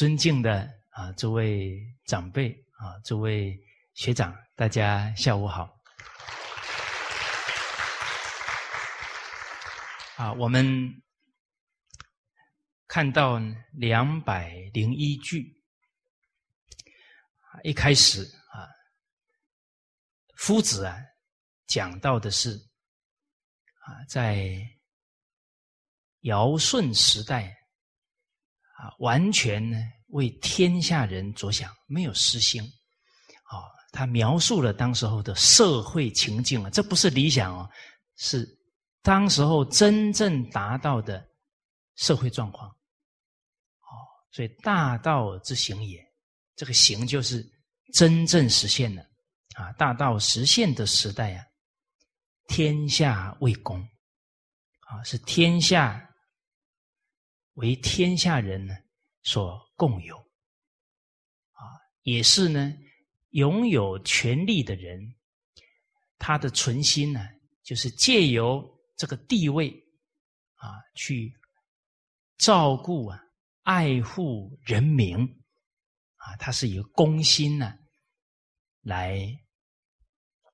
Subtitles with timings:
[0.00, 3.54] 尊敬的啊，这位长辈啊，这位
[3.92, 5.78] 学长，大家下午好。
[10.16, 10.90] 啊，我们
[12.88, 13.38] 看到
[13.74, 15.54] 两百零一句，
[17.62, 18.64] 一开始啊，
[20.34, 20.96] 夫子啊
[21.66, 22.52] 讲到的是
[23.80, 24.66] 啊，在
[26.20, 27.54] 尧舜时代
[28.80, 29.76] 啊，完全呢
[30.08, 32.62] 为天下人着想，没有私心。
[32.62, 37.68] 啊，他描述了当时候的社会情境啊，这不是理想哦，
[38.16, 38.48] 是。
[39.02, 41.26] 当时候真正达到的
[41.96, 43.92] 社会状况，哦，
[44.30, 45.98] 所以大道之行也，
[46.54, 47.42] 这个行就是
[47.94, 49.02] 真正实现了
[49.54, 49.72] 啊！
[49.78, 51.42] 大道实现的时代啊，
[52.48, 53.80] 天下为公
[54.80, 56.06] 啊，是天下
[57.54, 58.74] 为天下人呢
[59.22, 61.62] 所共有啊，
[62.02, 62.72] 也是呢
[63.30, 65.14] 拥有权力的人，
[66.18, 67.20] 他的存心呢，
[67.62, 68.68] 就是借由。
[68.96, 69.70] 这个地位
[70.56, 71.34] 啊，去
[72.36, 73.18] 照顾啊、
[73.62, 75.16] 爱护人民
[76.16, 77.78] 啊，他是以公心呢，
[78.82, 79.18] 来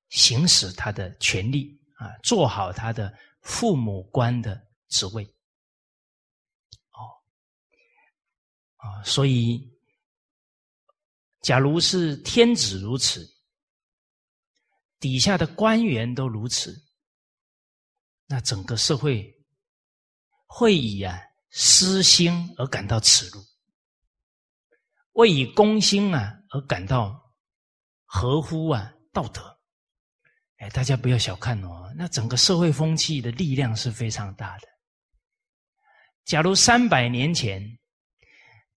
[0.07, 5.25] 行使他的权利啊，做好他的父母官的职位。
[5.25, 7.03] 哦，
[8.87, 9.61] 啊，所以，
[11.41, 13.27] 假如是天子如此，
[14.99, 16.75] 底下的官员都如此。
[18.25, 19.33] 那整个社会
[20.45, 21.17] 会以啊
[21.51, 23.41] 私心而感到耻辱，
[25.13, 27.33] 为以公心啊而感到
[28.05, 29.57] 合乎啊道德。
[30.57, 34.67] 哎，大家不要小看哦，那整个社会风气的力量是非常大的。
[36.25, 37.61] 假如三百年前，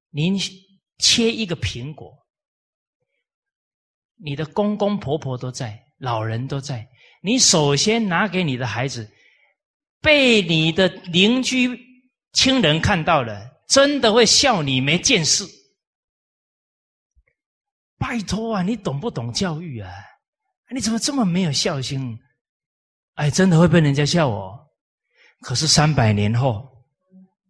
[0.10, 0.38] 您
[0.98, 2.18] 切一个苹果，
[4.16, 6.88] 你的公公婆婆都在，老人都在，
[7.22, 9.10] 你首先拿给你的孩子。
[10.02, 11.78] 被你的邻居
[12.32, 15.46] 亲人看到了，真的会笑你没见识。
[17.98, 19.92] 拜托啊，你懂不懂教育啊？
[20.72, 22.18] 你怎么这么没有孝心？
[23.16, 24.58] 哎，真的会被人家笑哦。
[25.42, 26.66] 可是三百年后，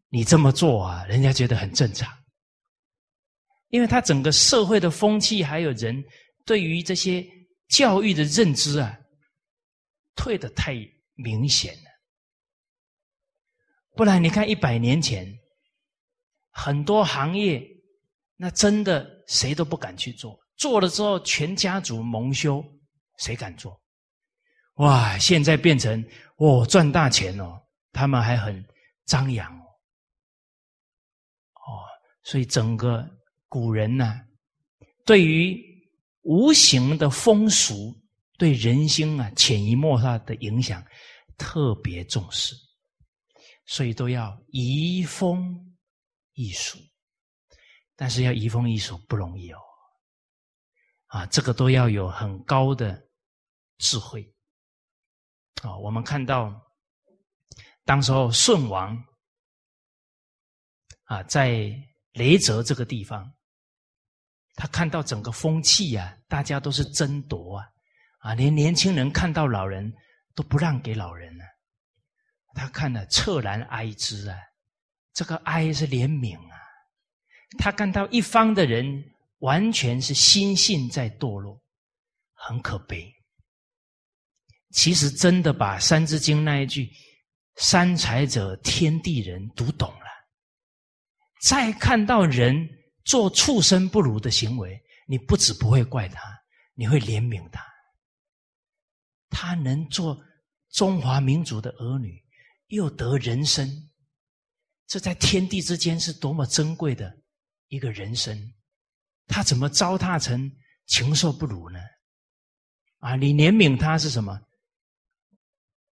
[0.10, 2.12] 你这么做啊，人家觉得很正常，
[3.70, 6.04] 因为他整个社会的风气还有人
[6.46, 7.26] 对于这些
[7.68, 9.00] 教育的认知啊，
[10.16, 10.76] 退的太
[11.16, 11.90] 明显了。
[13.96, 15.28] 不然，你看一百年前，
[16.52, 17.62] 很多行业，
[18.36, 22.64] 那真的谁都不敢去做，做了之后全家族蒙羞，
[23.18, 23.80] 谁敢做？
[24.76, 25.18] 哇！
[25.18, 26.02] 现在变成
[26.38, 28.66] 哦赚大钱哦，他们还很
[29.06, 29.66] 张扬哦，
[31.56, 31.84] 哦，
[32.24, 33.06] 所以整个
[33.50, 34.22] 古人呢，
[35.06, 35.60] 对于
[36.22, 37.94] 无形的风俗
[38.38, 40.82] 对人心啊潜移默化的影响
[41.38, 42.56] 特别重视。
[43.66, 45.76] 所以都要移风
[46.34, 46.80] 易俗，
[47.96, 49.60] 但是要移风易俗不容易哦。
[51.06, 53.00] 啊，这个都要有很高的
[53.78, 54.28] 智慧。
[55.62, 56.52] 啊，我们看到
[57.86, 58.98] 当时候舜王
[61.04, 61.72] 啊，在
[62.14, 63.32] 雷泽这个地方，
[64.60, 67.66] 他看到整个风气啊，大家都是争夺啊，
[68.20, 69.90] 啊，连年轻人看到老人
[70.36, 71.46] 都不让给老人了。
[72.56, 74.38] 他看了，恻然哀之啊！
[75.14, 76.58] 这个哀是怜悯啊！
[77.58, 78.86] 他看到一方的人
[79.38, 81.58] 完全是心性在堕落，
[82.34, 83.10] 很可悲。
[84.72, 86.92] 其实真的把《三字经》那一句
[87.56, 90.06] “三才者，天地人”读懂了，
[91.42, 92.70] 再看到人
[93.10, 96.22] 做畜生不如的行为，你不止不会怪他，
[96.76, 97.66] 你会怜悯他。
[99.32, 100.24] 他能做
[100.70, 102.24] 中华民族的儿女。
[102.68, 103.90] 又得人生，
[104.86, 107.18] 这在天地之间是多么珍贵的
[107.70, 108.54] 一个人生，
[109.26, 111.80] 他怎么糟蹋成禽兽不如呢？
[113.00, 114.40] 啊，你怜悯他是什么？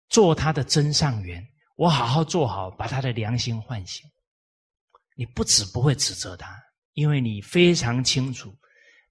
[0.09, 4.11] 做他的真上缘，我好好做好，把他的良心唤醒。
[5.15, 6.62] 你不止不会指责他，
[6.95, 8.55] 因为你非常清楚，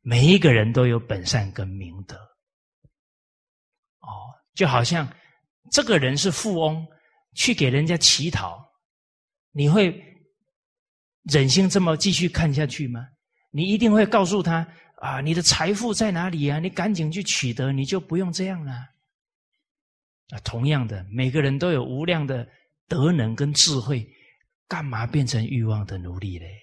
[0.01, 2.15] 每一个人都有本善跟明德。
[3.99, 4.09] 哦，
[4.53, 5.07] 就好像
[5.71, 6.87] 这个人是富翁。
[7.33, 8.61] 去给人家乞讨，
[9.53, 10.03] 你会
[11.31, 13.07] 忍心这么继续看下去吗？
[13.51, 14.67] 你一定会告诉他
[14.97, 16.59] 啊，你的财富在哪里啊？
[16.59, 18.73] 你赶紧去取得，你就不用这样了。
[18.73, 22.45] 啊，同样的，每个人都有无量的
[22.85, 24.05] 德能跟智慧，
[24.67, 26.60] 干嘛变成欲望的奴隶嘞？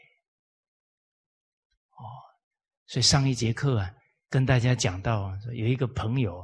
[2.88, 3.94] 所以上一节课啊，
[4.30, 6.40] 跟大家讲到，有一个朋友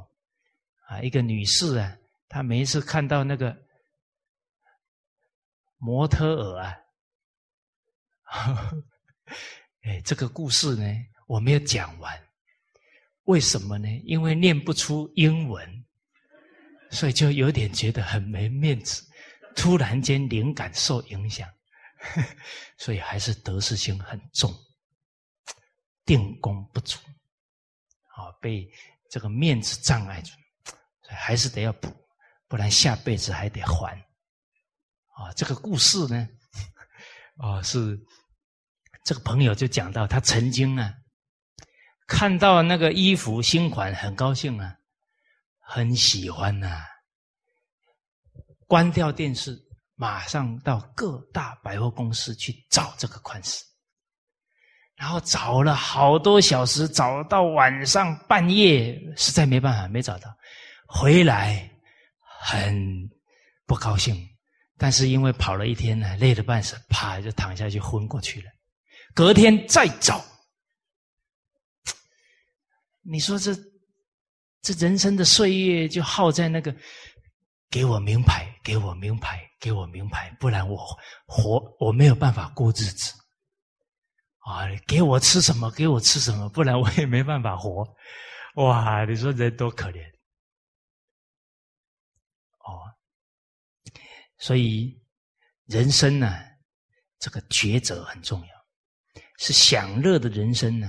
[0.87, 1.97] 啊，一个女士啊，
[2.29, 3.57] 她每一次看到那个
[5.77, 6.77] 模特儿啊，
[9.81, 10.85] 哎，这个故事呢，
[11.25, 12.23] 我没有讲完。
[13.23, 13.87] 为什么呢？
[14.05, 15.85] 因为念不出英文，
[16.91, 19.03] 所以就有点觉得很没面子。
[19.55, 21.49] 突然间灵感受影响，
[22.77, 24.53] 所以还是得失心很重，
[26.05, 26.99] 定功不足，
[28.15, 28.69] 啊，被
[29.09, 30.31] 这个面子障碍住，
[31.01, 31.89] 所以还是得要补，
[32.47, 33.97] 不然下辈子还得还。
[35.15, 36.27] 啊，这个故事呢，
[37.37, 37.99] 啊，是
[39.03, 40.93] 这个朋友就讲到他曾经啊。
[42.07, 44.75] 看到那个衣服新款，很高兴啊，
[45.59, 46.85] 很喜欢呐。
[48.67, 49.59] 关掉电视，
[49.95, 53.63] 马上到各大百货公司去找这个款式，
[54.95, 60.33] 然后找了好多小时，找到晚上半夜，实在没办法，没找到，
[60.87, 61.69] 回来
[62.41, 63.09] 很
[63.65, 64.15] 不高兴。
[64.77, 68.47] 但是因为跑了一天呢，累得半死，啪就躺下去昏过去了。
[69.13, 70.23] 隔天再找。
[73.01, 73.53] 你说这
[74.61, 76.75] 这人生的岁月就耗在那个
[77.69, 80.77] 给我名牌，给我名牌，给我名牌，不然我
[81.25, 83.13] 活我没有办法过日子
[84.45, 84.69] 啊！
[84.87, 87.83] 给我吃什么，给我吃什么，不然我也没办法活。
[88.55, 89.03] 哇！
[89.05, 90.07] 你说人多可怜
[92.59, 92.85] 哦！
[94.37, 95.01] 所以
[95.65, 96.37] 人生呢，
[97.19, 100.87] 这个抉择很重要，是享乐的人生呢。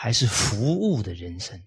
[0.00, 1.58] 还是服务的人生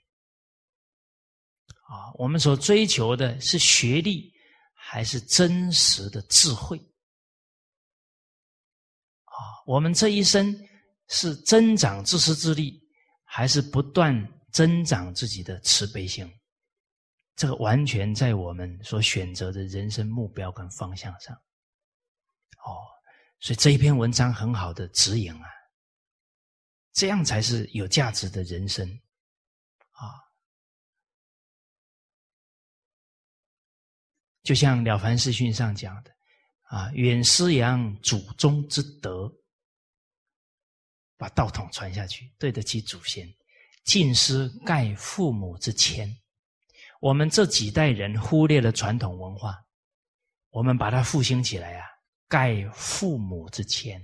[1.90, 2.14] 啊！
[2.14, 4.34] 我们所追求的是学历，
[4.74, 6.78] 还是真实的智慧
[9.26, 9.36] 啊？
[9.66, 10.58] 我们这一生
[11.12, 12.82] 是增长自私自利，
[13.24, 14.16] 还是不断
[14.52, 16.28] 增长自己的慈悲心？
[17.36, 21.36] 这个完全在我们所选择的人生目标跟方向上。
[21.36, 22.76] 哦，
[23.40, 25.46] 所以这一篇文章很好的指引啊。
[26.94, 28.86] 这样才是有价值的人生，
[29.92, 30.12] 啊！
[34.44, 36.12] 就像《了凡四训》上讲的，
[36.64, 39.34] 啊，远师扬祖宗之德，
[41.22, 43.28] 把道统传下去，对得起祖先；
[43.84, 46.12] 近师盖父母之谦。
[47.00, 49.56] 我们这几代人忽略了传统文化，
[50.50, 51.86] 我们把它复兴起来啊，
[52.28, 54.02] 盖父母之谦。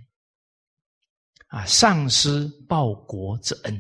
[1.48, 3.76] 啊，上师报国之恩，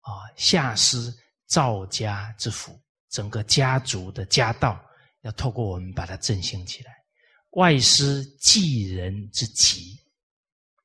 [0.00, 1.10] 啊，下师
[1.46, 4.84] 造家之福，整个家族的家道
[5.22, 6.92] 要透过我们把它振兴起来。
[7.52, 9.98] 外师济人之急，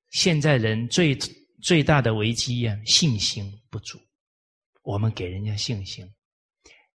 [0.09, 1.17] 现在人最
[1.61, 3.99] 最大的危机呀，信心不足。
[4.81, 6.09] 我们给人家信心，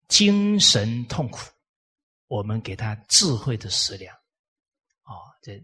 [0.09, 1.41] 精神痛苦，
[2.27, 4.15] 我们给他智慧的食粮。
[5.03, 5.63] 啊，这。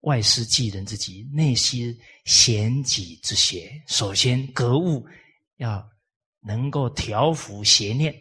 [0.00, 3.80] 外师济人之急，内心贤己之邪。
[3.86, 5.06] 首先格物
[5.58, 5.88] 要
[6.40, 8.12] 能够调伏邪念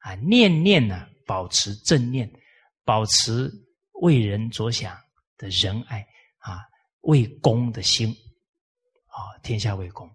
[0.00, 2.30] 啊，念念呢保持正念，
[2.84, 3.50] 保持
[4.02, 4.94] 为人着想
[5.38, 6.06] 的仁爱
[6.36, 6.60] 啊，
[7.06, 8.10] 为公的心
[9.06, 10.08] 啊，天下为公。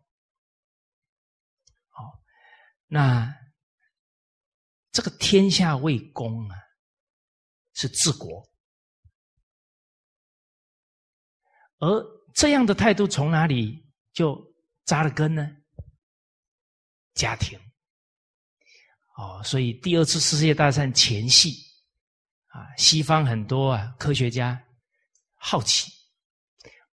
[1.89, 2.21] 好，
[2.87, 3.33] 那
[4.91, 6.55] 这个天下为公啊，
[7.73, 8.49] 是治国。
[11.79, 12.05] 而
[12.35, 13.83] 这样的态度从哪里
[14.13, 14.39] 就
[14.85, 15.57] 扎了根呢？
[17.13, 17.59] 家庭，
[19.17, 21.51] 哦，所以第二次世界大战前夕，
[22.47, 24.61] 啊，西方很多啊科学家
[25.35, 25.91] 好奇，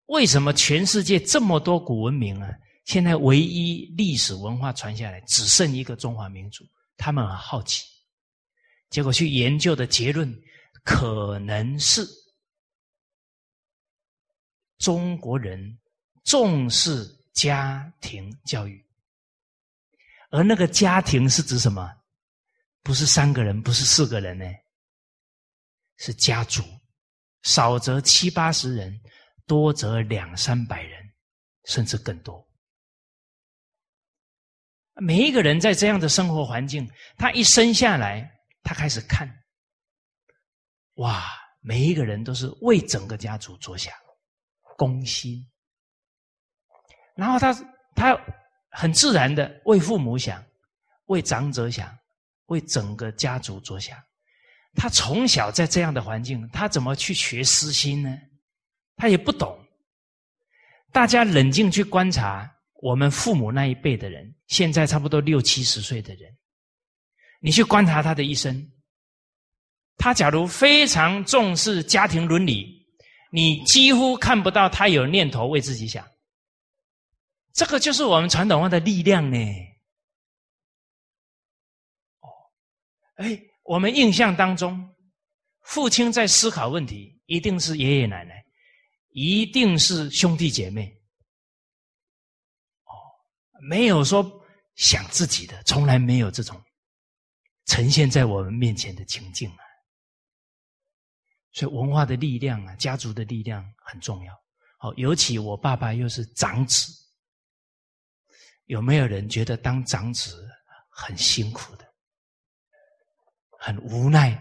[0.08, 2.50] 为什么全世界这么多古文明啊，
[2.86, 6.64] 现在唯一历史文化传下来只剩一个中华民族？
[6.98, 7.86] 他们很好奇，
[8.90, 10.34] 结果去研究的结论
[10.84, 12.06] 可能是。
[14.78, 15.80] 中国人
[16.26, 18.86] 重视家庭教育，
[20.30, 21.90] 而那个家庭是指什么？
[22.84, 24.46] 不是三个人，不是四个人呢？
[25.98, 26.62] 是家族，
[27.44, 29.00] 少则七八十人，
[29.46, 31.04] 多则两三百人，
[31.66, 32.46] 甚至更多。
[34.96, 38.32] 每一个人在这样的生活环境，他一生下来，
[38.64, 39.30] 他开始看，
[40.96, 41.26] 哇，
[41.62, 43.94] 每一个人都是为整个家族着想。
[44.78, 45.42] 公心，
[47.16, 47.54] 然后他
[47.96, 48.20] 他
[48.72, 50.44] 很自然的为父母想，
[51.06, 51.98] 为长者想，
[52.48, 53.98] 为整个家族着想。
[54.76, 58.18] 他从小在这样的环境，他怎么去学私心呢？
[58.96, 59.58] 他也不懂。
[60.92, 62.50] 大家冷静去观察，
[62.82, 66.34] 我们父母那一辈的人，现在差不多六七十岁的人，
[67.42, 68.72] 你去观察他的一生，
[69.98, 72.88] 他假如非常重视家庭伦理，
[73.32, 76.08] 你几乎看不到他有念头为自己想。
[77.52, 79.38] 这个就是我们传统文化的力量呢。
[82.22, 82.30] 哦，
[83.16, 84.96] 哎，我们印象当中，
[85.64, 88.45] 父亲在思考问题，一定是爷爷奶奶，
[89.16, 90.92] 一定是兄弟姐妹。
[92.84, 92.92] 哦，
[93.70, 94.22] 没有说
[94.76, 96.62] 想自己的，从来没有这种
[97.66, 99.64] 呈现在我们面前的情境啊。
[101.54, 104.34] 所以文化的力量啊，家族的力量很重要。
[104.82, 106.92] 哦，尤其我爸爸又是长子。
[108.66, 110.46] 有没有人觉得当长子
[110.90, 111.88] 很辛苦的，
[113.60, 114.38] 很无奈？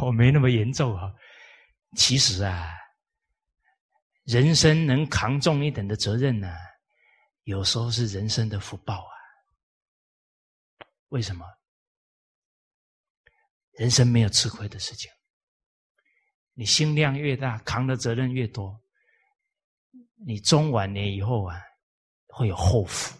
[0.00, 1.12] 我 没那么严重啊。
[1.94, 2.70] 其实啊，
[4.24, 6.48] 人生能扛重一点的责任呢，
[7.42, 9.14] 有时候是人生的福报啊。
[11.08, 11.46] 为什么？
[13.72, 15.10] 人生没有吃亏的事情。
[16.54, 18.80] 你心量越大，扛的责任越多，
[20.26, 21.60] 你中晚年以后啊，
[22.28, 23.18] 会有后福。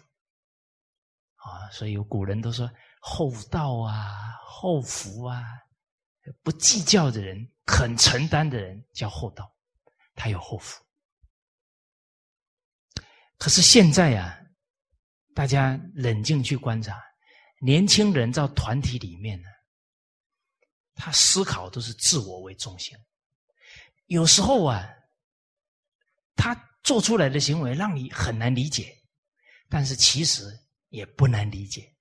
[1.35, 2.67] 啊，所以有古人都说
[2.99, 5.43] 厚道啊，厚福啊，
[6.41, 9.53] 不计较的人，肯承担的人叫厚道，
[10.15, 10.83] 他有厚福。
[13.37, 14.39] 可是现在呀，
[15.33, 17.01] 大家冷静去观察，
[17.61, 19.47] 年轻人在团体里面呢，
[20.93, 22.97] 他思考都是自我为中心，
[24.07, 24.87] 有时候啊，
[26.35, 28.95] 他做出来的行为让你很难理解，
[29.69, 30.43] 但是其实。
[30.89, 31.93] 也不难理解，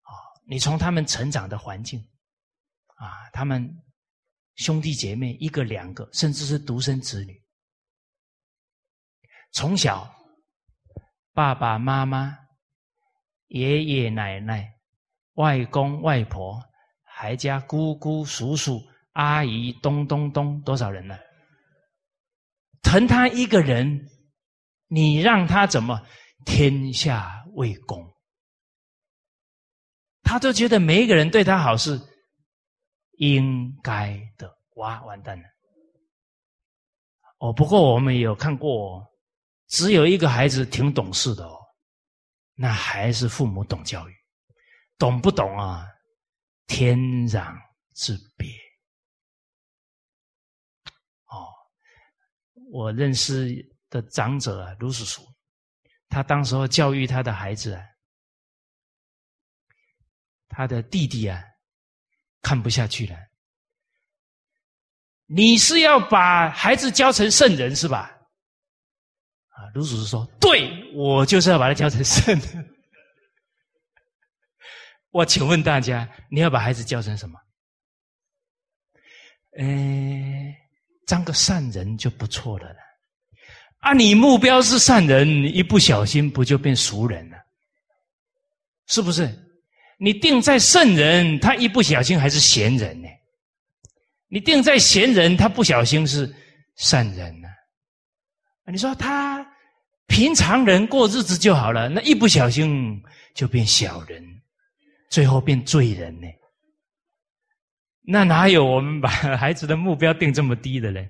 [0.00, 0.10] 啊，
[0.48, 2.00] 你从他们成长的环境，
[2.96, 3.70] 啊，他们
[4.56, 7.40] 兄弟姐妹一个两个，甚至是独生子女，
[9.56, 10.06] 从小
[11.32, 12.36] 爸爸妈妈、
[13.46, 14.70] 爷爷奶奶、
[15.36, 16.62] 外公外婆，
[17.02, 18.78] 还加姑姑、叔叔、
[19.12, 21.18] 阿姨，咚咚咚，多少人呢？
[22.82, 24.06] 疼他一个人，
[24.88, 26.06] 你让他怎么？
[26.44, 28.14] 天下为公，
[30.22, 31.98] 他都觉得每一个人对他好是
[33.12, 34.54] 应该的。
[34.74, 35.44] 哇，完蛋了！
[37.38, 39.02] 哦，不过我们有看过，
[39.68, 41.58] 只有一个孩子挺懂事的哦，
[42.54, 44.14] 那还是父母懂教育，
[44.96, 45.86] 懂不懂啊？
[46.66, 47.56] 天壤
[47.94, 48.48] 之别。
[51.26, 51.48] 哦，
[52.70, 53.48] 我认识
[53.90, 55.22] 的长者啊，卢叔叔。
[56.08, 57.84] 他当时候教育他的孩子啊，
[60.48, 61.42] 他的弟弟啊，
[62.40, 63.16] 看不下去了。
[65.26, 68.15] 你是要把孩子教成圣人是吧？
[69.56, 72.38] 啊，卢祖师说：“对，我就是要把他教成圣。”
[75.10, 77.38] 我请问大家，你要把孩子教成什么？
[79.58, 80.54] 哎，
[81.06, 82.66] 当个善人就不错了。
[83.78, 87.38] 啊，你目标是善人，一不小心不就变俗人了？
[88.88, 89.26] 是不是？
[89.98, 93.08] 你定在圣人，他一不小心还是贤人呢？
[94.28, 96.30] 你定在贤人，他不小心是
[96.76, 97.48] 善人呢？
[98.66, 99.46] 你说他
[100.06, 103.02] 平常人过日子就好了，那一不小心
[103.34, 104.42] 就变小人，
[105.08, 106.26] 最后变罪人呢？
[108.08, 111.08] 那哪有我们把 孩子的目标定这么低的嘞？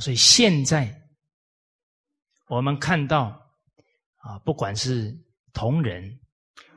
[0.00, 0.94] 所以现在
[2.48, 3.40] 我们看到
[4.16, 5.16] 啊，不管是
[5.54, 6.18] 同人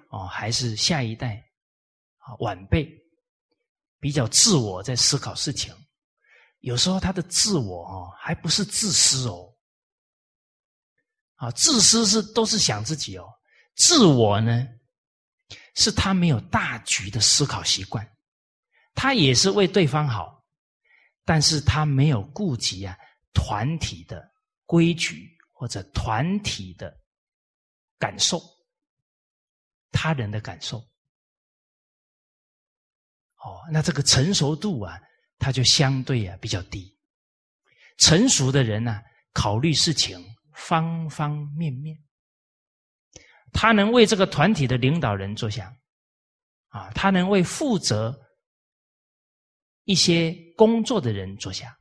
[0.10, 1.44] 哦，还是下一代
[2.20, 2.90] 啊晚辈，
[4.00, 5.74] 比较自我在思考事情，
[6.60, 9.54] 有时候他的自我哦，还不是自私哦，
[11.36, 13.28] 啊，自私是都是想自己哦，
[13.76, 14.68] 自我呢
[15.76, 18.10] 是他没有大局的思考习惯，
[18.94, 20.44] 他也是为对方好，
[21.26, 22.98] 但是他没有顾及啊。
[23.32, 24.28] 团体的
[24.66, 26.94] 规矩或者团体的
[27.98, 28.42] 感受，
[29.92, 30.80] 他人的感受，
[33.38, 35.00] 哦，那这个成熟度啊，
[35.40, 36.96] 他就相对啊比较低。
[37.98, 39.02] 成熟的人呢，
[39.34, 41.98] 考虑事情方方面面，
[43.52, 45.74] 他能为这个团体的领导人着想，
[46.68, 48.16] 啊，他能为负责
[49.86, 51.74] 一些工作的人着想。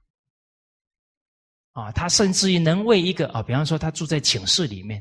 [1.73, 5.01] 啊，他甚至于能为一个啊，比方说他住在寝室里面，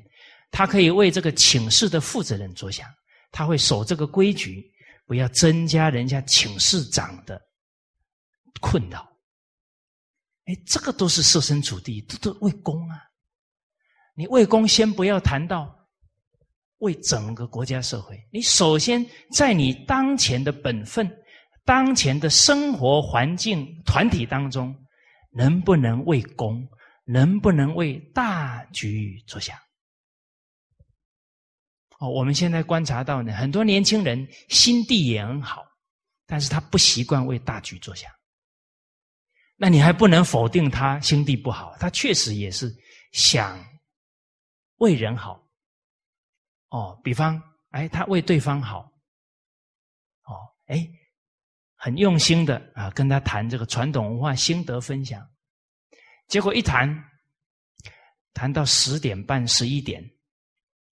[0.51, 2.87] 他可以为这个寝室的负责人着想，
[3.31, 4.71] 他会守这个规矩，
[5.07, 7.41] 不要增加人家寝室长的
[8.59, 9.07] 困扰。
[10.45, 13.03] 哎，这个都是设身处地，都都为公啊。
[14.15, 15.75] 你为公，先不要谈到
[16.77, 21.09] 为整个国家社会，你首先在你当前的本分、
[21.65, 24.75] 当前的生活环境、团体当中，
[25.31, 26.67] 能不能为公，
[27.03, 29.57] 能不能为大局着想？
[31.99, 35.65] 哦，我们现在观察到呢，很多年轻人心地也很好，
[36.25, 38.09] 但是他不习惯为大局着想。
[39.57, 42.73] 那你还不能否定他心地不好，他确实也是
[43.11, 43.59] 想
[44.77, 45.43] 为人好。
[46.69, 48.81] 哦，比方，哎，他为对方好，
[50.23, 50.37] 哦，
[50.67, 50.87] 哎，
[51.75, 55.27] 很用心的啊，跟他谈这个传统文化心得分享，
[56.27, 56.87] 结果一谈，
[58.33, 60.13] 谈到十点半、十一点。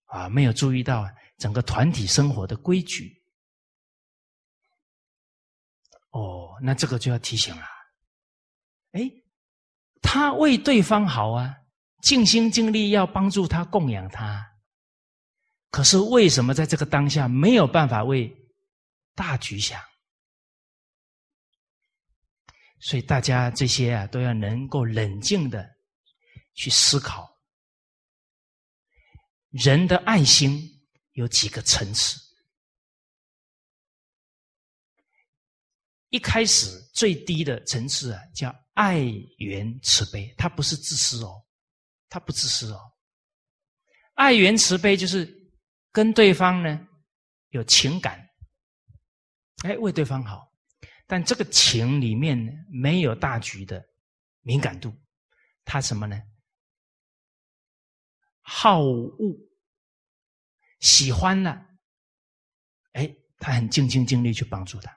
[0.07, 1.05] 啊，没有注意到
[1.37, 3.21] 整个团体生活的规矩。
[6.11, 7.74] 哦，那这个就要提醒了。
[8.95, 9.11] 哎，
[10.01, 11.53] 他为对方好啊，
[12.01, 14.41] 尽心尽力要帮助他、供养他。
[15.69, 18.33] 可是为什么在这个当下没有办法为
[19.13, 19.81] 大局想？
[22.79, 25.69] 所以大家这些啊，都要能够冷静的
[26.53, 27.29] 去思考。
[29.49, 30.61] 人的爱心
[31.13, 32.17] 有几个层次？
[36.09, 38.99] 一开始最低的层次啊，叫爱
[39.39, 41.43] 缘慈悲，他不是自私哦，
[42.07, 42.79] 他不自私哦。
[44.13, 45.27] 爱缘慈悲就是
[45.91, 46.87] 跟对方呢
[47.49, 48.25] 有情感，
[49.63, 50.49] 哎，为对方好，
[51.07, 52.37] 但这个情里面
[52.69, 53.83] 没有大局的
[54.41, 54.93] 敏感度，
[55.65, 56.21] 他什么呢？
[58.41, 59.35] 好恶。
[60.81, 61.65] 喜欢了，
[62.91, 63.09] 哎，
[63.39, 64.95] 他很尽心尽力去帮助他。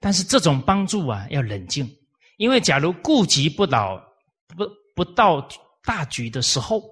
[0.00, 1.88] 但是这种帮助啊，要冷静，
[2.36, 4.00] 因为假如顾及不到
[4.56, 5.46] 不不到
[5.82, 6.82] 大局的时候，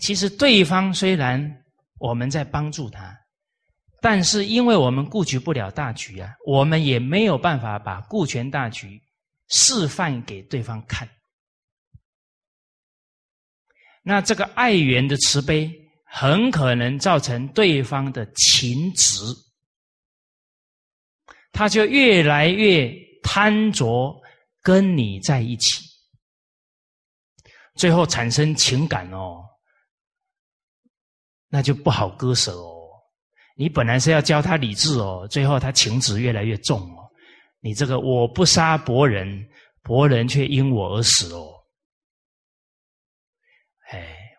[0.00, 1.64] 其实对方虽然
[1.98, 3.14] 我们在帮助他，
[4.00, 9.00] 但是因为我们顾及不了大局啊，我们也没有办法把顾全大局
[9.48, 11.08] 示范给对方看。
[14.02, 15.70] 那这个爱缘的慈悲，
[16.04, 19.18] 很可能造成对方的情执，
[21.56, 22.86] 他就越来越
[23.22, 24.14] 贪着
[24.60, 25.82] 跟你在一起，
[27.76, 29.42] 最后产生情感哦，
[31.48, 32.76] 那就不好割舍哦。
[33.56, 37.10] 你本来是要教他理智哦，最后他情执越来越重哦。
[37.60, 39.48] 你这个我不杀伯仁，
[39.82, 41.54] 伯仁却因我而死哦。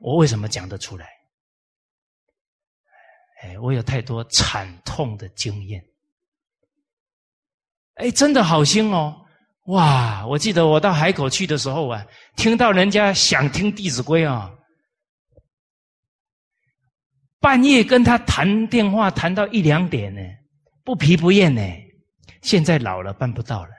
[0.02, 1.10] 我为什么讲得出来？
[3.42, 5.84] 哎，我有太多惨痛的经验。
[7.98, 9.16] 哎，真的好心哦！
[9.68, 12.06] 哇，我记得我到海口去的时候啊，
[12.36, 14.50] 听到人家想听《弟子规》啊，
[17.40, 20.22] 半夜跟他谈电话谈到一两点呢，
[20.84, 21.62] 不疲不厌呢。
[22.44, 23.70] 现在老了办不到了，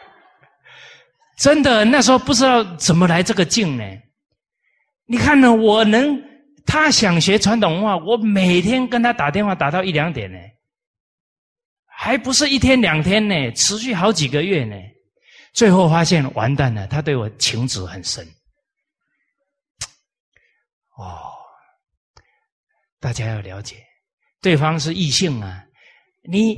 [1.40, 3.84] 真的那时候不知道怎么来这个劲呢。
[5.06, 5.52] 你看呢？
[5.52, 6.22] 我能，
[6.66, 10.38] 他想学传统文化，我每天跟他打电话打到一两点呢，
[12.00, 14.76] 还不是一天两天呢，持续好几个月呢。
[15.52, 18.24] 最后发现完蛋了，他对我情执很深。
[20.96, 21.32] 哦，
[23.00, 23.84] 大家要了解，
[24.40, 25.64] 对方是异性啊，
[26.22, 26.56] 你，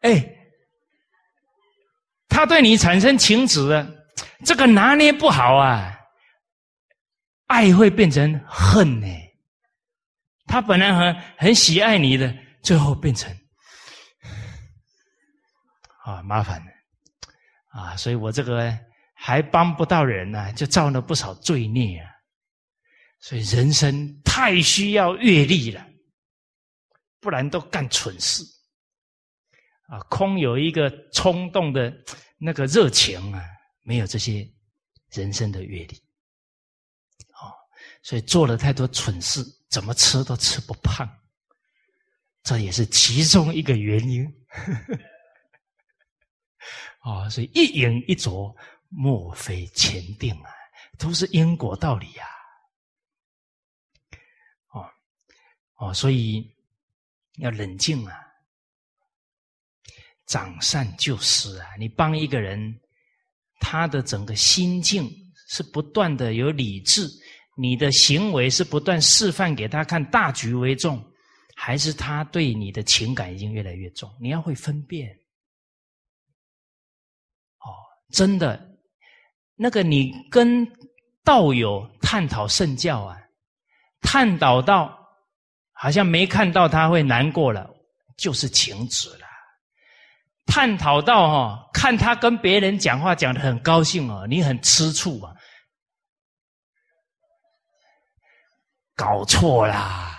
[0.00, 0.36] 哎。
[2.26, 3.86] 他对你产生情执，
[4.46, 5.94] 这个拿捏不好啊，
[7.48, 9.06] 爱会变成恨呢。
[10.50, 13.32] 他本来很很喜爱你的，最后变成
[16.04, 16.72] 啊麻烦了
[17.68, 18.76] 啊，所以我这个
[19.14, 22.10] 还帮不到人呢，就造了不少罪孽啊。
[23.20, 25.86] 所以人生太需要阅历了，
[27.20, 28.42] 不然都干蠢事
[29.86, 30.00] 啊。
[30.10, 31.94] 空有一个冲动的。
[32.42, 33.44] 那个热情啊，
[33.82, 34.48] 没有这些
[35.10, 36.02] 人生的阅历，
[38.02, 41.08] 所以做了太多蠢事，怎么吃都吃不胖，
[42.42, 44.26] 这也是其中一个原因。
[47.02, 48.54] 哦，所以一饮一啄，
[48.88, 50.50] 莫非前定啊，
[50.98, 52.26] 都是因果道理呀。
[54.68, 54.86] 哦，
[55.76, 56.54] 哦，所以
[57.38, 58.26] 要冷静啊。
[60.26, 61.74] 长善救失啊！
[61.76, 62.80] 你帮一个人，
[63.58, 65.10] 他的整个心境
[65.48, 67.10] 是不断的有理智，
[67.60, 70.98] 你的行为是不断示范给他看，大局为重，
[71.54, 74.10] 还是他对你的情感已经越来越重？
[74.18, 75.10] 你要会分辨。
[77.58, 77.68] 哦，
[78.10, 78.58] 真的，
[79.56, 80.66] 那个你跟
[81.22, 83.18] 道友探讨圣教啊，
[84.00, 84.98] 探讨到
[85.72, 87.68] 好像没看到他会难过了，
[88.16, 89.26] 就是情止了。
[90.46, 95.34] 探讨到哈，看他跟别人讲话讲的很高兴哦，你很吃醋啊，
[99.00, 100.14] 搞错啦！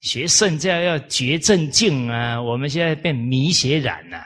[0.00, 4.24] 学圣教要觉正境啊，我们现在变迷邪染了。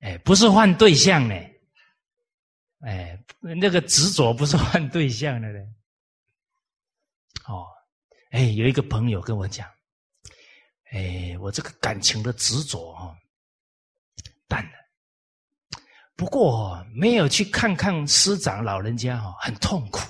[0.00, 1.34] 哎，不是换对象呢，
[2.80, 5.60] 哎，那个执着不是换对象的嘞。
[7.46, 7.68] 哦，
[8.32, 9.64] 哎，有一个朋友跟我讲。
[10.90, 13.16] 哎，我这个感情的执着哈
[14.48, 14.72] 淡了，
[16.16, 20.00] 不过没有去看看师长老人家哈，很痛苦。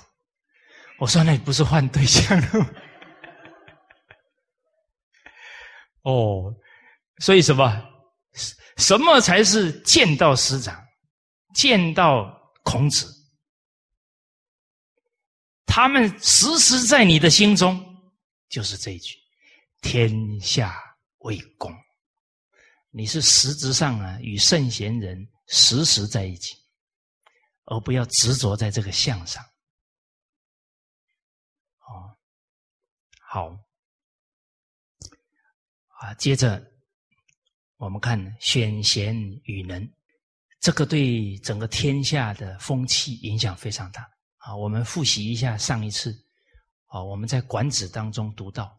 [0.99, 2.69] 我说那不是换对象了吗？
[6.03, 6.53] 哦，
[7.19, 7.85] 所以什么？
[8.77, 10.81] 什么才是见到师长，
[11.53, 13.07] 见到孔子？
[15.65, 17.79] 他们时时在你的心中，
[18.49, 19.15] 就是这一句。
[19.81, 20.75] 天下
[21.19, 21.73] 为公，
[22.89, 26.55] 你是实质上啊与圣贤人时时在一起，
[27.65, 29.43] 而不要执着在这个相上。
[31.81, 32.17] 哦，
[33.31, 33.55] 好，
[35.99, 36.59] 啊，接着
[37.77, 39.87] 我们看选贤与能，
[40.59, 44.01] 这个对整个天下的风气影响非常大。
[44.37, 46.11] 啊，我们复习一下上一次，
[46.87, 48.75] 啊，我们在《管子》当中读到。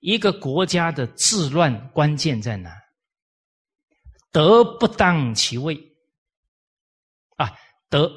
[0.00, 2.78] 一个国家的治乱关键在哪？
[4.30, 5.80] 德不当其位
[7.38, 7.50] 啊，
[7.88, 8.12] 德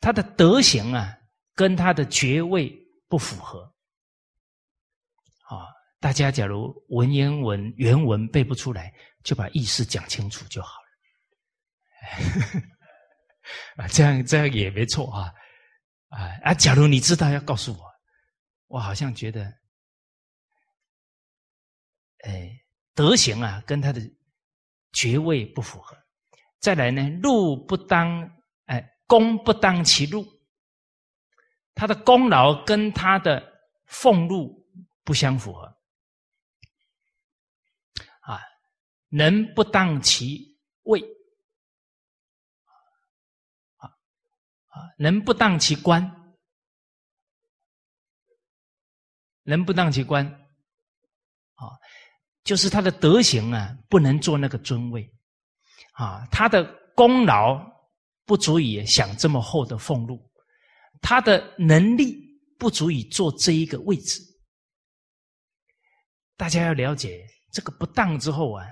[0.00, 1.16] 他的德行啊，
[1.54, 2.76] 跟他的爵位
[3.06, 3.71] 不符合。
[6.02, 10.88] 大家假如文言文原文背不出来，就把意思讲清楚就好了。
[13.84, 15.32] 啊，这样这样也没错啊
[16.08, 16.52] 啊啊！
[16.54, 17.84] 假如你知道，要告诉我，
[18.66, 19.44] 我好像觉得。
[22.24, 22.50] 哎，
[22.94, 24.00] 德行啊，跟他的
[24.92, 25.96] 爵位不符合。
[26.58, 28.28] 再来呢，禄不当，
[28.66, 30.26] 哎，功不当其禄，
[31.76, 33.40] 他的功劳跟他的
[33.86, 34.68] 俸禄
[35.04, 35.66] 不相符合。
[38.20, 38.40] 啊，
[39.14, 40.98] 能不当其位，
[43.76, 43.84] 啊
[44.68, 46.02] 啊，能不当其官，
[49.42, 50.26] 能不当其官，
[51.56, 51.68] 啊。
[52.42, 55.08] 就是他的德行啊，不能做那个尊位，
[55.92, 56.64] 啊，他的
[56.96, 57.64] 功劳
[58.24, 60.18] 不足以享这么厚的俸禄，
[61.00, 62.16] 他的能力
[62.58, 64.20] 不足以做这一个位置。
[66.36, 68.66] 大家要了解这个不当之后啊，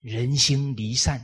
[0.00, 1.20] 人心离散。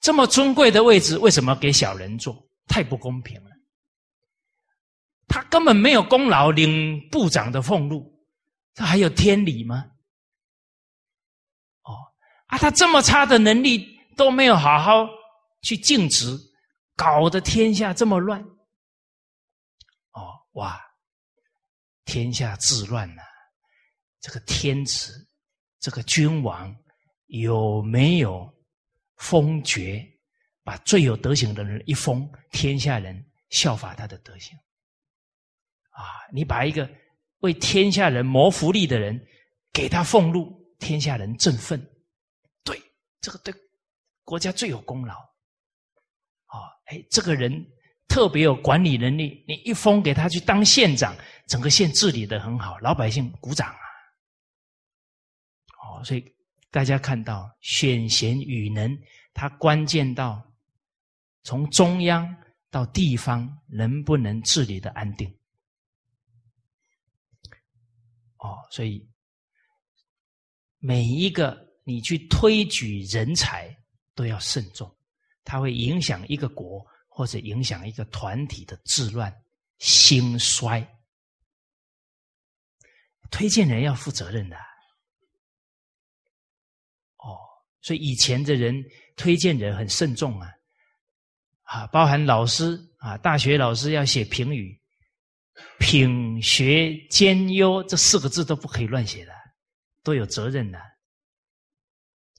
[0.00, 2.46] 这么尊贵的位置，为什么给小人坐？
[2.66, 3.50] 太不公平了。
[5.28, 8.24] 他根本没有功劳，领部长的俸禄，
[8.74, 9.90] 这还有天理吗？
[11.82, 11.92] 哦
[12.46, 15.06] 啊，他这么差的能力都没有好好
[15.62, 16.38] 去尽职，
[16.94, 18.40] 搞得天下这么乱。
[20.12, 20.80] 哦，哇，
[22.04, 23.22] 天下治乱呐！
[24.20, 25.28] 这个天子，
[25.80, 26.74] 这个君王
[27.26, 28.52] 有没有
[29.16, 30.04] 封爵？
[30.62, 34.56] 把最有德行的人一封，天下人效法他的德行。
[35.90, 36.90] 啊，你把一个
[37.40, 39.22] 为天下人谋福利的人
[39.74, 41.78] 给他俸禄，天下人振奋。
[42.64, 42.80] 对
[43.20, 43.54] 这个对
[44.24, 45.14] 国家最有功劳，
[46.46, 47.52] 啊，哎，这个人
[48.08, 51.14] 特别有管理能力，你一封给他去当县长，
[51.46, 53.84] 整个县治理的很好，老百姓鼓掌啊。
[55.82, 56.33] 哦，所以
[56.74, 58.98] 大家看到选贤与能，
[59.32, 60.42] 它关键到
[61.44, 62.26] 从中央
[62.68, 65.32] 到地方能不能治理的安定。
[68.38, 69.08] 哦，所以
[70.80, 71.62] 每一个。
[71.86, 73.68] 你去推举人才
[74.14, 74.90] 都要慎重，
[75.44, 79.30] 它会影响一个国或者影响一个团体的治乱
[79.76, 80.80] 兴衰。
[83.30, 84.56] 推荐人要负责任的。
[87.84, 88.82] 所以以前的人
[89.14, 90.48] 推荐人很慎重啊，
[91.64, 94.74] 啊，包含老师啊，大学老师要写评语，
[95.78, 99.32] 品学兼优这四个字都不可以乱写的，
[100.02, 100.78] 都有责任的。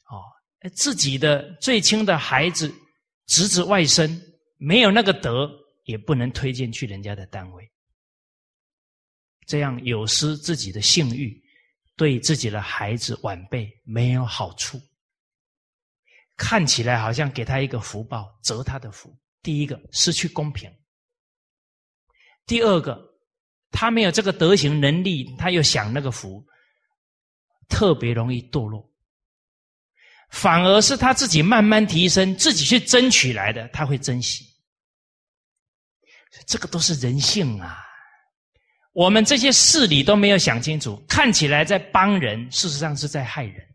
[0.09, 0.19] 哦
[0.73, 2.73] 自己的最亲的孩子、
[3.27, 4.09] 侄子、外甥
[4.57, 5.47] 没有那个德，
[5.83, 7.69] 也不能推荐去人家的单位。
[9.45, 11.39] 这样有失自己的信誉，
[11.95, 14.81] 对自己的孩子晚辈没有好处。
[16.37, 19.15] 看起来好像给他一个福报，折他的福。
[19.41, 20.71] 第一个失去公平，
[22.45, 22.99] 第二个
[23.71, 26.45] 他没有这个德行能力，他又享那个福，
[27.69, 28.91] 特别容易堕落。
[30.31, 34.45] 反而是他自己慢慢提升，自己去争取来的，他会珍惜。
[36.47, 37.77] 这个都是人性啊！
[38.91, 43.74] 我们这些事理都没有想清楚，看起来在帮人，事实上是在害人。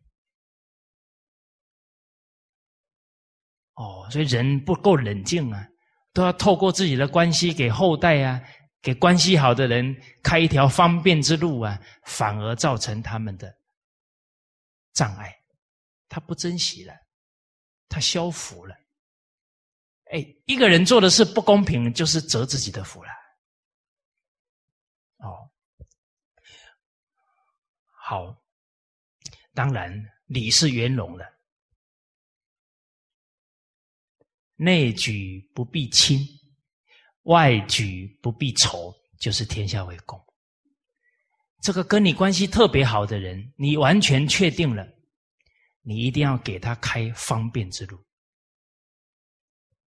[3.81, 5.66] 哦，所以人不够冷静啊，
[6.12, 8.38] 都要透过自己的关系给后代啊，
[8.83, 13.57] 给关系好的人开一条方便之路啊，反而造成他们的
[14.93, 15.35] 障碍。
[16.11, 16.93] 他不珍惜了，
[17.88, 18.77] 他消福了。
[20.12, 23.11] 哎，一个人做的事不公平，就是折自己的福了。
[25.19, 25.49] 哦，
[27.95, 28.37] 好，
[29.55, 29.90] 当然
[30.27, 31.25] 理是圆融了，
[34.62, 36.20] 内举不必亲，
[37.23, 40.23] 外举不必仇，就是天下为公。
[41.62, 44.87] 这个跟你关系特别好的人，你完全确定了。
[45.81, 47.99] 你一定要给他开方便之路，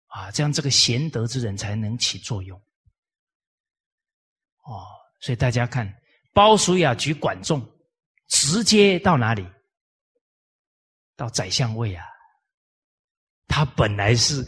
[0.07, 2.59] 啊，这样这个贤德之人才能起作用。
[4.63, 4.89] 哦，
[5.21, 5.95] 所以大家看，
[6.33, 7.63] 鲍叔牙举管仲，
[8.29, 9.47] 直接到哪里？
[11.15, 12.07] 到宰相位啊！
[13.49, 14.47] 他本来是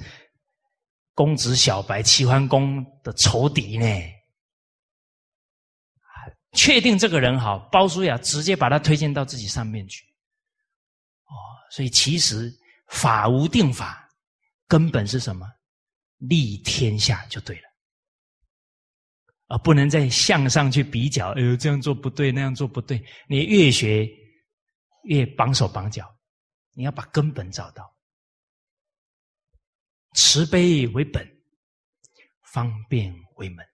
[1.15, 3.87] 公子小白齐桓公的仇敌呢，
[6.53, 10.05] 确定这个人好，鲍叔牙直接把他推荐到自己上面去。
[11.25, 11.35] 哦
[11.71, 12.53] 所以，其实
[12.89, 14.09] 法无定法，
[14.69, 15.47] 根本是什么？
[16.19, 17.63] 利天下就对了，
[19.49, 21.31] 而不能再向上去比较。
[21.33, 23.05] 哎呦，这样做不对，那样做不对。
[23.29, 24.09] 你越学
[25.03, 26.09] 越绑手绑脚，
[26.73, 27.94] 你要把根本找到。
[30.15, 31.29] 慈悲为本，
[32.53, 33.67] 方便为门。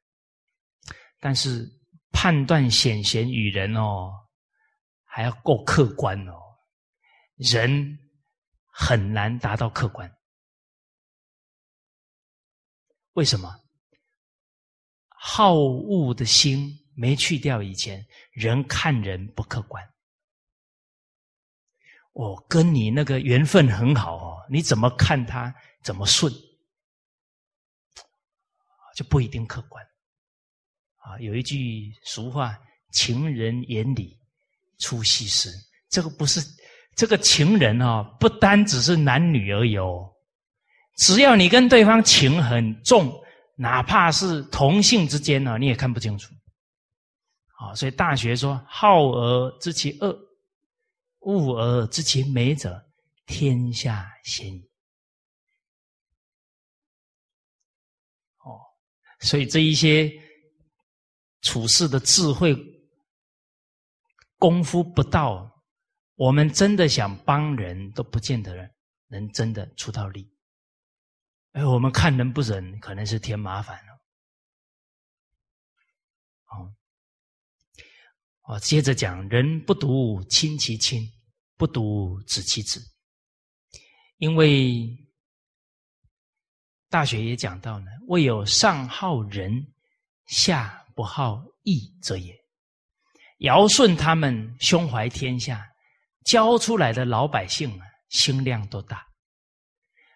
[1.20, 1.70] 但是
[2.10, 4.10] 判断显贤与人哦，
[5.04, 6.40] 还要够客观哦。
[7.36, 7.98] 人
[8.66, 10.10] 很难达到客观，
[13.12, 13.54] 为什么？
[15.08, 19.86] 好恶的心没去掉以前，人看人不客观。
[22.12, 26.32] 我跟你那个缘分很好哦，你怎么看他怎么顺，
[28.96, 29.84] 就不一定客观。
[30.96, 32.58] 啊，有一句俗话
[32.92, 34.18] ：“情人眼里
[34.78, 35.50] 出西施”，
[35.88, 36.40] 这个不是。
[36.96, 40.12] 这个情人哦，不单只是男女而已哦，
[40.96, 43.10] 只要你跟对方情很重，
[43.56, 46.34] 哪怕是同性之间呢，你也看不清楚。
[47.56, 50.14] 啊，所以《大学》说：“好而知其恶，
[51.20, 52.84] 恶而知其美者，
[53.24, 54.68] 天下鲜矣。”
[59.20, 60.12] 所以这一些
[61.42, 62.56] 处事的智慧
[64.38, 65.48] 功夫不到。
[66.16, 68.54] 我们真的想帮人都不见得
[69.06, 70.30] 能真的出到力，
[71.52, 73.92] 哎，我们看人不忍，可能是添麻烦了。
[76.50, 76.76] 哦，
[78.42, 81.10] 我，接着讲，人不独亲其亲，
[81.56, 82.82] 不独子其子，
[84.18, 84.99] 因为
[86.90, 89.66] 大学也讲到呢，未有上好人，
[90.26, 92.38] 下不好义者也。
[93.38, 95.66] 尧舜他们胸怀天下。
[96.22, 99.02] 教出来的老百姓啊，心量都大，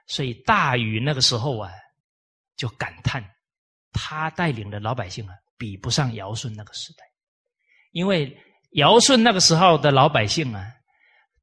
[0.06, 1.72] 所以大禹那个时候啊，
[2.56, 3.24] 就感叹，
[3.90, 7.04] 他带领的老百姓啊，比不上尧舜那个时代，
[7.92, 8.36] 因为
[8.72, 10.70] 尧舜那个时候的老百姓啊，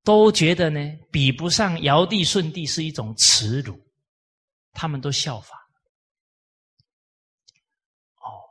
[0.04, 0.80] 都觉得呢，
[1.12, 3.76] 比不上尧帝舜帝是一种耻辱，
[4.74, 5.56] 他们都效法，
[8.16, 8.42] 哦，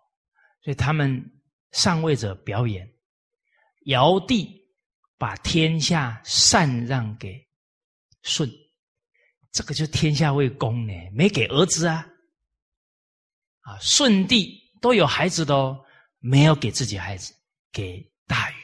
[0.62, 2.92] 所以他们上位者表演，
[3.86, 4.58] 尧帝。
[5.18, 7.46] 把天下禅让给
[8.22, 8.50] 舜，
[9.52, 12.08] 这个就天下为公呢，没给儿子啊。
[13.60, 15.84] 啊，舜帝都有孩子的哦，
[16.20, 17.34] 没有给自己孩子，
[17.70, 18.54] 给大禹。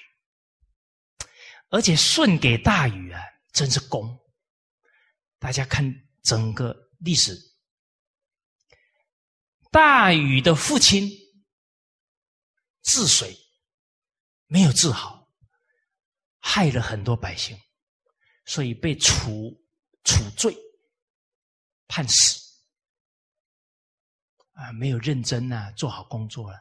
[1.69, 3.21] 而且舜给大禹啊，
[3.53, 4.19] 真是公。
[5.39, 5.85] 大家看
[6.23, 6.75] 整个
[7.07, 7.35] 历史，
[9.71, 11.09] 大禹的父亲
[12.83, 13.35] 治水
[14.47, 15.25] 没有治好。
[16.41, 17.59] 害了很多百姓，
[18.45, 19.53] 所以被处
[20.05, 20.57] 处罪，
[21.89, 22.41] 判死。
[24.53, 26.59] 啊，没有认真呐，做好工作了。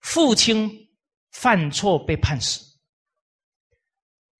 [0.00, 0.70] 父亲
[1.32, 2.64] 犯错被判死，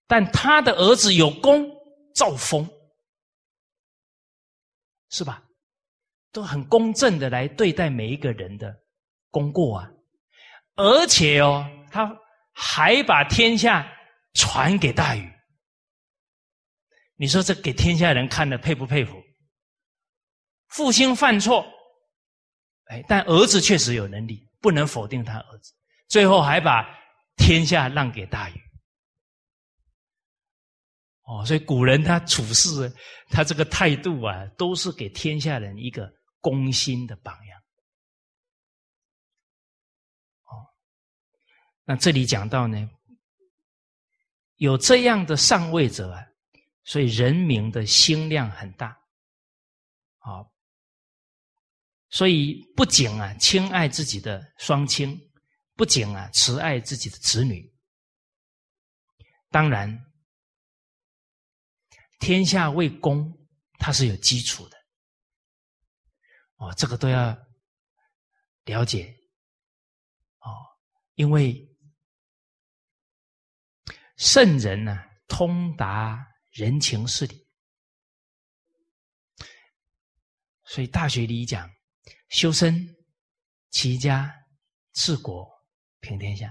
[0.07, 1.69] 但他的儿子有功
[2.15, 2.65] 造封，
[5.11, 5.43] 是吧？
[6.33, 8.75] 都很公正的来对待每一个人的
[9.31, 9.91] 功过啊，
[10.75, 12.15] 而且哦，他
[12.53, 13.91] 还把天下
[14.35, 15.33] 传给大禹。
[17.17, 19.23] 你说这给天下人看的佩不佩服？
[20.69, 21.65] 父亲犯错，
[22.89, 25.73] 哎，但儿子确实有能力，不能否定他儿子。
[26.09, 26.87] 最后还把
[27.37, 28.61] 天下让给大禹。
[31.27, 32.91] 哦，所以古人他处事，
[33.29, 36.11] 他这个态度啊，都是给天下人一个。
[36.39, 37.61] 攻心的榜样，
[40.45, 40.63] 哦，
[41.85, 42.89] 那这里讲到呢，
[44.59, 46.25] 有这样的上位者啊，
[46.85, 48.97] 所以人民的心量很大，
[50.19, 50.47] 啊，
[52.11, 55.19] 所以不仅啊亲爱自己的双亲，
[55.75, 57.69] 不仅啊慈爱自己的子女，
[59.51, 59.91] 当然，
[62.19, 63.33] 天下为公，
[63.79, 64.77] 它是有基础的。
[66.57, 67.37] 哦，这个都要
[68.65, 69.15] 了解。
[70.39, 70.51] 哦，
[71.15, 71.69] 因为
[74.17, 77.47] 圣人呢通达人情事理，
[80.65, 81.71] 所以大学里讲
[82.31, 82.97] 修身、
[83.71, 84.33] 齐家、
[84.95, 85.47] 治国、
[86.01, 86.51] 平天下，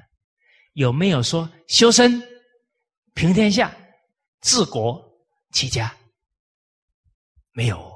[0.73, 2.21] 有没有说修身、
[3.15, 3.75] 平天下、
[4.41, 5.04] 治国、
[5.55, 5.95] 齐家？
[7.53, 7.95] 没有。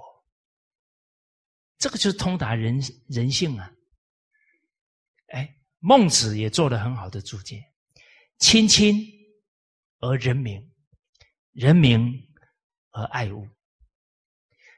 [1.78, 3.70] 这个就是通达人人性啊！
[5.34, 7.62] 哎，孟子也做了很好的注解：
[8.38, 8.96] 亲亲
[10.00, 10.74] 而人民，
[11.52, 12.10] 人民
[12.92, 13.46] 而爱物。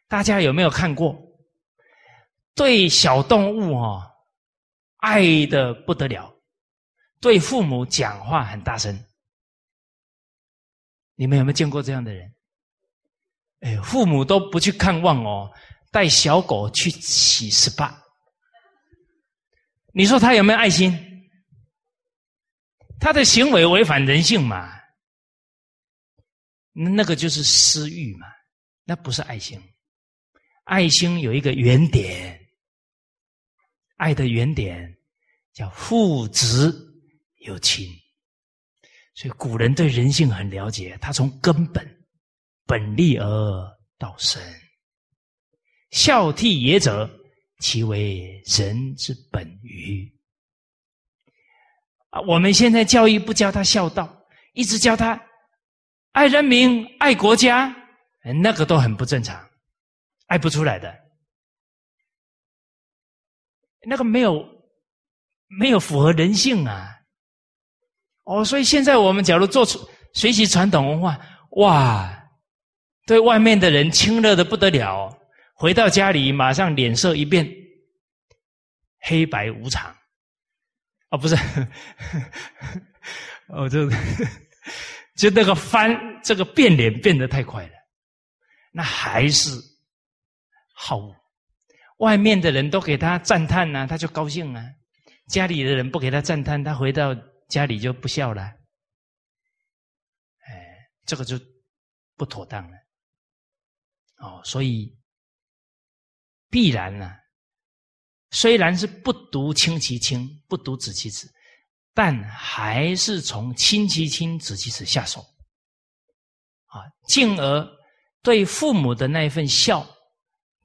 [0.08, 1.16] 大家有没有看过？
[2.56, 4.12] 对小动物哦，
[4.98, 6.34] 爱的不得了；
[7.20, 9.06] 对父母讲话很大声。
[11.14, 12.36] 你们有没有见过这样的人？
[13.62, 15.52] 哎，父母都不去看望哦。
[15.92, 17.94] 带小狗去洗 SPA，
[19.94, 20.98] 你说他有没有爱心？
[23.00, 24.72] 他的行为违反人性嘛？
[26.72, 28.28] 那个就是私欲嘛？
[28.86, 29.62] 那不是爱心。
[30.64, 32.40] 爱心有一个原点，
[33.98, 34.98] 爱的原点
[35.52, 36.74] 叫父子
[37.40, 37.86] 有情。
[39.14, 42.01] 所以古人对人性很了解，他从根本
[42.72, 44.42] 本立而道生。
[45.90, 47.10] 孝悌也者，
[47.60, 50.10] 其为人之本于。
[52.12, 55.22] 啊，我们现在教育不教他孝道，一直教他
[56.14, 57.76] 爱人民、爱国家，
[58.42, 59.46] 那个都很不正常，
[60.28, 60.98] 爱不出来的。
[63.82, 64.48] 那个没有
[65.60, 66.90] 没有符合人性啊！
[68.24, 69.78] 哦，所以现在我们假如做出
[70.14, 71.20] 学习传统文化，
[71.58, 72.21] 哇，
[73.06, 75.18] 对外面的人亲热的不得了。
[75.54, 77.48] 回到家里，马上脸色一变，
[79.00, 79.96] 黑白无常。
[81.10, 81.36] 哦，不是，
[83.48, 83.88] 哦，就
[85.16, 87.74] 就那个翻，这个变脸变得太快了。
[88.72, 89.52] 那还是
[90.74, 91.00] 好，
[91.98, 94.64] 外面的人都给他赞叹呢，他就高兴啊；
[95.28, 97.14] 家里的人不给他赞叹，他回到
[97.50, 98.42] 家里就不笑了。
[100.48, 101.38] 哎，这个就
[102.16, 102.81] 不妥当了。
[104.22, 104.98] 哦，所以。
[106.54, 107.10] 必然呢，
[108.32, 111.34] 虽然是不独亲其亲，不独子其子，
[111.94, 115.22] 但还是从亲其亲，子其子下手，
[116.66, 117.66] 啊，进而
[118.22, 119.88] 对父母的那一份孝，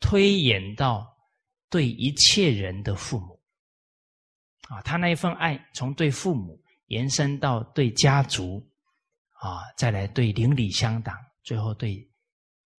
[0.01, 1.07] 推演到
[1.71, 3.41] 对一切人的父母，
[4.63, 8.61] 啊，他那一份爱从对父母延伸到对家族，
[9.35, 12.11] 啊，再来对邻里乡党，最后对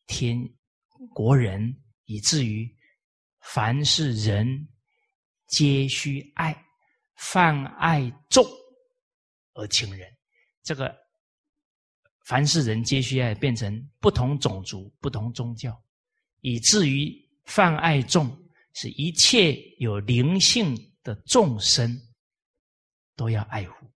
[0.08, 0.38] 天
[1.14, 1.76] 国人，
[2.06, 2.76] 以至于。
[3.54, 4.68] 凡是人，
[5.46, 6.54] 皆须爱；
[7.16, 8.46] 泛爱众
[9.54, 10.06] 而亲仁。
[10.64, 10.94] 这个
[12.26, 15.82] 凡是人皆须爱，变成不同种族、不同宗教，
[16.42, 17.10] 以至于
[17.46, 18.38] 泛爱众，
[18.74, 21.98] 是一切有灵性的众生
[23.16, 23.90] 都要爱护，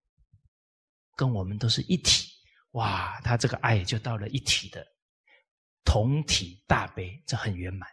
[1.18, 2.30] 跟我们都是一体。
[2.72, 4.88] 哇，他这个爱就到了一体的
[5.84, 7.90] 同体大悲，这很圆满。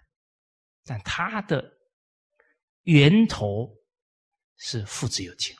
[0.85, 1.71] 但它的
[2.83, 3.69] 源头
[4.57, 5.55] 是父子有情，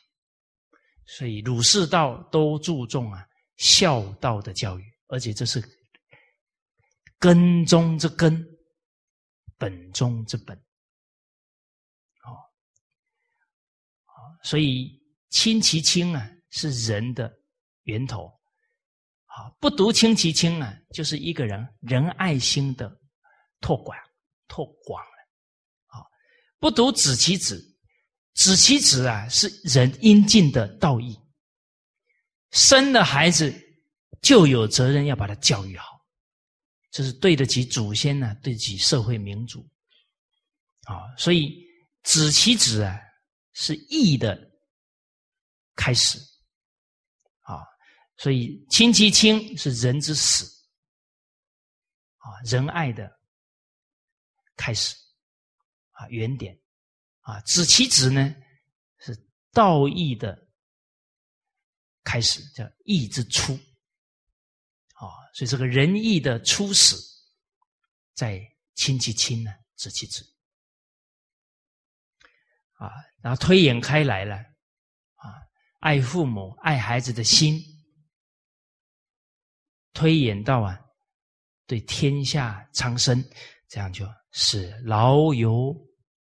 [1.05, 3.27] 所以儒释道都注重啊
[3.57, 5.63] 孝道的教育，而且这是
[7.19, 8.47] 根中之根，
[9.59, 10.57] 本中之本。
[12.25, 12.33] 哦，
[14.43, 14.99] 所以
[15.31, 17.31] 亲其亲啊，是人的
[17.83, 18.38] 源头。
[19.31, 22.91] 好，不独亲其亲啊，就是一个人仁爱心的
[23.61, 23.97] 拓广、
[24.49, 25.29] 拓广了。
[25.87, 26.05] 好，
[26.59, 27.63] 不独子其子，
[28.35, 31.17] 子其子啊，是人应尽的道义。
[32.51, 33.55] 生了孩子，
[34.23, 36.01] 就有责任要把他教育好，
[36.91, 39.61] 这是对得起祖先呢，对得起社会民主。
[40.85, 41.63] 啊，所以
[42.03, 42.99] 子其子啊，
[43.53, 44.41] 是义的
[45.77, 46.19] 开始。
[48.19, 50.45] 所以亲其亲是人之始。
[52.19, 53.11] 啊，仁爱的
[54.57, 54.95] 开始。
[55.93, 56.57] 啊，原点。
[57.21, 58.35] 啊，子其子呢，
[58.99, 59.17] 是
[59.53, 60.47] 道义的。
[62.05, 63.53] 开始叫义之初，
[64.95, 66.97] 啊，所以这个仁义的初始，
[68.15, 68.41] 在
[68.77, 70.25] 亲其亲呢，子其子，
[72.79, 72.89] 啊，
[73.21, 75.37] 然后推演开来了，啊，
[75.81, 77.61] 爱父母、爱孩子的心，
[79.99, 80.79] 推演到啊，
[81.67, 83.21] 对天下苍生，
[83.69, 85.75] 这样就是老有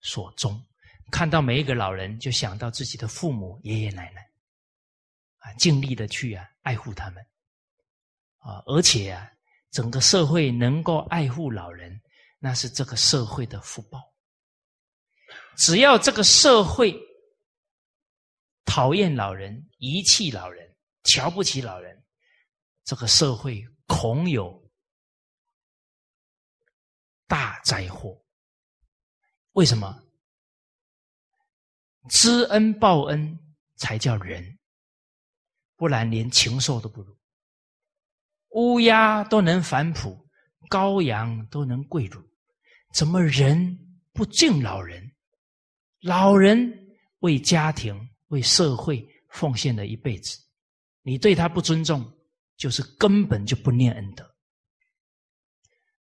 [0.02, 0.64] 所终。
[1.10, 4.22] 看到每一个老人，就想到自己的父母、爷爷奶奶。
[5.40, 7.24] 啊，尽力的去啊，爱护他们，
[8.38, 9.28] 啊，而且啊，
[9.72, 12.00] 整个社会能够爱护老人，
[12.38, 14.00] 那是这个社会的福报。
[15.58, 16.96] 只要这个社会
[18.66, 20.64] 讨厌老人、遗弃老人、
[21.06, 22.03] 瞧不起老人，
[22.84, 24.72] 这个社会恐有
[27.28, 28.22] 大灾祸。
[29.54, 30.04] 为什么？
[32.10, 33.40] 知恩报恩
[33.76, 34.58] 才叫人。
[35.76, 37.18] 不然连禽兽都不如，
[38.50, 40.30] 乌鸦都能反哺，
[40.70, 42.22] 羔羊都能跪乳，
[42.94, 43.78] 怎么人
[44.14, 45.12] 不敬老人？
[46.00, 46.72] 老人
[47.20, 50.40] 为家庭、为社会奉献了一辈子，
[51.02, 52.10] 你对他不尊重，
[52.58, 54.30] 就是根本就不念恩德。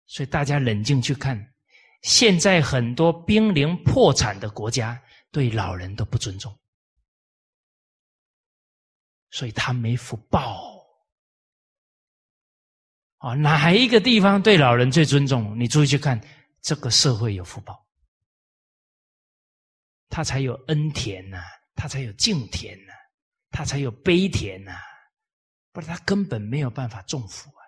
[0.06, 1.54] 所以大家冷静去看，
[2.02, 6.56] 现在很多濒临破产的国家，对老人都不尊重。
[9.30, 10.84] 所以他没福报
[13.16, 13.34] 啊！
[13.34, 15.58] 哪一个地方对老人最尊重？
[15.58, 16.20] 你注意去看，
[16.60, 17.82] 这个社会有福报，
[20.10, 21.42] 他才有恩田呐，
[21.74, 22.92] 他才有敬田呐，
[23.50, 24.72] 他才有悲田呐，
[25.72, 27.62] 不然他根本没有办法重福啊！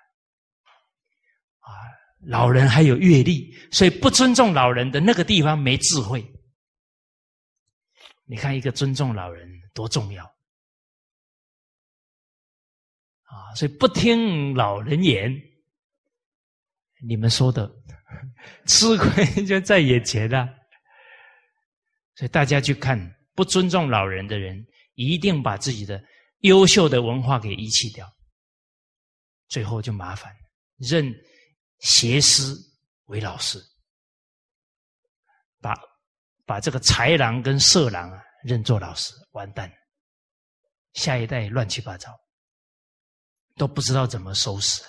[1.61, 1.73] 啊，
[2.21, 6.25] 老人还有阅历，所以不尊重老人的那个地方没智慧。
[8.27, 10.25] 你看，一个尊重老人多重要。
[13.25, 15.35] 啊，所以不听老人言，
[17.07, 17.71] 你们说的
[18.67, 20.49] 吃亏就在眼前了。
[22.17, 22.99] 所以大家去看，
[23.35, 26.03] 不尊重老人的人，一定把自己的
[26.45, 28.11] 优秀的文化给遗弃掉，
[29.49, 30.39] 最后就麻烦了，
[30.77, 31.11] 认
[31.81, 32.55] 邪师
[33.07, 33.59] 为老师，
[35.61, 35.75] 把
[36.45, 39.73] 把这个豺狼跟色狼啊认作老师，完蛋，
[40.93, 42.11] 下一代乱七八糟。
[43.57, 44.83] 都不知道怎么收拾，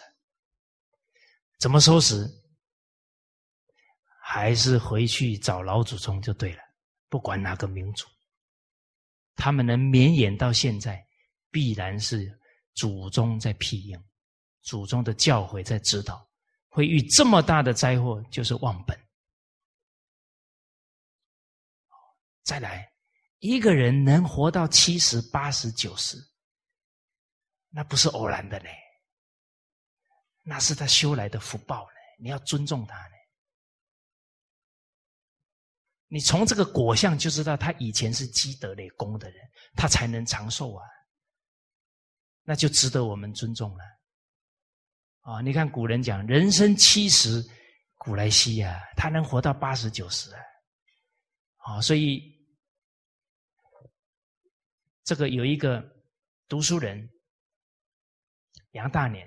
[1.60, 2.28] 怎么收拾？
[4.20, 6.64] 还是回去找老祖宗就对了。
[7.08, 8.08] 不管哪个民族，
[9.36, 11.05] 他们能绵延到现在，
[11.56, 12.38] 必然是
[12.74, 13.98] 祖宗在庇应，
[14.62, 16.30] 祖宗的教诲在指导。
[16.68, 19.00] 会遇这么大的灾祸，就是忘本。
[22.44, 22.92] 再来，
[23.40, 26.18] 一个人能活到七十、八十、九十。
[27.70, 28.78] 那不是偶然的嘞，
[30.42, 31.96] 那是他修来的福报呢。
[32.20, 33.16] 你要尊重他呢。
[36.10, 40.86] 你从这个果相就知道，他以前是积德累功的人，他才能长寿啊。
[42.46, 43.84] 那就值得我们尊重了。
[45.20, 47.44] 啊，你看古人讲人生七十
[47.96, 50.42] 古来稀呀，他能活到八十九十啊。
[51.58, 52.22] 啊，所以
[55.04, 55.84] 这个有一个
[56.48, 57.12] 读书人。
[58.72, 59.26] 杨大年，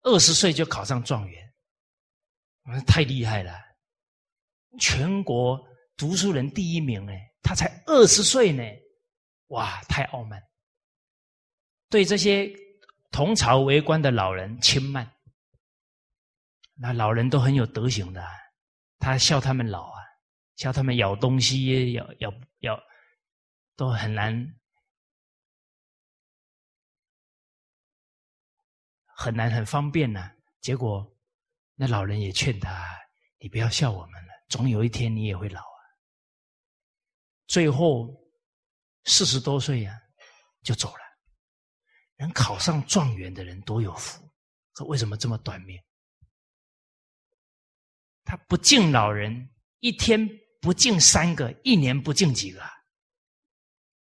[0.00, 1.54] 二十岁就考上状元，
[2.86, 3.52] 太厉害了！
[4.80, 5.62] 全国
[5.96, 8.62] 读书人第一名哎，他才二十岁呢，
[9.48, 10.42] 哇，太傲慢，
[11.88, 12.52] 对这些
[13.10, 15.10] 同朝为官的老人轻慢，
[16.74, 18.26] 那老人都很有德行的，
[18.98, 20.00] 他笑他们老啊，
[20.56, 22.80] 笑他们咬东西，咬咬咬。
[23.74, 24.54] 都很难，
[29.16, 30.30] 很难很方便呢。
[30.60, 31.10] 结果
[31.74, 32.86] 那老人也劝他
[33.40, 35.71] ：“你不要笑我们了，总有一天你也会老。
[37.52, 38.08] 最后
[39.04, 39.92] 四十多岁呀，
[40.62, 41.02] 就走了。
[42.16, 44.26] 能考上状元的人多有福，
[44.72, 45.78] 可为什么这么短命？
[48.24, 49.50] 他不敬老人，
[49.80, 50.26] 一天
[50.62, 52.62] 不敬三个，一年不敬几个？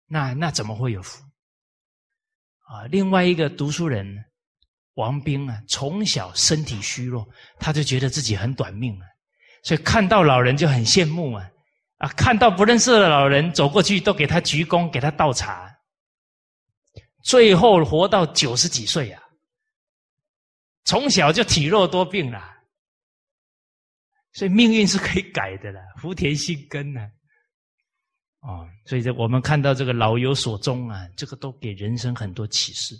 [0.06, 1.20] 那那怎么会有福？
[2.66, 4.24] 啊，另外一个读书人
[4.94, 7.28] 王兵啊，从小身体虚弱，
[7.58, 9.06] 他就觉得自己很短命啊，
[9.64, 11.50] 所以看到老人就很羡慕啊，
[12.02, 15.72] 啊，看到不认识的老人走过去都给他鞠躬，给他倒茶，
[17.22, 19.22] 最后活到九十几岁啊，
[20.82, 22.42] 从小就体弱多病了，
[24.32, 27.00] 所以命运是可以改的了，福田心根呢。
[28.40, 32.96] 啊，所以这我们看到这个老有所终啊，这个都给人生很多启示。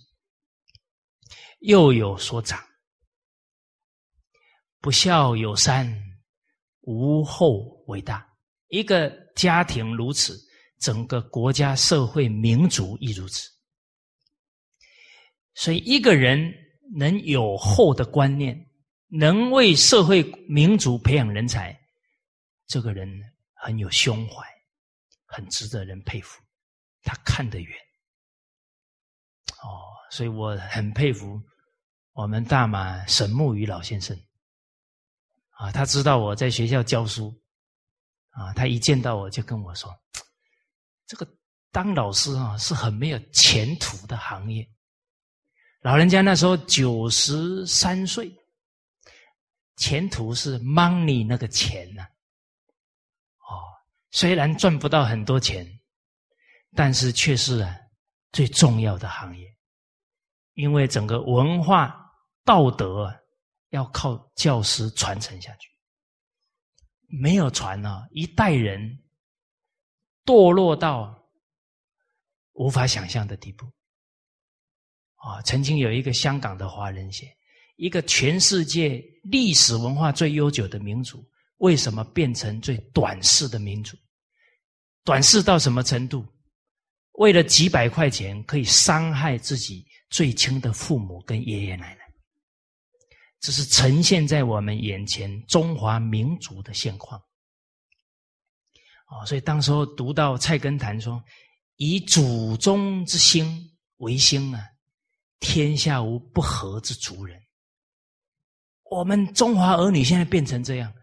[1.58, 2.64] 幼有所长，
[4.78, 5.92] 不孝有三，
[6.82, 8.31] 无后为大。
[8.72, 10.36] 一个家庭如此，
[10.80, 13.48] 整个国家、社会、民族亦如此。
[15.54, 16.52] 所以，一个人
[16.96, 18.58] 能有厚的观念，
[19.08, 21.78] 能为社会、民族培养人才，
[22.66, 23.08] 这个人
[23.54, 24.42] 很有胸怀。
[25.34, 26.42] 很值得人佩服，
[27.02, 27.74] 他看得远。
[29.62, 31.40] 哦，所以我很佩服
[32.12, 34.14] 我们大马沈木鱼老先生。
[35.52, 37.34] 啊，他知道我在学校教书，
[38.32, 39.90] 啊，他一见到我就跟我说
[41.06, 41.26] ：“这个
[41.70, 44.68] 当老师啊，是很没有前途的行业。”
[45.80, 48.32] 老人家那时候九十三岁，
[49.76, 52.02] 前途是 money 那个钱呐。
[53.38, 53.62] 哦
[54.10, 55.66] 虽然赚不到很多钱，
[56.76, 57.74] 但是却是啊
[58.30, 59.46] 最重要的行业，
[60.52, 61.96] 因为整个文化
[62.44, 63.10] 道德
[63.70, 65.68] 要靠教师传承下去，
[67.12, 68.98] 没有船呢，一代人
[70.24, 71.14] 堕落到
[72.54, 73.66] 无法想象的地步。
[75.16, 77.36] 啊，曾经有一个香港的华人写，
[77.76, 81.22] 一个全世界历史文化最悠久的民族。
[81.58, 83.96] 为什么变成最短视的民族？
[85.04, 86.26] 短视到什么程度？
[87.18, 92.01] 为了几百块钱，可以伤害自己最亲的父母跟爷爷奶奶。
[93.42, 97.20] 这是呈现在我们眼前中华民族的现况。
[99.08, 101.22] 哦，所以当时候读到《菜根谭》说
[101.76, 104.64] ：“以祖宗之心为心啊，
[105.40, 107.42] 天下无不和之族人。”
[108.90, 110.94] 我们中华儿女现在变成这样。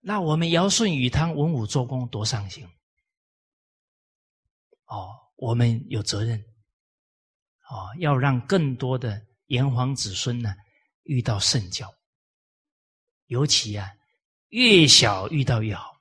[0.00, 2.64] 那我们尧舜禹汤文武周公多伤心
[4.84, 5.08] 哦！
[5.36, 6.38] 我们有责任
[7.68, 10.54] 哦，要让更多的炎黄子孙呢
[11.06, 11.92] 遇到圣教，
[13.26, 13.90] 尤其啊
[14.50, 15.98] 越小遇到越好，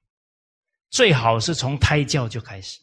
[0.89, 2.79] 最好是从胎教就开始。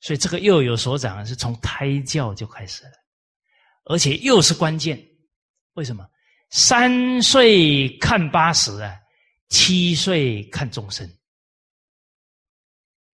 [0.00, 2.92] 所以这个幼有所长是从胎教就开始了，
[3.84, 4.98] 而且又是关键。
[5.74, 6.04] 为什么？
[6.50, 8.96] 三岁看八十啊！
[9.50, 11.08] 七岁看众生，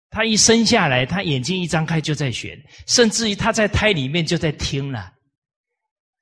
[0.09, 5.13] 他一生下来，他眼睛一张开就在学，甚至于他在胎里面就在听了。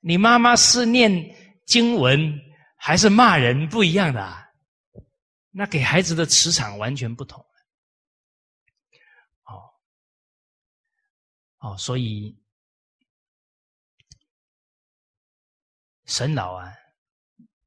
[0.00, 1.10] 你妈妈是念
[1.70, 2.36] 经文
[2.76, 4.52] 还是骂人，不一样的，
[5.50, 7.40] 那给孩子的磁场完全不同。
[9.44, 9.70] 哦，
[11.60, 12.36] 哦，所以
[16.06, 16.74] 沈老啊，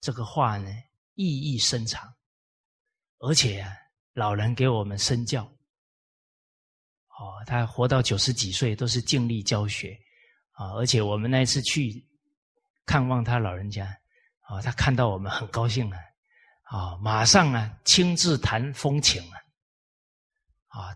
[0.02, 0.70] 这个话呢，
[1.14, 2.14] 意义深长。
[3.20, 3.66] 而且
[4.12, 5.46] 老人给我们身教，
[7.08, 9.98] 哦，他活到九十几岁都是尽力教学，
[10.52, 12.06] 啊，而且我们那次去
[12.86, 13.86] 看望他老人家，
[14.42, 15.98] 啊，他看到我们很高兴啊，
[16.64, 19.36] 啊，马上啊亲自弹风琴啊，
[20.68, 20.96] 啊，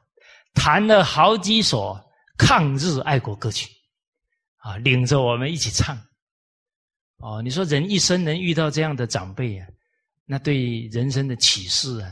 [0.53, 1.97] 弹了好几首
[2.37, 3.69] 抗日爱国歌曲，
[4.57, 5.97] 啊，领着我们一起唱，
[7.17, 9.67] 哦，你说人一生能遇到这样的长辈啊？
[10.29, 12.11] 那对人生的启示啊，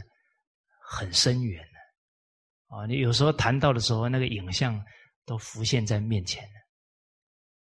[0.80, 2.86] 很深远的啊！
[2.86, 4.82] 你有时候谈到的时候，那个影像
[5.26, 6.60] 都浮现在面前了。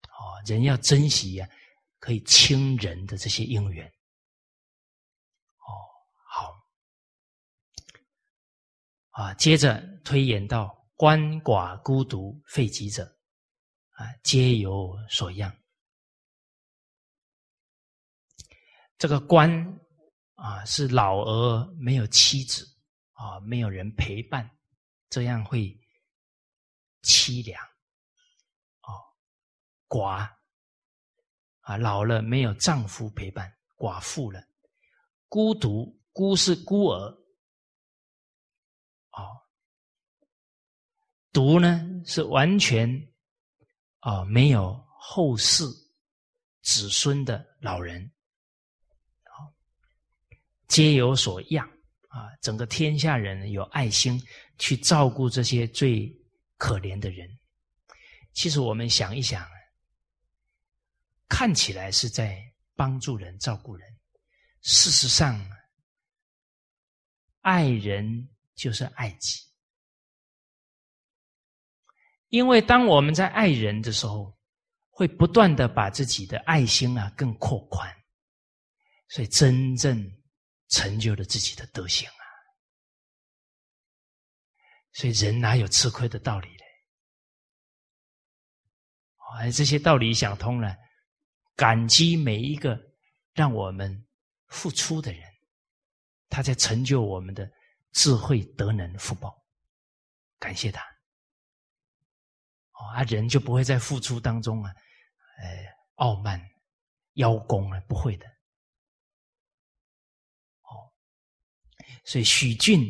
[0.09, 1.49] 哦，人要珍惜呀，
[2.05, 3.89] 可以亲人的这些因缘。
[5.57, 5.73] 哦，
[6.29, 6.55] 好
[9.09, 13.05] 啊，接着推演到鳏寡孤独废疾者
[13.93, 15.51] 啊，皆有所样。
[18.99, 19.81] 这个官。
[20.37, 22.67] 啊，是老而没有妻子，
[23.13, 24.51] 啊，没有人陪伴，
[25.09, 25.75] 这样会
[27.03, 27.65] 凄凉。
[28.83, 28.99] 哦，
[29.89, 30.29] 寡
[31.65, 34.43] 啊老了没有丈夫陪伴寡妇了
[35.29, 37.09] 孤独孤是孤儿
[39.11, 39.25] 哦
[41.33, 42.89] 独呢是完全
[44.01, 45.65] 啊没有后世
[46.63, 48.11] 子孙的老人
[49.25, 49.53] 好
[50.69, 51.67] 皆有所养
[52.09, 54.23] 啊整个天下人有爱心
[54.59, 56.09] 去照顾这些最
[56.57, 57.29] 可怜的人。
[58.35, 59.47] 其实我们想一想
[61.37, 62.41] 看起来是在
[62.77, 63.99] 帮助人、照顾人，
[64.63, 65.45] 事实上，
[67.41, 69.41] 爱人就是爱己。
[72.29, 74.39] 因为当我们在爱人的时候，
[74.91, 77.93] 会不断的把自己的爱心啊更扩宽，
[79.09, 80.09] 所以真正
[80.69, 82.25] 成就了自己的德行啊。
[84.93, 86.65] 所以人哪有吃亏的道理嘞？
[89.41, 90.77] 哎，这些道理想通了，
[91.57, 92.81] 感激每一个
[93.33, 94.07] 让我们
[94.49, 95.23] 付出的人，
[96.29, 97.51] 他在成就我们的
[97.93, 99.41] 智慧、德能、福报，
[100.39, 100.83] 感谢他。
[102.73, 104.73] 哦啊，人就不会在付出当中啊，
[105.39, 105.47] 呃，
[105.95, 106.41] 傲慢、
[107.15, 108.27] 邀功啊，不会的。
[110.63, 110.91] 哦，
[112.05, 112.83] 所以许俊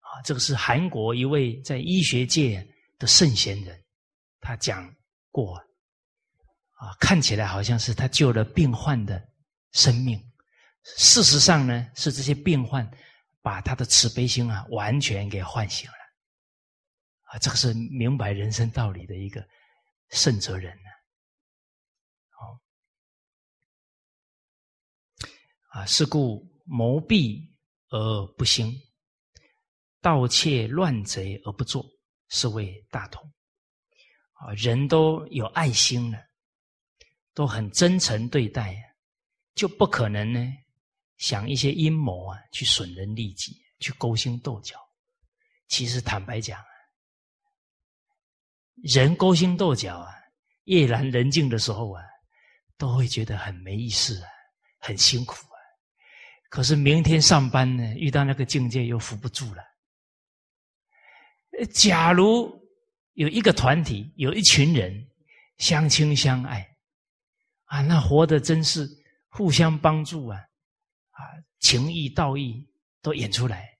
[0.00, 2.62] 啊，这个是韩国一位在医学界
[2.98, 3.82] 的圣贤人，
[4.40, 4.94] 他讲
[5.30, 5.58] 过
[6.80, 9.22] 啊，看起来好像是他救了病患的
[9.72, 10.18] 生命，
[10.96, 12.90] 事实上呢，是这些病患
[13.42, 15.96] 把他的慈悲心啊，完全给唤醒了。
[17.24, 19.46] 啊，这个是明白人生道理的一个
[20.08, 20.88] 圣哲人呢。
[22.30, 22.58] 好，
[25.80, 27.46] 啊，是故谋闭
[27.90, 28.74] 而不兴，
[30.00, 31.84] 盗窃乱贼而不作，
[32.30, 33.22] 是谓大同。
[34.32, 36.18] 啊，人都有爱心了，
[37.34, 38.76] 都很真诚对待，
[39.54, 40.52] 就不可能呢
[41.18, 44.76] 想一些阴谋啊，去损人利己，去勾心斗角。
[45.68, 46.58] 其实坦白讲。
[48.82, 50.14] 人勾心斗角啊，
[50.64, 52.02] 夜阑人静的时候啊，
[52.78, 54.28] 都会觉得很没意思啊，
[54.78, 55.56] 很辛苦啊。
[56.48, 59.62] 可是明天上班呢，遇到那个境界又扶不住了。
[61.74, 62.50] 假如
[63.12, 65.06] 有一个团体，有一群人
[65.58, 66.66] 相亲相爱
[67.70, 68.88] 啊，那活的真是
[69.28, 70.38] 互相帮助啊，
[71.10, 71.22] 啊，
[71.60, 72.68] 情义道义
[73.00, 73.78] 都演出来。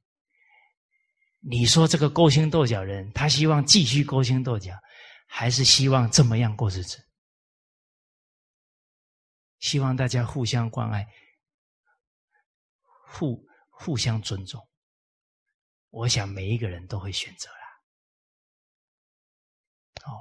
[1.41, 4.73] 你说这个勾心斗角人，他希望继续勾心斗角。
[5.33, 7.01] 还是希望这么样过日子，
[9.61, 11.07] 希望大家互相关爱，
[13.07, 14.61] 互互相尊重。
[15.91, 17.57] 我想每一个人都会选择啦。
[20.11, 20.19] 哦，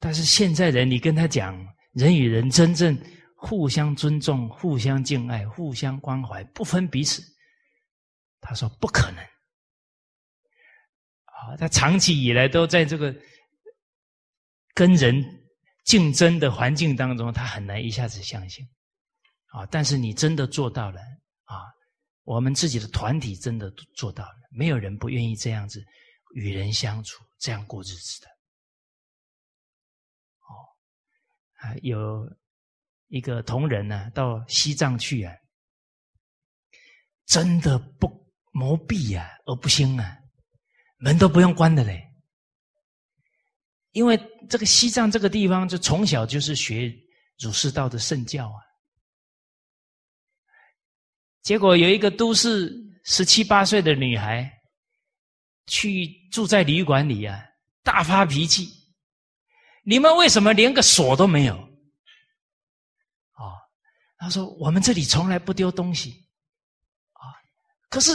[0.00, 1.56] 但是现在人，你跟他讲
[1.96, 2.94] 人与人真正
[3.34, 7.22] 互相尊重、互相敬爱、互相关怀，不分彼此，
[8.40, 9.24] 他说不可能。
[11.24, 13.14] 啊，他长期以来都在这个。
[14.74, 15.24] 跟人
[15.86, 18.62] 竞争的环境当中，他很难一下子相信
[19.46, 19.64] 啊。
[19.70, 21.00] 但是你真的做到了
[21.44, 21.64] 啊，
[22.24, 25.82] 我们自己的团体真的做到了，没有人不愿意这样子
[26.34, 28.28] 与人相处，这样过日子的。
[30.40, 30.52] 哦，
[31.82, 32.28] 有
[33.08, 35.34] 一个同仁呢，到西藏去啊，
[37.26, 38.08] 真的不
[38.52, 40.18] 谋闭啊，而不兴啊，
[40.98, 42.02] 门都不用关的嘞。
[43.92, 46.94] 因为这个西藏这个地方，就从小就是学
[47.38, 48.60] 儒释道的圣教啊。
[51.42, 54.52] 结果有一个都市十七八岁的女孩，
[55.66, 57.42] 去住在旅馆里啊，
[57.82, 58.75] 大发脾气。
[59.88, 61.54] 你们为什么连个锁都没有？
[63.34, 63.54] 啊，
[64.18, 66.26] 他说我们这里从来不丢东西，
[67.12, 67.30] 啊，
[67.88, 68.12] 可是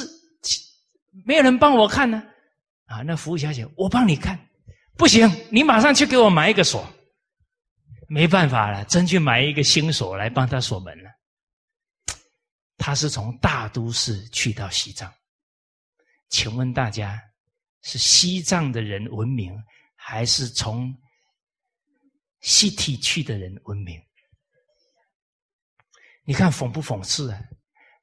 [1.26, 2.22] 没有人帮我看呢。
[2.88, 4.38] 啊，那服务小姐，我帮你看。
[4.97, 6.86] 不行，你马上去给我买一个锁。
[8.09, 11.09] 没办法了，真去买一个新锁来帮他锁门了。
[12.78, 15.09] 他是从大都市去到西藏，
[16.28, 17.17] 请问大家
[17.82, 19.57] 是西藏的人文明，
[19.95, 20.93] 还是从
[22.41, 24.01] 西体去的人文明？
[26.23, 27.41] 你看讽不讽刺啊？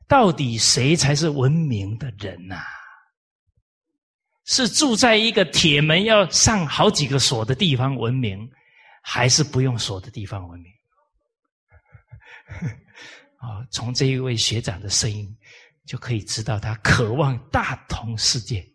[0.06, 2.62] 到底谁才是文明的人呐？
[4.44, 8.50] 是住在一个铁门要上好几个锁的地方文明，
[9.02, 10.72] 还是不用锁的地方文明？
[13.36, 15.36] 啊，从这一位学长的声音
[15.84, 18.66] 就可以知道，他渴望大同世界，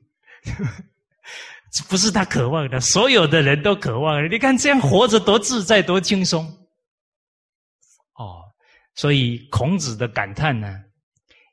[1.90, 4.30] 不是他渴望的，所有的人都渴望。
[4.30, 6.46] 你看这样活着多自在，多轻松。
[8.16, 8.44] 哦，
[8.96, 10.84] 所以孔子的感叹呢，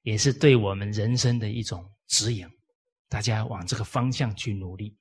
[0.03, 2.47] 也是对我们人生的一种指引。
[3.09, 4.97] 大家往这个方向去努力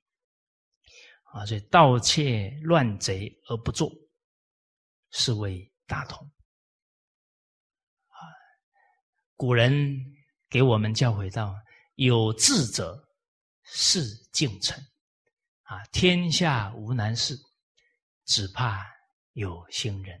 [1.32, 1.46] 啊！
[1.46, 3.88] 所以盗窃乱贼而不做，
[5.10, 6.18] 是为大同
[8.08, 8.18] 啊！
[9.36, 9.96] 古人
[10.48, 11.54] 给我们教诲道：
[11.94, 13.00] 有志者
[13.62, 14.02] 事
[14.32, 14.76] 竟成
[15.70, 15.84] 啊！
[15.92, 17.38] 天下无难事，
[18.24, 18.84] 只怕
[19.34, 20.16] 有心人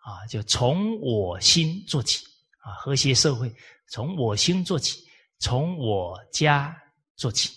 [0.00, 0.26] 啊！
[0.28, 2.24] 就从我心做起
[2.60, 2.74] 啊！
[2.74, 3.50] 和谐社会
[3.88, 5.02] 从我心做起，
[5.38, 6.76] 从我家。
[7.18, 7.50] 做起，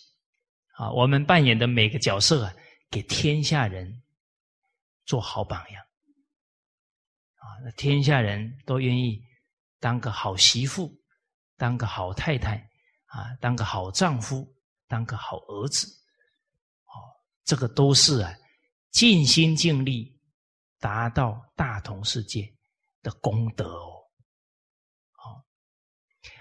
[0.77, 2.55] 啊，我们扮演的每个角色啊，
[2.89, 4.01] 给天下人
[5.05, 5.83] 做好榜样，
[7.35, 9.21] 啊，那天下人都愿意
[9.77, 10.89] 当个好媳妇，
[11.57, 12.55] 当个好太太，
[13.07, 14.47] 啊，当个好丈夫，
[14.87, 15.85] 当个好儿子，
[17.49, 18.31] 这个都是啊，
[18.91, 20.15] 尽心尽力
[20.77, 22.47] 达到大同世界
[23.01, 23.89] 的功德哦。
[25.13, 25.43] 好，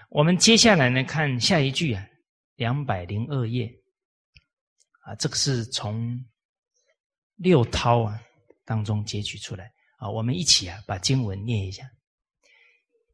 [0.09, 2.05] 我们接下来呢，看下一句啊。
[2.57, 3.73] 两百零二页，
[5.01, 6.23] 啊，这个是从
[7.37, 8.21] 六韬啊
[8.63, 11.89] 当中截取出来啊，我们一起啊把经文念一下：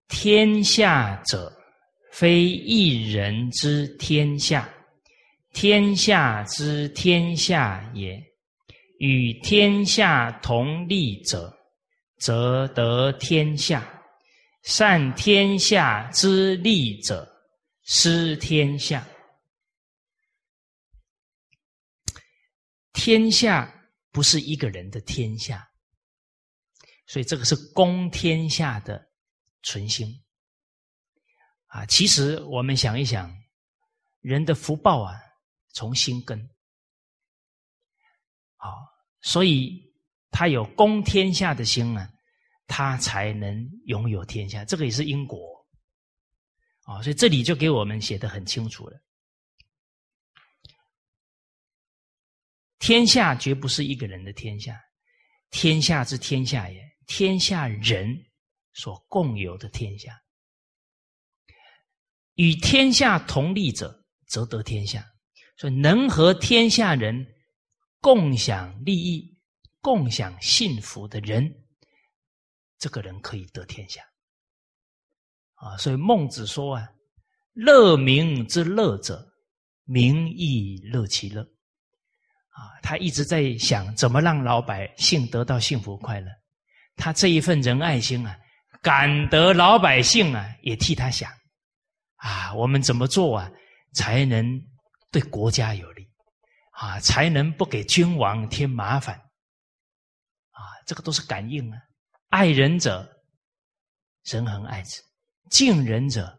[0.10, 1.56] 天下者，
[2.12, 4.68] 非一人之天下，
[5.56, 8.22] 天下之天下也。
[9.00, 11.54] 与天下同利者，
[12.18, 13.82] 则得天下；
[14.64, 17.28] 善天下之利者，
[17.84, 19.06] 失天下。
[22.94, 23.70] 天下
[24.12, 25.68] 不是一个人的天下，
[27.06, 29.06] 所以这个是公天下的
[29.62, 30.08] 存心
[31.68, 31.86] 啊。
[31.86, 33.30] 其实我们想一想，
[34.22, 35.14] 人的福报啊，
[35.76, 36.40] 从心根
[38.56, 38.74] 啊，
[39.22, 39.94] 所以
[40.32, 42.10] 他有攻天下的心啊，
[42.66, 44.66] 他才能拥有天下。
[44.66, 45.40] 这个也是因果
[46.86, 48.98] 啊，所以这里就给我们写的很清楚了。
[52.80, 54.80] 天下绝不是一个人的天下，
[55.50, 58.16] 天下之天下也，天下人
[58.74, 60.18] 所共有的天下。
[62.36, 65.06] 与天下同利者，则得天下。
[65.58, 67.26] 所以，能和天下人
[68.02, 69.38] 共享利益、
[69.82, 71.50] 共享幸福的人，
[72.78, 74.02] 这个人可以得天下。
[75.56, 76.90] 啊，所以孟子说啊
[77.56, 79.26] ：“乐民之乐者，
[79.86, 81.42] 民亦乐其乐。”
[82.52, 86.28] 啊，他一直在想怎么让老百姓得到幸福快乐。
[86.98, 88.38] 他这一份仁爱心啊，
[88.82, 91.32] 感得老百姓啊也替他想。
[92.18, 93.52] 啊，我们怎么做啊，
[93.94, 94.62] 才能
[95.16, 96.06] 对国家有利？
[96.72, 99.16] 啊，才能不给君王添麻烦？
[99.16, 101.78] 啊，这个都是感应啊。
[102.32, 103.10] 爱人者，
[104.26, 105.02] 人恒爱之；
[105.50, 106.38] 敬人者，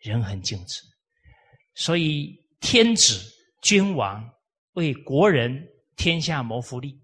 [0.00, 0.80] 人恒敬之。
[1.74, 3.20] 所以，天子
[3.60, 4.26] 君王。
[4.72, 5.62] 为国人
[5.96, 6.98] 天下谋福利，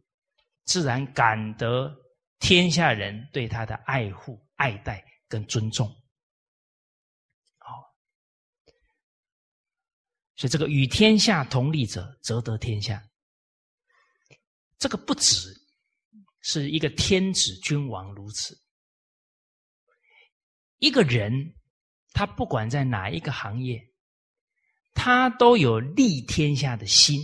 [0.64, 1.94] 自然感得
[2.38, 5.94] 天下人对他的爱护、爱戴跟尊重。
[10.42, 13.00] 所以这个与天下同利者，则得天下。
[14.76, 15.54] 这个不止
[16.40, 18.60] 是一个天子君王如此，
[20.78, 21.32] 一个人
[22.12, 23.80] 他不管在哪一个行业，
[24.94, 27.20] 他都有利天下的心。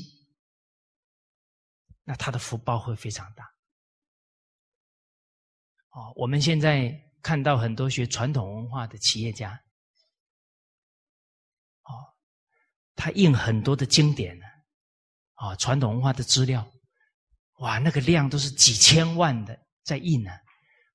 [2.05, 3.45] 那他的福报会非常大，
[5.89, 6.89] 哦，我们现在
[7.21, 9.61] 看到很多学传统文化的企业家，
[12.99, 14.45] 他印很多的经典呢，
[15.35, 16.69] 啊，传统文化的资料，
[17.61, 20.33] 哇，那个量都是几千万的在印呢，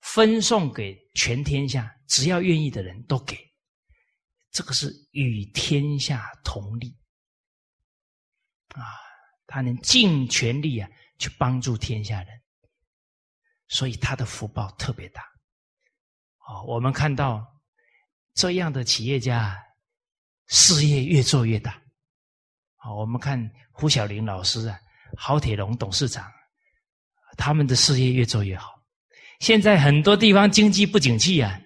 [0.01, 3.38] 分送给全天下，只要愿意的人都给，
[4.51, 6.95] 这个是与天下同利，
[8.76, 8.84] 啊，
[9.47, 10.89] 他能尽全力啊。
[11.20, 12.41] 去帮助天下人，
[13.68, 15.22] 所以他的福报特别大。
[16.39, 17.45] 啊，我们看到
[18.34, 19.56] 这样的企业家
[20.47, 21.82] 事业越做越大。
[22.86, 24.77] 好，我们看胡小林老师啊，
[25.15, 26.29] 郝铁龙董事长，
[27.38, 28.73] 他们的事业越做越好。
[29.39, 31.57] 现在很多地方经济不景气啊，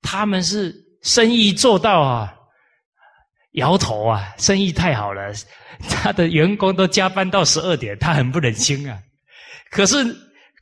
[0.00, 2.34] 他们是生意做到啊，
[3.52, 5.30] 摇头啊，生意太好了。
[5.90, 8.98] 他的员工都加班到十二点，他很不忍心啊。
[9.70, 10.02] 可是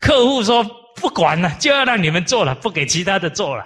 [0.01, 0.65] 客户说
[0.97, 3.65] 不管了，就要让你们做了，不给其他的做了。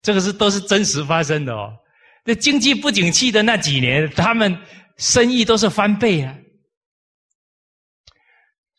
[0.00, 1.76] 这个是都是真实发生的哦。
[2.24, 4.56] 那经济不景气的那几年，他们
[4.96, 6.36] 生意都是翻倍啊。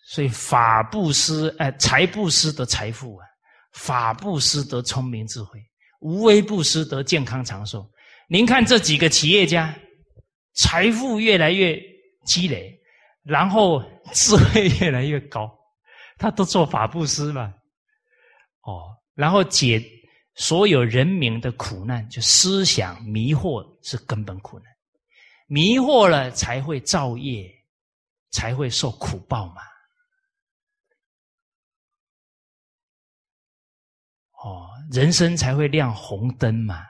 [0.06, 3.26] 所以法布施，呃，财布施得财富啊，
[3.74, 5.60] 法布施得聪明智慧，
[6.00, 7.90] 无为布施得健康长寿。
[8.28, 9.76] 您看这几个企业家。
[10.56, 11.76] 财富越来越
[12.28, 12.80] 积累，
[13.24, 13.84] 然后
[14.14, 15.52] 智慧越来越高，
[16.20, 17.52] 他都做法布施嘛，
[18.62, 19.84] 哦，然后解
[20.36, 24.74] 所有人民的苦难，就思想迷惑是根本苦难，
[25.48, 27.54] 迷惑了才会造业，
[28.32, 29.62] 才会受苦报嘛。
[34.44, 36.84] 哦，人生才会亮红灯嘛，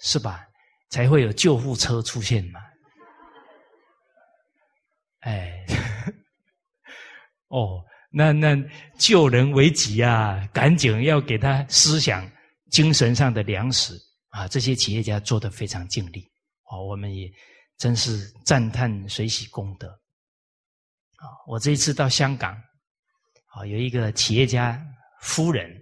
[0.00, 0.46] 是吧？
[0.88, 2.60] 才会有救护车出现嘛。
[5.20, 5.64] 哎，
[7.48, 8.56] 哦，那那
[8.98, 12.28] 救人为急啊，赶紧要给他思想、
[12.76, 13.98] 精神上的粮食
[14.28, 14.46] 啊！
[14.46, 16.30] 这些企业家做的非常尽力，
[16.64, 17.26] 啊，我们也
[17.78, 19.88] 真是赞叹水洗功德。
[19.88, 22.52] 啊，我这一次到香港，
[23.46, 24.78] 啊，有一个企业家
[25.22, 25.74] 夫人。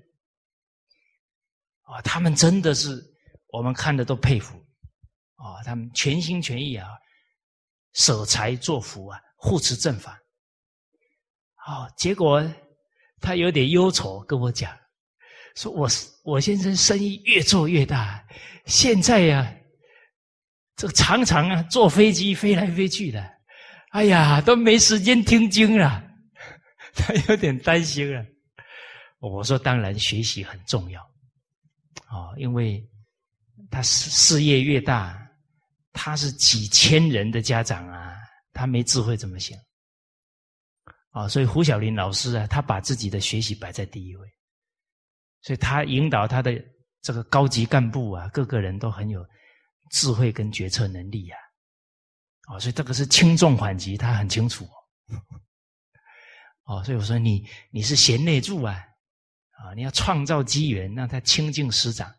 [1.83, 3.05] 啊，他们真的是
[3.49, 4.57] 我们看的都佩服
[5.35, 5.65] 啊！
[5.65, 6.89] 他们全心全意啊，
[7.95, 10.17] 舍财作福啊，护持正法。
[11.57, 12.41] 好，结果
[13.21, 14.73] 他有点忧愁，跟我讲
[15.55, 15.89] 说：“我
[16.23, 18.25] 我先生生意越做越大，
[18.67, 19.55] 现在呀，
[20.77, 23.25] 这个常常啊坐飞机飞来飞去的，
[23.91, 26.03] 哎呀，都没时间听经了。
[26.95, 28.25] ”他有点担心了。
[29.21, 31.01] 我说：“当然，学习很重要。”
[32.11, 32.85] 哦，因为
[33.71, 35.17] 他事事业越大，
[35.93, 38.17] 他是几千人的家长啊，
[38.53, 39.57] 他没智慧怎么行？
[41.11, 44.29] 啊，所以胡小林老师啊，他把自己的学习摆在第一位，
[45.45, 46.53] 所以他引导他的
[47.01, 49.25] 这个高级干部啊，各个人都很有
[49.91, 51.37] 智慧跟决策能力呀。
[52.49, 54.67] 哦，所以这个是轻重缓急，他很清楚。
[56.65, 58.83] 哦，所以我说你你是贤内助啊。
[59.57, 62.13] 啊，你要创造机缘，让他清净师长，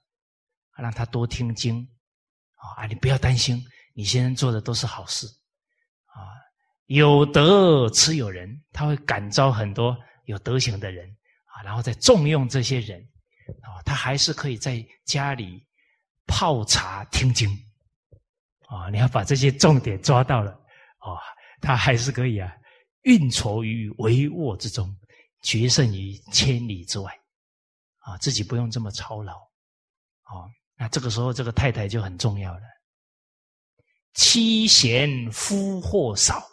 [0.78, 1.86] 让他多听经，
[2.78, 3.62] 啊，你不要担心，
[3.94, 5.28] 你先生做的都是好事，
[6.08, 6.32] 啊，
[6.86, 11.08] 有德持有人，他会感召很多有德行的人，
[11.44, 13.06] 啊，然后再重用这些人，
[13.62, 15.64] 啊，他还是可以在家里
[16.26, 17.50] 泡茶听经，
[18.68, 20.52] 啊，你要把这些重点抓到了，
[21.00, 21.20] 啊，
[21.62, 22.52] 他还是可以啊，
[23.04, 24.96] 运筹于帷幄之中，
[25.44, 27.12] 决胜于千里之外。
[28.00, 30.46] 啊，自己不用这么操劳，啊，
[30.78, 32.62] 那这个时候这个太太就很重要了。
[34.14, 36.48] 妻贤夫祸少，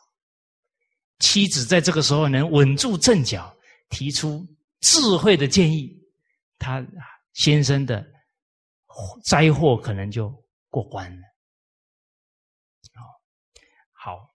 [1.18, 3.54] 妻子在这个时候能稳住阵脚，
[3.90, 4.46] 提出
[4.80, 5.94] 智慧的建议，
[6.62, 6.80] 他
[7.32, 8.06] 先生的
[9.24, 10.30] 灾祸可能就
[10.70, 11.22] 过关了。
[12.94, 13.02] 哦，
[13.90, 14.28] 好，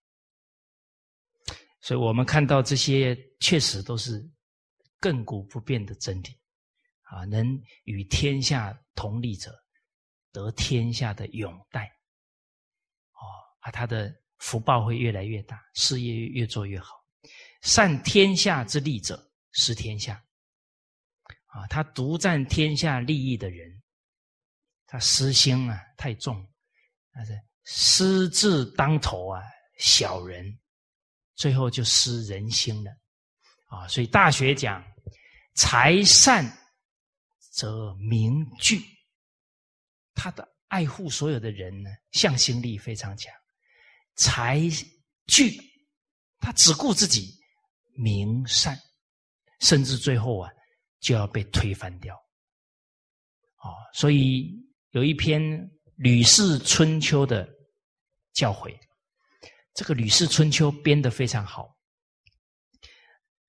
[1.80, 4.22] 所以我们看到这些确实都是
[5.00, 6.38] 亘古不变的真理。
[7.04, 9.56] 啊，能与天下同利者，
[10.34, 11.86] 得天下的拥戴。
[13.14, 13.24] 哦，
[13.60, 16.94] 啊，他的福报会越来越大，事业越做越好。
[17.62, 20.22] 善天下之利者，失天下。
[21.58, 23.82] 啊，他独占天下利益的人，
[24.86, 26.48] 他私心啊太重，
[27.12, 29.42] 他是私自当头啊，
[29.80, 30.58] 小人，
[31.36, 32.92] 最后就失人心了。
[33.66, 34.84] 啊，所以大学讲
[35.56, 36.46] 财善。
[37.50, 38.80] 则名具，
[40.14, 43.34] 他的爱护所有的人呢，向心力非常强。
[44.16, 44.62] 才
[45.26, 45.60] 具，
[46.40, 47.36] 他只顾自己
[47.96, 48.80] 名善，
[49.60, 50.52] 甚至最后啊，
[51.00, 52.16] 就要被推翻掉。
[53.64, 54.54] 哦，所以
[54.92, 55.42] 有一篇
[55.96, 57.48] 《吕氏春秋》的
[58.34, 58.78] 教诲，
[59.74, 61.76] 这个《吕氏春秋》编得非常好，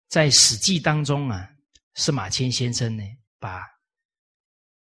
[0.09, 1.49] 在《史记》当中啊，
[1.95, 3.03] 司马迁先生呢，
[3.39, 3.63] 把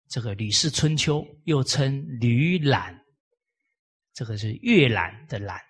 [0.08, 2.94] 这个《吕氏春秋》又称《吕览》，
[4.14, 5.60] 这个是阅览的览，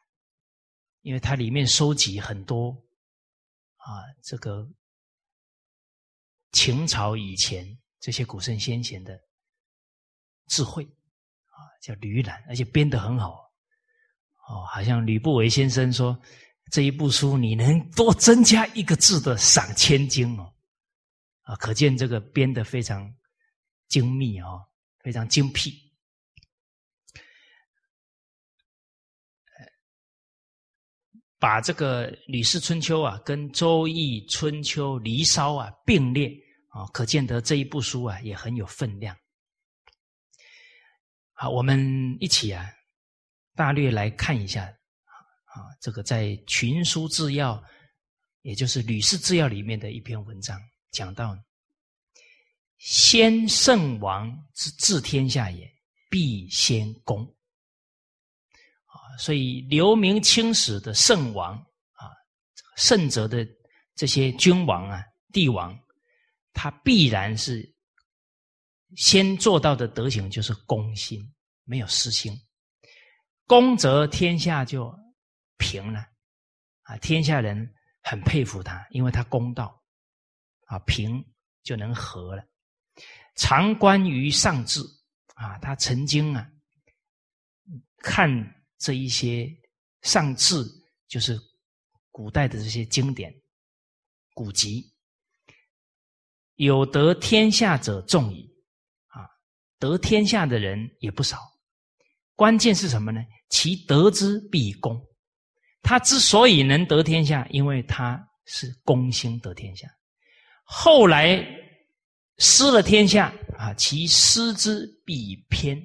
[1.03, 2.71] 因为它里面收集很多
[3.77, 4.65] 啊，这个
[6.53, 7.67] 秦朝以前
[8.01, 9.19] 这些古圣先贤的
[10.47, 13.51] 智慧啊，叫《吕览》，而且编得很好
[14.49, 16.19] 哦，好像吕不韦先生说
[16.71, 20.53] 这一部书你能多增加一个字的赏千金哦，
[21.43, 23.13] 啊，可见这个编得非常。
[23.89, 24.63] 精密哦，
[24.99, 25.88] 非常精辟。
[31.39, 36.29] 把这个《吕氏春秋》啊，跟《周易》《春秋》《离骚》啊并列
[36.69, 39.17] 啊，可见得这一部书啊也很有分量。
[41.33, 42.69] 好，我们一起啊，
[43.55, 47.55] 大略来看一下啊，这个在《群书治要》，
[48.43, 50.61] 也就是《吕氏治要》里面的一篇文章，
[50.91, 51.39] 讲到。
[52.79, 55.69] 先圣王之治天下也，
[56.09, 57.27] 必先公。
[59.19, 61.55] 所以留名青史的圣王
[61.93, 62.09] 啊，
[62.77, 63.47] 圣哲的
[63.95, 65.03] 这些君王啊、
[65.33, 65.77] 帝王，
[66.53, 67.69] 他必然是
[68.97, 71.21] 先做到的德行就是公心，
[71.65, 72.33] 没有私心。
[73.47, 74.95] 公则天下就
[75.57, 76.01] 平了
[76.83, 79.83] 啊，天下人很佩服他，因为他公道
[80.67, 81.23] 啊，平
[81.63, 82.45] 就能和了。
[83.35, 84.81] 常观于上智
[85.35, 86.49] 啊，他曾经啊
[88.03, 88.29] 看
[88.79, 89.49] 这一些
[90.03, 90.65] 上至，
[91.09, 91.39] 就是
[92.11, 93.35] 古代的这些经典
[94.35, 94.93] 古籍，
[96.55, 98.49] 有得天下者众矣
[99.09, 99.27] 啊，
[99.79, 101.39] 得天下的人也不少。
[102.35, 103.21] 关键是什么呢？
[103.51, 105.01] 其得之必公，
[105.83, 109.89] 他之所以能得天下，因为他是公心得天下。
[110.63, 111.45] 后来
[112.37, 115.77] 失了天下啊，其失之必偏。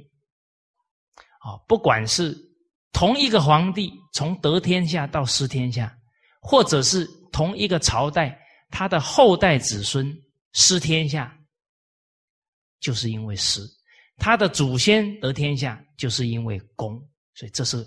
[1.39, 2.37] 啊，不管是
[2.93, 5.93] 同一个皇帝从得天下到失天下，
[6.39, 8.39] 或者是同一个朝代
[8.69, 10.15] 他的后代子孙
[10.53, 11.35] 失天下，
[12.79, 13.61] 就是因为失；
[14.17, 16.97] 他的祖先得天下，就是因为公。
[17.33, 17.83] 所以这是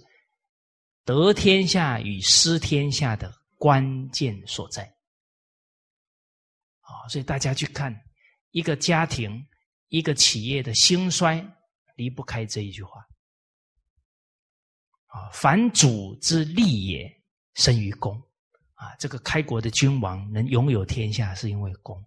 [1.05, 4.83] 得天下与失天下的关键所在
[6.81, 7.07] 啊！
[7.09, 7.95] 所以大家去看
[8.51, 9.41] 一个家庭、
[9.89, 11.41] 一个企业的兴衰，
[11.95, 13.07] 离不开这一句话
[15.17, 17.11] 啊：“凡主之利也，
[17.55, 18.15] 生于公。”
[18.77, 21.99] 啊，这个开国的君王能拥有天下，是因为公。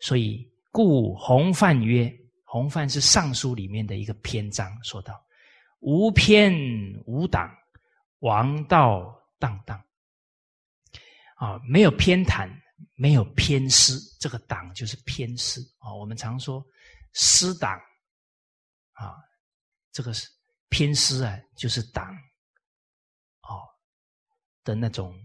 [0.00, 2.10] 所以，故洪范曰
[2.44, 5.22] ：“洪范是《尚书》里面的一个篇章，说道。”
[5.80, 6.52] 无偏
[7.04, 7.54] 无党，
[8.20, 9.78] 王道荡荡。
[11.36, 12.50] 啊，没有偏袒，
[12.94, 14.00] 没有偏私。
[14.18, 15.94] 这个党就是偏私啊。
[15.94, 16.64] 我们常说
[17.12, 17.78] 私党
[18.92, 19.14] 啊，
[19.92, 20.26] 这个是
[20.68, 22.16] 偏私啊，就是党
[24.68, 25.18] 的那种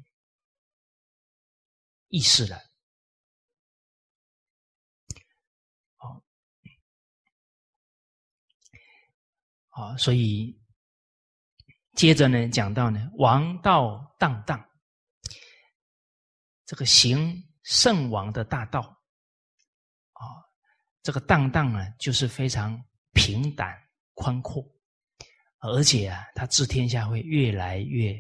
[2.07, 2.57] 意识了。
[9.71, 10.57] 啊，所以
[11.93, 14.63] 接着呢，讲到呢，王道荡荡，
[16.65, 18.79] 这个行圣王的大道，
[20.13, 20.21] 啊，
[21.01, 22.81] 这个荡荡呢，就是非常
[23.13, 23.75] 平坦
[24.13, 24.63] 宽阔，
[25.57, 28.13] 而且啊，他治天下会越来越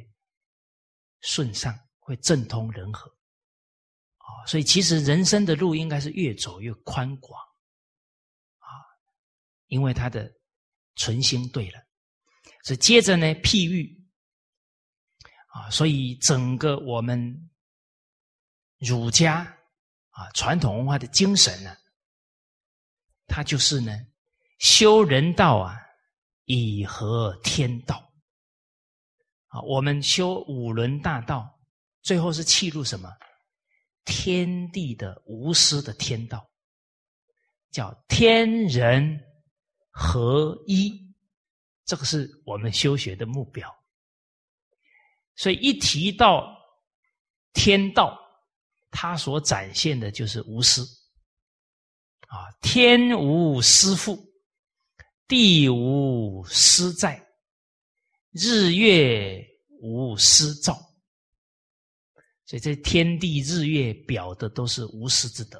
[1.23, 3.09] 顺畅，会政通人和，
[4.17, 7.41] 啊，所以其实人生的路应该是越走越宽广，
[8.59, 8.69] 啊，
[9.65, 10.31] 因为他的。
[10.95, 11.83] 存心对了，
[12.63, 13.99] 所以接着呢，譬喻
[15.47, 17.49] 啊，所以整个我们
[18.77, 19.39] 儒家
[20.11, 21.75] 啊传统文化的精神呢，
[23.25, 23.91] 它就是呢
[24.59, 25.75] 修人道啊，
[26.45, 28.12] 以合天道
[29.53, 29.61] 啊。
[29.61, 31.47] 我们修五轮大道，
[32.01, 33.09] 最后是契入什么？
[34.03, 36.45] 天地的无私的天道，
[37.71, 39.19] 叫天人。
[39.95, 40.91] 合一，
[41.85, 43.71] 这个是我们修学的目标。
[45.35, 46.51] 所以一提到
[47.53, 48.19] 天道，
[48.89, 50.81] 它所展现的就是无私
[52.27, 54.17] 啊，天无私父，
[55.27, 57.22] 地无私在，
[58.33, 59.45] 日月
[59.81, 60.77] 无私照。
[62.45, 65.59] 所以这天地日月表的都是无私之德。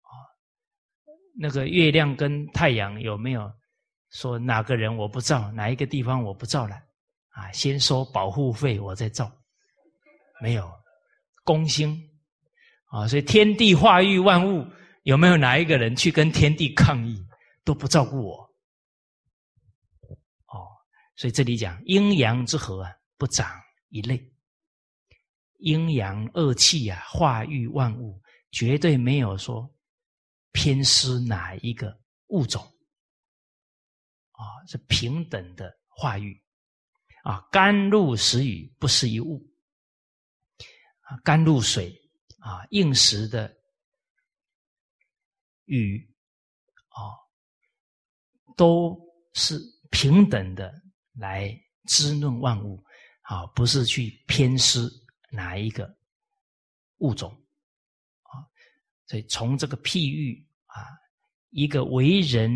[0.00, 0.10] 啊
[1.38, 3.50] 那个月亮跟太阳有没有
[4.10, 6.76] 说哪个人我不照，哪一个地方我不照了？
[7.30, 9.30] 啊，先收保护费，我再照。
[10.40, 10.70] 没有，
[11.42, 11.98] 公心
[12.86, 14.64] 啊，所以天地化育万物，
[15.02, 17.24] 有没有哪一个人去跟天地抗议，
[17.64, 18.53] 都不照顾我？
[21.16, 24.32] 所以这里讲阴阳之和啊，不长一类，
[25.58, 29.70] 阴阳二气啊，化育万物，绝对没有说。
[30.56, 32.62] 偏失哪一个物种
[34.30, 34.64] 啊？
[34.68, 36.40] 是平等的化育
[37.24, 39.44] 啊，甘露时雨不是一物，
[41.24, 41.92] 甘露水
[42.38, 43.52] 啊，应时的
[45.64, 46.08] 雨
[46.90, 47.18] 啊，
[48.56, 48.96] 都
[49.32, 49.58] 是
[49.90, 50.72] 平等的
[51.14, 51.50] 来
[51.86, 52.82] 滋润万物
[53.22, 54.90] 啊，不是去偏私
[55.30, 55.88] 哪一个
[56.98, 57.30] 物种。
[58.22, 58.42] 啊
[59.06, 60.80] 所以从这个譬喻啊，
[61.50, 62.50] 一个为人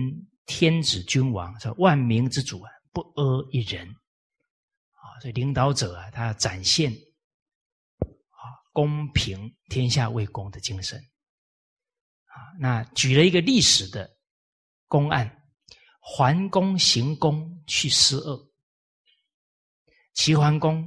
[0.47, 5.21] 天子君王，是万民之主啊，不阿一人啊。
[5.21, 8.43] 所以领导者啊，他要展现啊
[8.73, 10.99] 公平天下为公的精神
[12.25, 12.57] 啊。
[12.59, 14.11] 那举了一个历史的
[14.87, 15.31] 公案：
[16.01, 18.48] 桓公行公去施恶
[20.19, 20.85] 齐桓公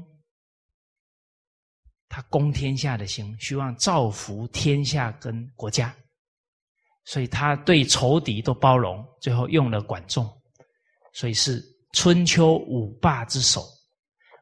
[2.10, 5.96] 他攻天下的心，希望造福天下跟国家，
[7.06, 10.30] 所以他对仇敌都包容，最后用了管仲，
[11.14, 11.64] 所以是
[11.94, 13.66] 春秋五霸之首，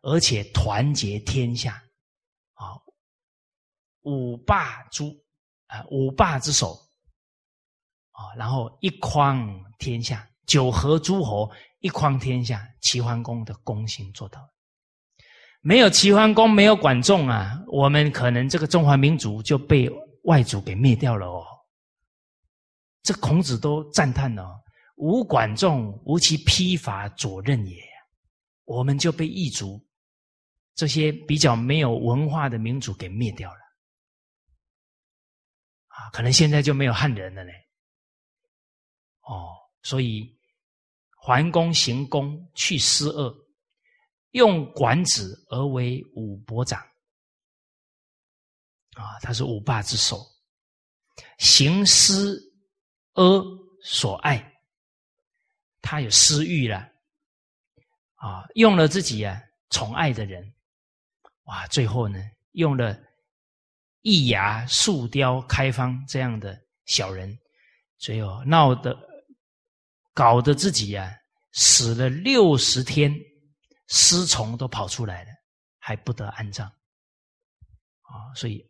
[0.02, 1.74] 而且团结天下。
[2.56, 2.74] 啊，
[4.02, 5.16] 五霸诸
[5.68, 6.74] 啊五霸之首。
[8.12, 11.48] 啊，然后一匡天下，九合诸侯，
[11.82, 14.50] 一匡天下，齐桓公的功行做到了。
[15.62, 19.90] 没有齐桓公，没有管仲啊，我们可能这个中华民族就被
[20.24, 21.46] 外族给灭掉了哦。
[23.04, 24.64] 这孔子都赞叹了
[24.96, 27.84] ：“无管仲，无其披发左衽也。”
[28.66, 29.84] 我们就被异族
[30.76, 33.60] 这些比较没有文化的民族给灭掉了。
[35.88, 37.52] 啊，可能现在就没有汉人了呢。
[39.22, 39.50] 哦，
[39.82, 40.38] 所以
[41.18, 43.36] 桓公行公，去施恶。
[44.32, 46.80] 用管子而为五伯长，
[48.94, 50.24] 啊，他是五霸之首，
[51.40, 52.40] 行私
[53.14, 53.44] 阿
[53.84, 54.54] 所爱，
[55.82, 56.88] 他有私欲了，
[58.16, 60.54] 啊，用了自己啊宠爱的人，
[61.46, 62.20] 哇，最后呢，
[62.52, 62.96] 用了
[64.02, 67.36] 易牙、树雕、开方这样的小人，
[67.98, 68.96] 最后闹得
[70.14, 71.12] 搞得自己啊
[71.52, 73.12] 死了六十天。
[73.90, 75.32] 尸虫都跑出来了，
[75.78, 76.68] 还不得安葬
[78.02, 78.34] 啊！
[78.36, 78.64] 所以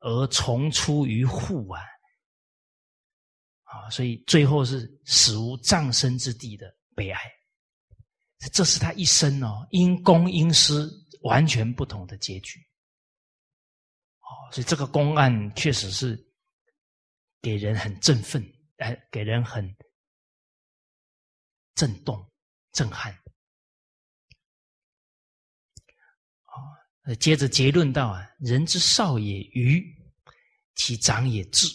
[0.00, 1.80] 而虫出于户啊，
[3.62, 3.90] 啊！
[3.90, 7.20] 所以最后是死无葬身之地的悲哀。
[8.52, 10.90] 这是他一生哦，因公因私
[11.22, 12.60] 完全不同的结局。
[14.20, 16.16] 哦，所以这个公案确实是
[17.40, 18.44] 给人很振奋，
[18.78, 19.76] 哎，给人很
[21.74, 22.28] 震动、
[22.72, 23.16] 震撼。
[27.16, 29.82] 接着结论道啊，人之少也愚，
[30.74, 31.66] 其长也智，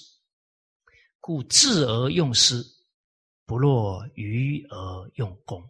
[1.19, 2.63] 故智而用师，
[3.45, 5.67] 不若愚而用功。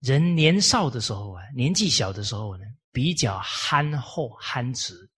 [0.00, 5.10] 人年少的时候啊，年纪小的时候呢，比较憨厚憨直，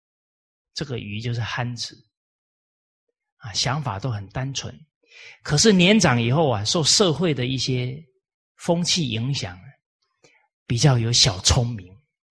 [0.75, 1.97] 这个愚就是憨直
[3.39, 4.79] 啊，想法都很单纯。
[5.43, 7.97] 可是年长以后啊，受社会的一些
[8.57, 9.59] 风气影响。
[10.67, 11.87] 比较有小聪明，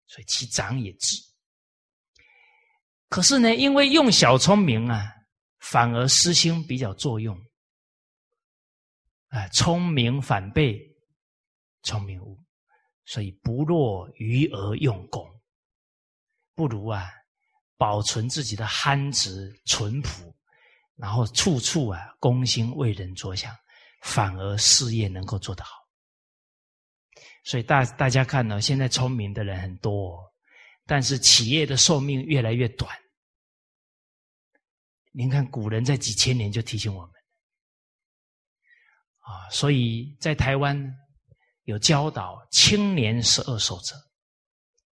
[0.07, 1.17] 所以其长也智。
[3.09, 5.13] 可是呢，因为用小聪明啊，
[5.61, 7.41] 反而私心比较作用。
[9.29, 10.81] 啊，聪明反被
[11.83, 12.39] 聪明误，
[13.05, 15.29] 所以不若愚而用功，
[16.55, 17.11] 不如啊，
[17.77, 20.35] 保存自己的憨直淳朴，
[20.97, 23.55] 然后处处啊公心为人着想，
[24.03, 25.86] 反而事业能够做得好。
[27.47, 30.19] 所以大大家看呢，现在聪明的人很多，
[30.85, 32.93] 但是企业的寿命越来越短。
[35.13, 37.13] 您看古人在几千年就提醒我们，
[39.21, 40.77] 啊，所以在台湾
[41.67, 43.95] 有教导青年十二守则，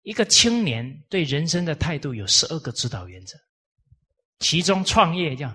[0.01, 3.37] 一个青年对人生的态度有十二个指导原则，
[4.39, 5.55] 其中创业叫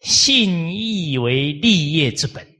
[0.00, 2.57] 信义为立业之本。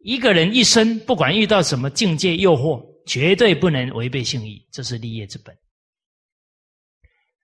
[0.00, 5.56] 一个人一生，不管遇到什么境界诱惑，绝对不能违背信义，这是立业之本。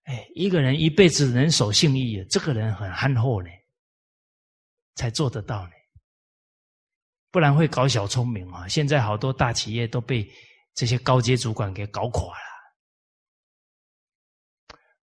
[0.05, 3.51] 哎，一个人一辈子能守信义，这个人很憨厚呢，
[4.95, 5.71] 才做得到呢。
[7.31, 8.67] 不然会搞小聪明啊！
[8.67, 10.27] 现在好多大企业都被
[10.75, 12.47] 这些高阶主管给搞垮了。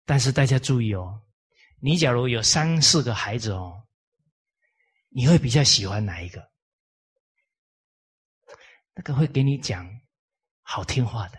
[0.06, 1.20] 但是大家注意哦，
[1.80, 3.74] 你假如有三四个孩子哦，
[5.10, 6.53] 你会比较喜欢哪一个？
[8.94, 9.88] 那个会给你讲
[10.62, 11.38] 好听话的，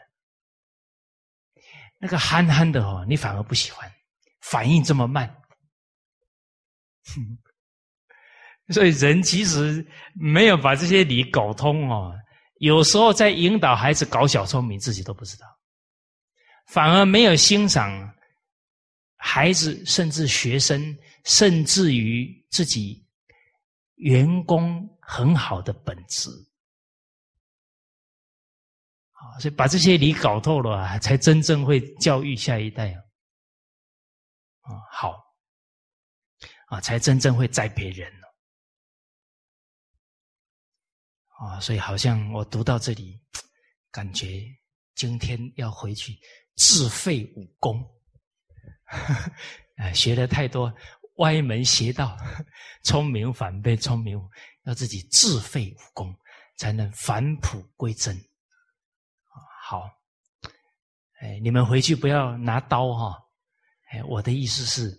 [1.97, 3.89] 那个憨憨的哦，你反而不喜欢，
[4.41, 5.33] 反应这么慢。
[8.73, 12.13] 所以人其实没有把这些理搞通哦，
[12.57, 15.45] 有时候在引导孩子搞小聪明，自己都不知道，
[16.67, 18.13] 反而没有欣赏
[19.17, 23.07] 孩子，甚至学生，甚至于自己
[23.95, 26.29] 员工很好的本质。
[29.39, 32.93] 所以把这些理搞透了，啊才真正会教育下一代
[34.61, 34.71] 啊！
[34.91, 35.21] 好
[36.67, 38.27] 啊，才真正会栽培人了
[41.37, 41.59] 啊！
[41.59, 43.21] 所以好像我读到这里，
[43.91, 44.41] 感觉
[44.95, 46.17] 今天要回去
[46.55, 47.79] 自废武功，
[49.77, 50.73] 啊， 学了太多
[51.17, 52.17] 歪门邪道，
[52.83, 54.27] 聪明反被聪明误，
[54.63, 56.17] 要自己自废武功，
[56.57, 58.17] 才能返璞归真。
[59.67, 59.89] 好，
[61.21, 63.19] 哎，你们回去不要拿刀哈。
[63.89, 64.95] 哎，我的意思是，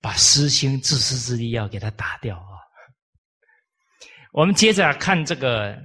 [0.00, 2.56] 把私心、自私自利要给他打掉啊。
[4.32, 5.78] 我们接着看这个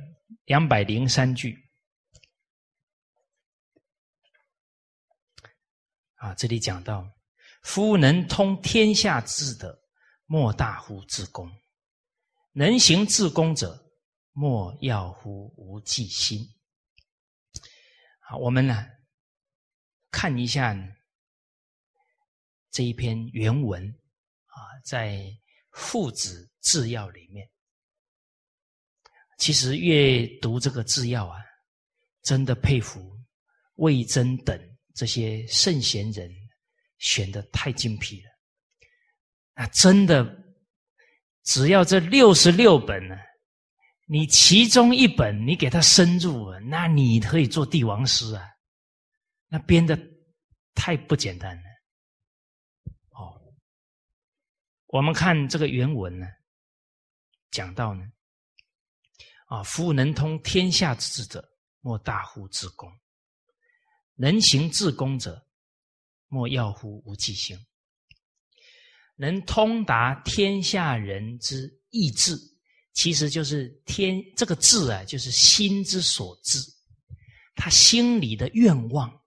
[0.45, 1.57] 两百零三句
[6.15, 7.05] 啊，这里讲到：
[7.63, 9.77] 夫能通天下之德，
[10.25, 11.49] 莫大乎自宫；
[12.53, 13.77] 能行自宫者，
[14.31, 16.39] 莫要乎无忌心。
[18.37, 18.85] 我们呢
[20.09, 20.75] 看一下
[22.71, 23.87] 这一篇原文
[24.45, 24.55] 啊，
[24.85, 25.15] 在
[25.71, 27.49] 《父子制药》里面。
[29.37, 31.39] 其实阅读这个制药啊，
[32.21, 33.17] 真的佩服
[33.75, 36.31] 魏征等这些圣贤人
[36.99, 38.29] 选的太精辟了。
[39.55, 40.23] 那真的，
[41.43, 43.15] 只要这六十六本呢，
[44.11, 48.45] 你其中一本你给他深入，那你可以做帝王师啊。
[49.47, 49.97] 那编的
[50.75, 51.63] 太不简单了。
[53.11, 53.41] 哦，
[54.87, 56.27] 我们看这个原文呢，
[57.51, 58.03] 讲到呢。
[59.45, 59.63] 啊！
[59.63, 62.89] 夫能通天下之志者，莫大乎自宫；
[64.15, 65.41] 能行自宫者，
[66.27, 67.57] 莫要乎无计心。
[69.15, 72.35] 能通达天下人之意志，
[72.93, 76.59] 其实就是天这个志啊，就是心之所至，
[77.55, 79.21] 他心里的愿望。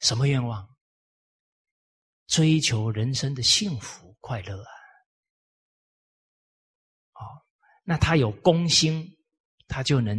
[0.00, 0.68] 什么愿望？
[2.26, 4.70] 追求人生的幸福快乐啊！
[7.12, 7.20] 哦
[7.84, 9.16] 那他有公心，
[9.68, 10.18] 他就能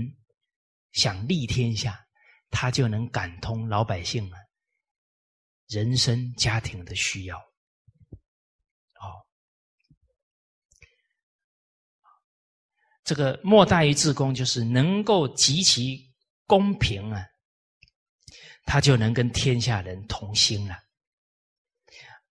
[0.92, 2.06] 想利天下，
[2.50, 4.38] 他就能感通老百姓啊
[5.68, 7.38] 人生家庭的需要。
[7.40, 9.26] 哦，
[13.04, 16.10] 这个莫大于自公，就是能够极其
[16.46, 17.26] 公平啊，
[18.66, 20.78] 他就能跟天下人同心了。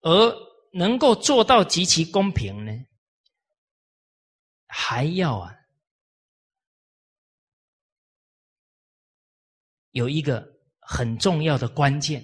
[0.01, 0.37] 而
[0.73, 2.73] 能够做到极其公平呢？
[4.67, 5.55] 还要啊，
[9.91, 10.43] 有一个
[10.81, 12.21] 很重要的关键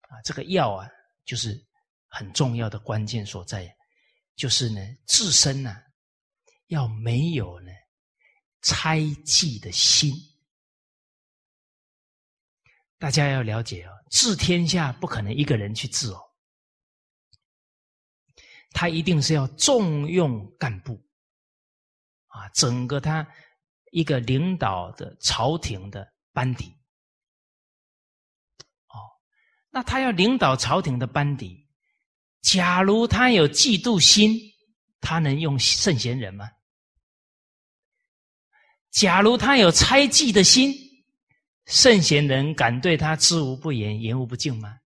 [0.00, 0.88] 啊，这个要啊，
[1.24, 1.58] 就是
[2.08, 3.72] 很重要的关键所在，
[4.34, 5.74] 就是呢，自身呢
[6.72, 7.70] 要没有呢
[8.62, 10.10] 猜忌的心。
[12.98, 16.20] 大家要了解哦，治天下不可能一个人去治哦，
[18.70, 20.98] 他一定是要重用干部。
[22.28, 23.26] 啊，整个他
[23.90, 26.74] 一个领导的朝廷的班底，
[28.86, 28.96] 哦，
[29.68, 31.68] 那他要领导朝廷的班底，
[32.40, 34.34] 假如他有嫉妒心，
[35.02, 36.50] 他能用圣贤人吗？
[38.92, 40.72] 假如他有猜忌的心，
[41.66, 44.78] 圣贤人敢对他知无不言，言无不尽吗？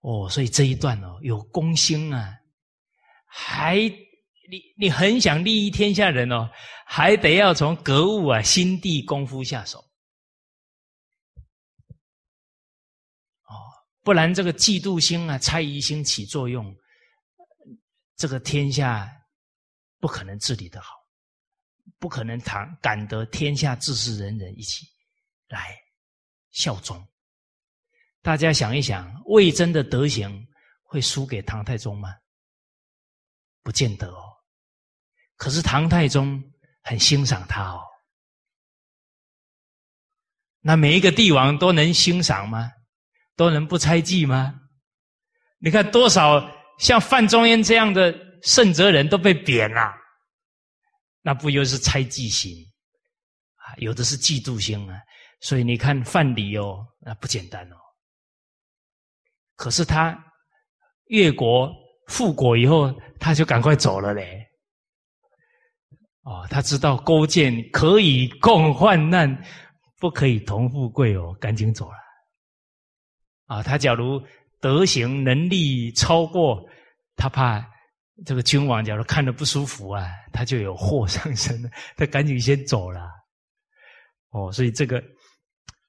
[0.00, 2.36] 哦，所以这一段哦，有公心啊，
[3.26, 3.76] 还。
[4.46, 6.50] 你你很想利益天下人哦，
[6.84, 9.78] 还得要从格物啊、心地功夫下手，
[13.44, 13.56] 哦，
[14.02, 16.76] 不然这个嫉妒心啊、猜疑心起作用，
[18.16, 19.10] 这个天下
[19.98, 20.92] 不可能治理的好，
[21.98, 24.86] 不可能谈感得天下治世人人一起
[25.48, 25.76] 来
[26.50, 27.02] 效忠。
[28.22, 30.46] 大家想一想，魏征的德行
[30.82, 32.08] 会输给唐太宗吗？
[33.62, 34.22] 不见得哦。
[35.36, 36.42] 可是唐太宗
[36.82, 37.80] 很欣赏他哦，
[40.60, 42.70] 那每一个帝王都能欣赏吗？
[43.36, 44.60] 都能不猜忌吗？
[45.58, 46.40] 你看多少
[46.78, 49.92] 像范仲淹这样的圣哲人都被贬了，
[51.26, 52.52] 那不又是猜忌心
[53.56, 53.72] 啊？
[53.78, 55.00] 有的是嫉妒心啊！
[55.40, 57.76] 所以你看范蠡哦，那不简单哦。
[59.56, 60.22] 可是他
[61.06, 61.72] 越国
[62.08, 64.46] 复国以后，他就赶快走了嘞。
[66.24, 69.42] 哦，他知道勾践可以共患难，
[69.98, 71.96] 不可以同富贵哦，赶紧走了。
[73.46, 74.22] 啊，他假如
[74.60, 76.62] 德行能力超过，
[77.16, 77.66] 他怕
[78.24, 83.10] 这个君王假如看着不舒服啊，他就有祸上身了，他赶紧先走了。
[84.30, 85.02] 哦，所以这个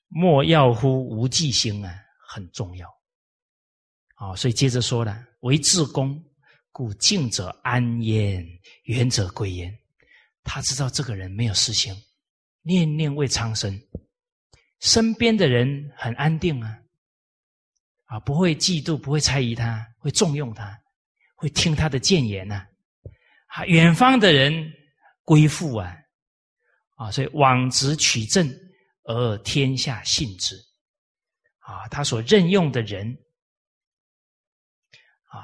[0.07, 1.95] 莫要乎无忌心啊，
[2.27, 2.88] 很重要。
[4.15, 6.23] 啊，所以接着说了，为自公，
[6.72, 8.43] 故近者安焉，
[8.85, 9.72] 远者归焉。
[10.43, 11.93] 他知道这个人没有私心，
[12.61, 13.80] 念念为苍生，
[14.80, 16.80] 身边的人很安定啊，
[18.06, 20.80] 啊，不会嫉妒，不会猜疑他，会重用他，
[21.36, 22.66] 会听他的谏言呐，
[23.48, 24.74] 啊，远方的人
[25.24, 25.95] 归附啊，
[26.95, 28.49] 啊，所以往直取正
[29.03, 30.56] 而天下信之，
[31.60, 33.07] 啊，他所任用的人，
[35.28, 35.44] 啊，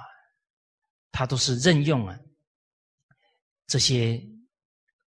[1.12, 2.18] 他都是任用啊
[3.68, 4.20] 这些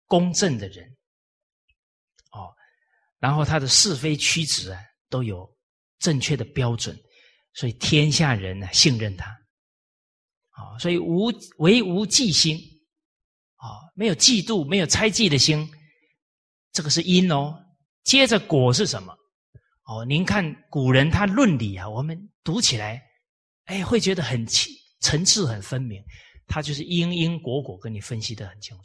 [0.07, 0.87] 公正的人，
[2.31, 2.55] 哦，
[3.19, 5.51] 然后他的是非曲直啊都有
[5.99, 6.95] 正确的标准，
[7.55, 9.35] 所以天下人呢信任他，
[10.55, 12.59] 啊，所以无唯无忌心。
[13.57, 15.67] 啊，没有嫉妒，没有猜忌的心，
[16.73, 17.59] 这个是因哦。
[18.03, 19.17] 接着果是什么？
[19.87, 23.03] 哦，您看古人他论理啊，我们读起来，
[23.65, 24.71] 哎，会觉得很清
[25.01, 26.03] 层次很分明。
[26.47, 28.83] 他就是因因果果跟你分析的很清楚。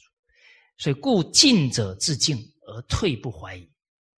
[0.78, 2.38] 所以故进者自敬
[2.68, 3.70] 而退不怀疑，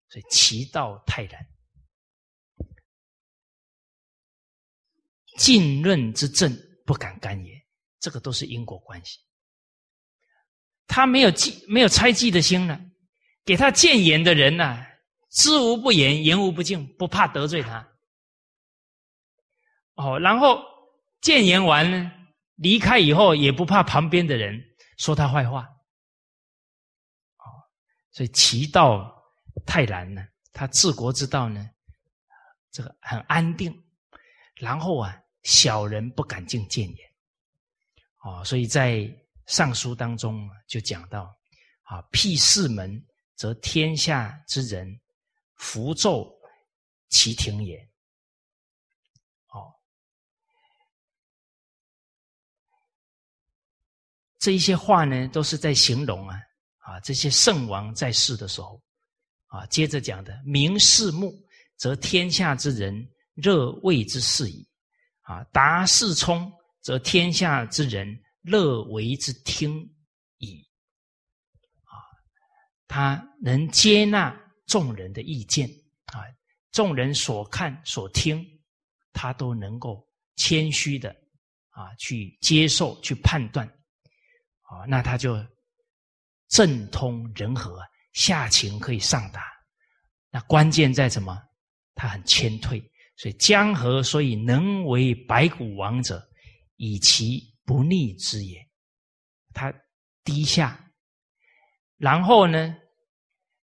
[0.10, 1.40] 所以其道泰然。
[5.38, 6.54] 进论之正
[6.90, 7.54] 不敢干也，
[8.00, 9.20] 这个都是因果关系。
[10.88, 12.82] 他没有记没有猜忌的心呢，
[13.46, 14.84] 给他谏言的人呢，
[15.30, 17.88] 知无不言，言无不尽，不怕得罪他。
[19.94, 20.64] 哦，然后
[21.22, 22.12] 谏言完呢，
[22.56, 24.60] 离开以后也不怕旁边的人
[24.98, 25.66] 说他坏话。
[27.38, 27.46] 哦，
[28.10, 29.16] 所以其道
[29.64, 31.70] 泰然呢，他治国之道呢，
[32.72, 33.72] 这个很安定。
[34.56, 36.98] 然后啊，小人不敢进谏言。
[38.24, 39.10] 哦，所以在。
[39.50, 41.36] 尚书当中就讲到，
[41.82, 43.04] 啊，辟四门，
[43.36, 44.88] 则天下之人
[45.56, 46.32] 符咒
[47.10, 47.76] 其庭也。
[49.48, 49.74] 哦，
[54.38, 56.40] 这一些话呢，都是在形容啊，
[56.78, 58.80] 啊，这些圣王在世的时候，
[59.48, 61.34] 啊，接着讲的，明四目，
[61.76, 62.94] 则天下之人
[63.34, 64.69] 热畏之事矣。
[65.30, 66.52] 啊，达四冲，
[66.82, 68.20] 则天下之人。
[68.42, 69.78] 乐为之听
[70.38, 70.66] 矣，
[71.84, 71.94] 啊，
[72.88, 74.34] 他能接纳
[74.66, 75.70] 众人的意见
[76.06, 76.24] 啊，
[76.72, 78.44] 众人所看所听，
[79.12, 80.08] 他都能够
[80.38, 81.14] 谦虚的
[81.70, 83.68] 啊去接受去判断，
[84.62, 85.46] 啊，那他就
[86.48, 87.78] 正通人和，
[88.14, 89.46] 下情可以上达。
[90.32, 91.38] 那关键在什么？
[91.94, 92.82] 他很谦退，
[93.20, 96.28] 所以江河所以能为白骨王者，
[96.78, 97.48] 以其。
[97.70, 98.68] 不逆之也，
[99.54, 99.72] 他
[100.24, 100.92] 低下，
[101.98, 102.76] 然后呢，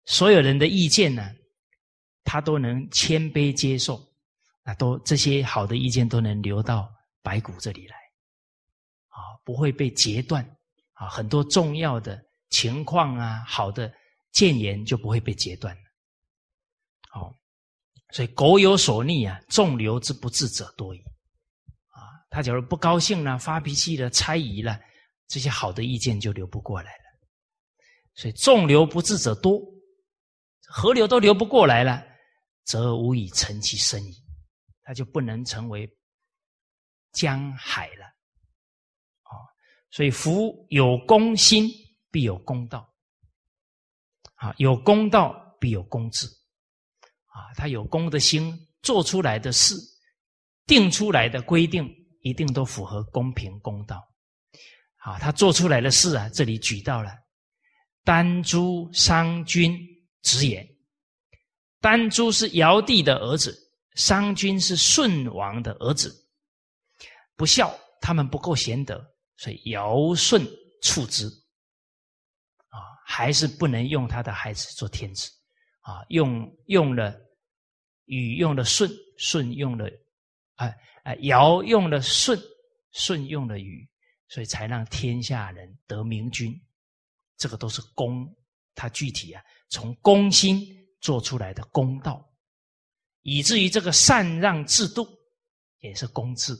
[0.05, 1.33] 所有人的意见呢，
[2.25, 4.05] 他都能谦卑接受，
[4.65, 6.93] 啊，都这些好的意见都能流到
[7.23, 7.97] 白骨这里来，
[9.11, 10.45] 啊，不会被截断，
[10.95, 13.95] 啊，很多重要的情况啊，好的
[14.33, 15.83] 谏言就不会被截断了，
[17.11, 17.39] 好，
[18.15, 21.01] 所以苟有所逆啊，众流之不治者多矣。
[21.89, 21.99] 啊
[22.31, 24.81] 他假如不高兴了、发脾气了、猜疑了，
[25.27, 27.05] 这些好的意见就流不过来了。
[28.15, 29.61] 所以众流不治者多，
[30.69, 32.05] 河流都流不过来了，
[32.63, 34.15] 则无以成其深矣。
[34.85, 35.91] 他就不能成为
[37.15, 38.05] 江海了。
[39.25, 39.35] 啊，
[39.91, 41.69] 所以夫有公心，
[42.13, 42.89] 必有公道。
[44.37, 46.29] 啊，有公道必有公治。
[47.57, 49.75] 他有公的心，做出来的事，
[50.67, 51.89] 定出来的规定。
[52.27, 54.03] 一定都符合公平公道，
[54.97, 57.11] 好，他做出来的事啊，这里举到了
[58.03, 59.79] 丹朱商君
[60.23, 60.67] 直言，
[61.83, 63.55] 丹朱是尧帝的儿子，
[63.95, 66.15] 商君是舜王的儿子，
[67.37, 69.07] 不孝，他们不够贤德，
[69.37, 70.43] 所以尧舜
[70.81, 71.27] 处之，
[72.71, 75.31] 啊，还是不能用他的孩子做天子，
[75.81, 77.15] 啊，用用了
[78.07, 79.91] 禹用了舜，舜用了，
[80.57, 80.77] 哎。
[81.05, 82.35] 啊，尧用了舜，
[82.93, 83.87] 舜用了禹，
[84.27, 86.59] 所以才让天下人得明君。
[87.37, 88.27] 这个都是公，
[88.75, 90.67] 他具体啊，从公心
[91.03, 92.27] 做出来的公道，
[93.21, 95.07] 以至于这个禅让制度
[95.81, 96.55] 也是公制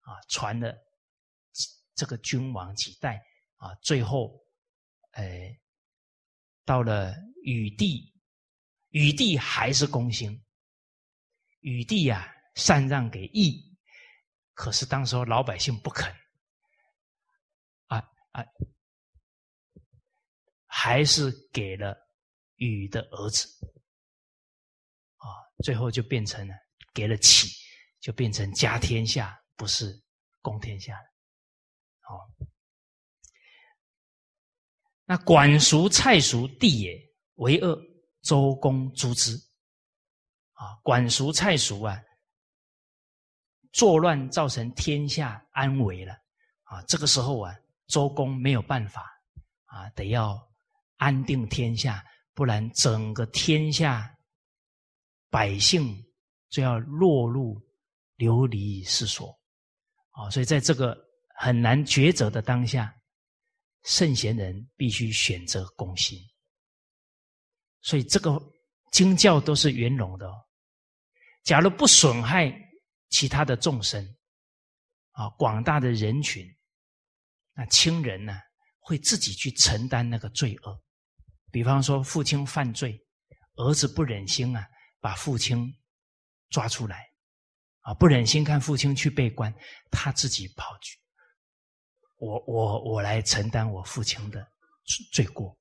[0.00, 0.76] 啊，传了
[1.94, 3.22] 这个君王几代
[3.58, 4.44] 啊，最后，
[5.12, 5.56] 哎，
[6.64, 7.14] 到了
[7.44, 8.12] 禹帝，
[8.90, 10.44] 禹帝还是公心，
[11.60, 12.32] 禹帝呀。
[12.58, 13.62] 禅让给羿，
[14.54, 16.10] 可是当时候老百姓不肯，
[17.88, 17.98] 啊
[18.30, 18.42] 啊，
[20.64, 21.94] 还是给了
[22.54, 23.46] 禹的儿子，
[25.18, 25.28] 啊，
[25.62, 26.54] 最后就变成了
[26.94, 27.46] 给了启，
[28.00, 30.02] 就变成家天下，不是
[30.40, 31.06] 公天下了。
[32.00, 32.26] 好，
[35.04, 36.98] 那管叔、蔡叔弟也
[37.34, 37.78] 为恶，
[38.26, 39.36] 周公诛之。
[40.52, 42.02] 啊，管叔、蔡叔啊。
[43.72, 46.14] 作乱造成天下安危了，
[46.62, 47.54] 啊，这个时候啊，
[47.88, 49.02] 周公没有办法，
[49.66, 50.40] 啊，得要
[50.96, 54.10] 安定天下，不然整个天下
[55.28, 56.02] 百姓
[56.48, 57.60] 就要落入
[58.14, 59.38] 流离失所
[60.12, 60.30] 啊！
[60.30, 60.96] 所以在这个
[61.38, 62.96] 很难抉择的当下，
[63.84, 66.18] 圣贤人必须选择公心。
[67.86, 68.36] 所以这个
[68.90, 70.28] 经教都是圆融的。
[71.44, 72.52] 假如不损害
[73.10, 74.04] 其他的众生
[75.12, 76.44] 啊，广大的人群，
[77.54, 78.36] 那亲人呢
[78.80, 80.82] 会自己去承担那个罪恶。
[81.52, 83.00] 比方说，父亲犯罪，
[83.54, 84.66] 儿子不忍心啊，
[85.00, 85.72] 把父亲
[86.50, 87.08] 抓出来
[87.82, 89.54] 啊，不忍心看父亲去被关，
[89.92, 90.98] 他自己跑去，
[92.16, 94.44] 我我我来承担我父亲的
[95.12, 95.56] 罪过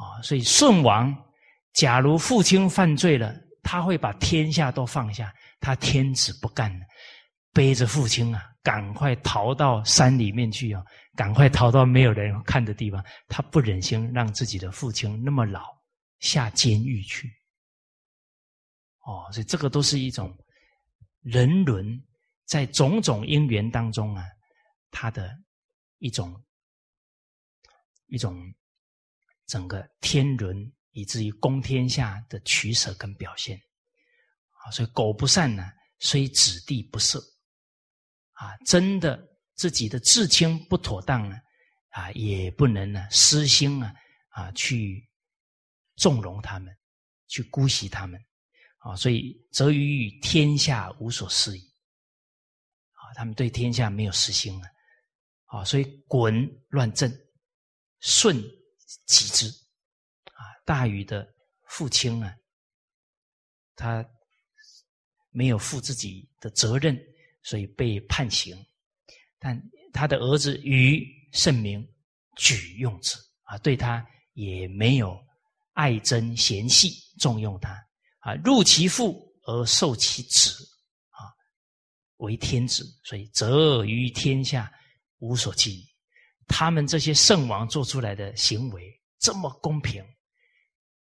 [0.00, 0.22] 啊。
[0.22, 1.14] 所以舜王，
[1.74, 3.34] 假如父亲犯罪了。
[3.62, 6.86] 他会把天下都放下，他天子不干了，
[7.52, 10.82] 背着父亲啊，赶快逃到山里面去啊，
[11.14, 13.04] 赶快逃到没有人看的地方。
[13.28, 15.66] 他不忍心让自己的父亲那么老
[16.20, 17.30] 下监狱去。
[19.04, 20.34] 哦，所以这个都是一种
[21.20, 22.02] 人伦
[22.46, 24.24] 在种种因缘当中啊，
[24.90, 25.30] 他的
[25.98, 26.34] 一种
[28.06, 28.42] 一种
[29.50, 30.72] 整个天伦。
[30.92, 33.56] 以至于公天下的取舍跟表现，
[34.64, 35.70] 啊，所以狗不善呢，
[36.00, 37.20] 虽子弟不赦，
[38.32, 39.16] 啊，真的
[39.54, 41.36] 自己的至亲不妥当呢，
[41.90, 43.94] 啊，也不能呢私心啊，
[44.30, 45.08] 啊，去
[45.94, 46.76] 纵容他们，
[47.28, 48.20] 去姑息他们，
[48.78, 51.62] 啊，所以则于天下无所施矣，
[52.94, 54.66] 啊，他们对天下没有私心了，
[55.44, 56.34] 啊，所以滚
[56.70, 57.08] 乱政，
[58.00, 58.42] 顺
[59.06, 59.50] 己之。
[60.64, 61.26] 大禹的
[61.66, 62.32] 父亲啊，
[63.74, 64.04] 他
[65.30, 66.96] 没有负自己的责任，
[67.42, 68.56] 所以被判刑。
[69.38, 69.60] 但
[69.92, 71.84] 他的儿子禹圣明，
[72.36, 75.18] 举用之啊，对他也没有
[75.72, 77.72] 爱憎嫌隙，重用他
[78.20, 80.50] 啊，入其父而受其子
[81.08, 81.18] 啊，
[82.18, 84.72] 为天子，所以则于天下
[85.18, 85.89] 无所忌。
[86.50, 90.04] 他们这些圣王做出来的行为这么公平。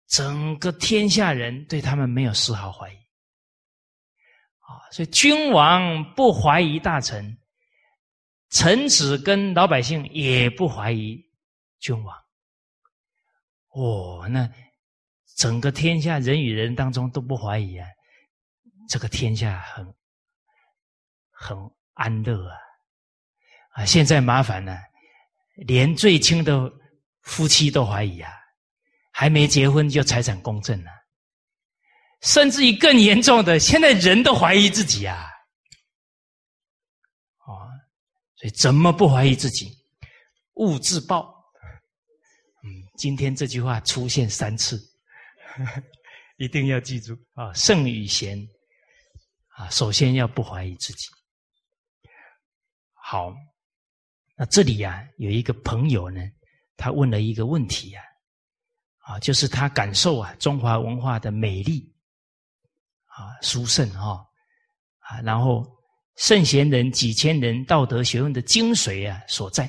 [0.07, 7.37] 整个天下人对他们没有丝毫怀疑，啊，所以君王不怀疑大臣，
[8.49, 11.23] 臣子跟老百姓也不怀疑
[11.79, 12.17] 君王。
[13.69, 14.49] 哦，那
[15.35, 17.87] 整个天下人与人当中都不怀疑啊，
[18.89, 19.85] 这个天下很
[21.29, 21.55] 很
[21.93, 22.57] 安乐啊，
[23.73, 24.75] 啊，现在麻烦了，
[25.67, 26.71] 连最亲的
[27.21, 28.31] 夫妻都怀疑啊。
[29.11, 30.89] 还没结婚就财产公证了，
[32.21, 35.27] 甚至于更严重的，现在人都怀疑自己啊！
[37.45, 37.67] 哦，
[38.37, 39.77] 所以怎么不怀疑自己？
[40.53, 41.19] 勿自暴。
[42.63, 44.81] 嗯，今天这句话出现三次，
[46.37, 47.51] 一定要记住啊！
[47.51, 48.39] 圣与贤
[49.57, 51.07] 啊，首先要不怀疑自己。
[52.93, 53.33] 好，
[54.39, 56.21] 那这里呀，有一个朋友呢，
[56.77, 58.01] 他问了一个问题呀。
[58.99, 61.91] 啊，就是他感受啊，中华文化的美丽，
[63.05, 64.23] 啊，殊胜啊，
[64.99, 65.67] 啊，然后
[66.17, 69.65] 圣贤人几千人道德学问的精髓啊所在，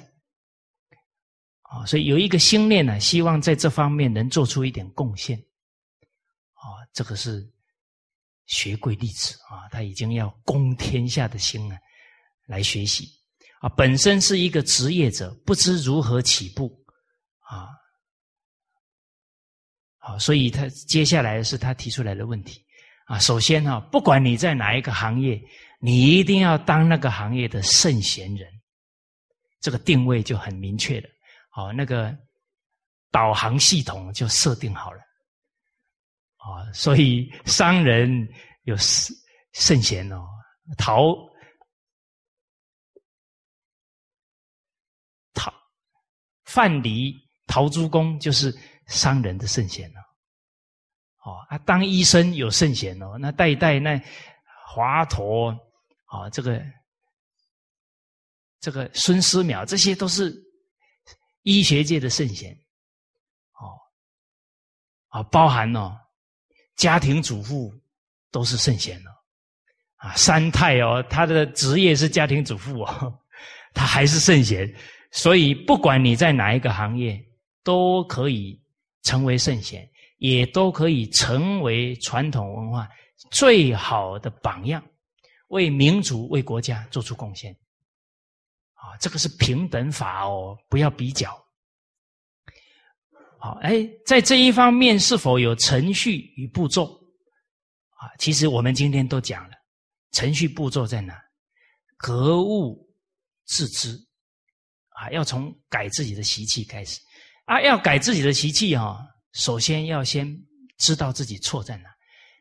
[1.63, 7.43] 啊，所以有一个心念呢，希望在这方面能做出一点贡献，啊，这个是
[8.45, 11.79] 学贵弟子啊，他已经要攻天下的心啊，
[12.47, 13.09] 来学习
[13.61, 16.71] 啊，本身是一个职业者，不知如何起步
[17.41, 17.69] 啊。
[19.99, 22.65] 好，所以他接下来是他提出来的问题
[23.05, 23.19] 啊。
[23.19, 25.39] 首先哈，不管你在哪一个行业，
[25.79, 28.49] 你一定要当那个行业的圣贤人，
[29.61, 31.09] 这个定位就很明确了。
[31.51, 32.17] 好，那个
[33.11, 35.01] 导航系统就设定好了。
[36.39, 38.27] 啊，所以商人
[38.63, 39.15] 有圣
[39.53, 40.27] 圣贤哦，
[40.79, 41.15] 逃
[46.53, 47.15] 范蠡、
[47.47, 48.55] 陶朱公就是。
[48.91, 50.01] 商人的圣贤哦，
[51.23, 53.97] 哦啊，当医生有圣贤哦，那代代那
[54.67, 55.57] 华佗
[56.07, 56.61] 啊，这个
[58.59, 60.35] 这个孙思邈，这些都是
[61.43, 62.53] 医学界的圣贤，
[63.53, 63.79] 哦，
[65.11, 65.97] 啊，包含哦，
[66.75, 67.73] 家庭主妇
[68.33, 69.11] 都是圣贤哦，
[69.99, 73.21] 啊，三太哦，他的职业是家庭主妇哦，
[73.73, 74.69] 他还是圣贤，
[75.11, 77.23] 所以不管你在哪一个行业，
[77.63, 78.59] 都可以。
[79.03, 82.87] 成为圣贤，也都可以成为传统文化
[83.31, 84.85] 最好的榜样，
[85.49, 87.51] 为民族、为国家做出贡献。
[88.75, 91.31] 啊，这个是平等法哦，不要比较。
[93.39, 96.85] 好，哎，在这一方面是否有程序与步骤？
[97.93, 99.57] 啊，其实我们今天都讲了，
[100.13, 101.19] 程序步骤在哪？
[101.97, 102.87] 格物
[103.47, 103.99] 致知，
[105.01, 107.01] 啊，要从改自己的习气开始。
[107.47, 108.99] 啊，要改自己的习气啊，
[109.33, 110.31] 首先要先
[110.77, 111.89] 知道自己错在哪，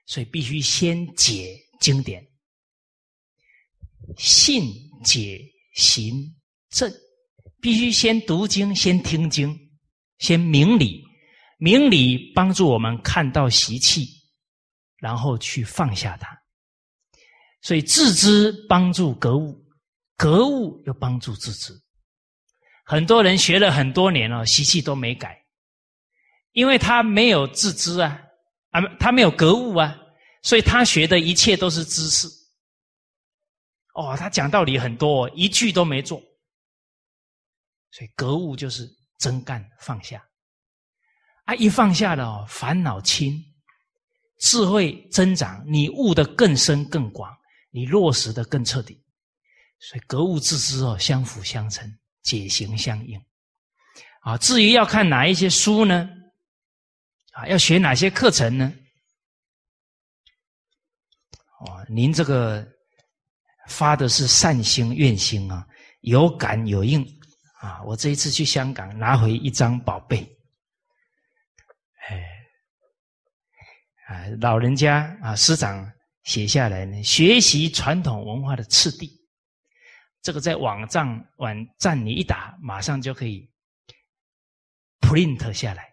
[0.05, 2.21] 所以必须先解经典，
[4.17, 4.69] 信
[5.05, 5.41] 解
[5.73, 6.13] 行
[6.69, 6.93] 正，
[7.61, 9.57] 必须先读经，先听经，
[10.17, 11.01] 先明理，
[11.59, 14.05] 明理帮助我们看到习气，
[14.97, 16.37] 然后去放下它。
[17.61, 19.65] 所以自知帮助格物，
[20.17, 21.73] 格物又帮助自知。
[22.89, 25.39] 很多人学了很多年了，习气都没改，
[26.53, 28.19] 因为他没有自知啊，
[28.71, 29.95] 啊，他没有格物啊，
[30.41, 32.27] 所以他学的一切都是知识。
[33.93, 36.19] 哦，他讲道理很多，一句都没做。
[37.91, 38.89] 所以格物就是
[39.19, 40.27] 真干放下，
[41.45, 43.39] 啊，一放下了，烦恼轻，
[44.39, 47.31] 智慧增长，你悟得更深更广，
[47.69, 48.99] 你落实的更彻底。
[49.77, 51.87] 所以格物致知哦，相辅相成。
[52.21, 53.19] 解行相应，
[54.21, 56.09] 啊，至于要看哪一些书呢？
[57.31, 58.73] 啊，要学哪些课程呢？
[61.59, 62.67] 哦，您这个
[63.67, 65.67] 发的是善心愿心啊，
[66.01, 67.05] 有感有应
[67.59, 67.81] 啊。
[67.83, 70.19] 我这一次去香港拿回一张宝贝，
[72.07, 72.15] 哎，
[74.07, 75.89] 啊，老人家啊，师长
[76.23, 79.18] 写下来呢，学习传统文化的次第。
[80.21, 83.49] 这个在网站网站你一打，马上就可以
[84.99, 85.83] print 下来，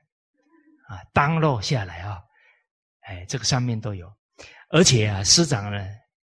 [0.89, 2.20] 啊，download 下来啊，
[3.03, 4.12] 哎，这个上面都有，
[4.70, 5.89] 而且啊，师长呢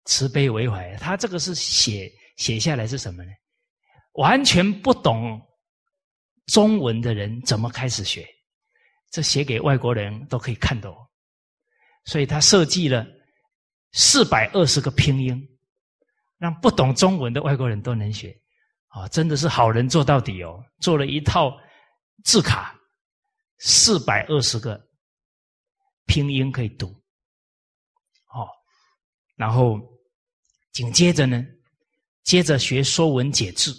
[0.04, 3.30] 慈悲为怀，他这个是写写下来是什么呢？
[4.12, 5.40] 完全不懂
[6.46, 8.26] 中文的人怎么开始学？
[9.10, 10.96] 这写给外国人都可以看懂，
[12.04, 13.04] 所以他设计了
[13.92, 15.44] 四百二十个拼音。
[16.40, 18.34] 让不懂中文的外国人都能学，
[18.86, 20.58] 啊，真的是好人做到底哦！
[20.80, 21.54] 做了一套
[22.24, 22.74] 字卡，
[23.58, 24.80] 四百二十个
[26.06, 26.86] 拼音可以读，
[28.32, 28.48] 哦，
[29.36, 29.78] 然后
[30.72, 31.44] 紧接着呢，
[32.22, 33.72] 接着学说文解字，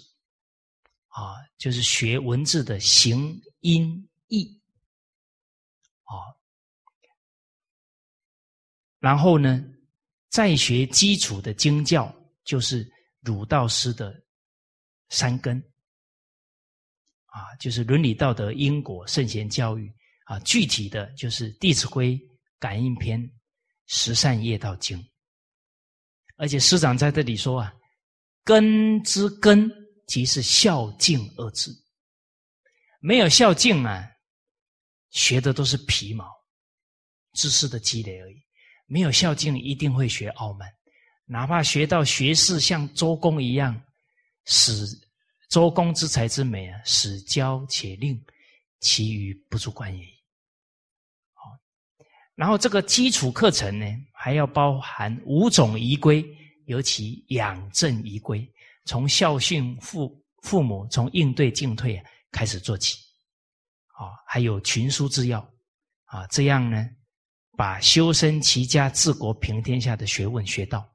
[1.08, 4.62] 啊，就是学文字的形音义，
[6.04, 6.14] 啊，
[9.00, 9.60] 然后呢，
[10.30, 12.16] 再学基础的经教。
[12.44, 12.90] 就是
[13.22, 14.14] 儒道师的
[15.10, 15.58] 三根
[17.26, 19.92] 啊，就是伦理道德、因果、圣贤教育
[20.26, 20.40] 啊。
[20.40, 22.18] 具体的就是《弟子规》
[22.60, 23.22] 《感应篇》
[23.88, 24.98] 《十善业道经》。
[26.38, 27.74] 而且师长在这里说啊，
[28.44, 29.72] 根之根
[30.08, 31.72] 即是孝敬二字。
[33.00, 34.04] 没有孝敬啊，
[35.12, 36.26] 学的都是皮毛
[37.34, 38.36] 知识的积累而已。
[38.88, 40.68] 没有孝敬，一定会学傲慢。
[41.32, 43.82] 哪怕学到学士像周公一样，
[44.44, 44.86] 使
[45.50, 48.22] 周公之才之美啊，使教且令，
[48.82, 50.06] 其余不足观也。
[51.32, 51.58] 好，
[52.36, 56.22] 然后这个基础课程呢，还要包含五种仪规，
[56.66, 58.46] 尤其养正仪规，
[58.84, 62.98] 从孝训父父母，从应对进退开始做起。
[63.98, 65.40] 啊，还有群书之要
[66.04, 66.90] 啊，这样呢，
[67.56, 70.91] 把修身齐家治国平天下的学问学到。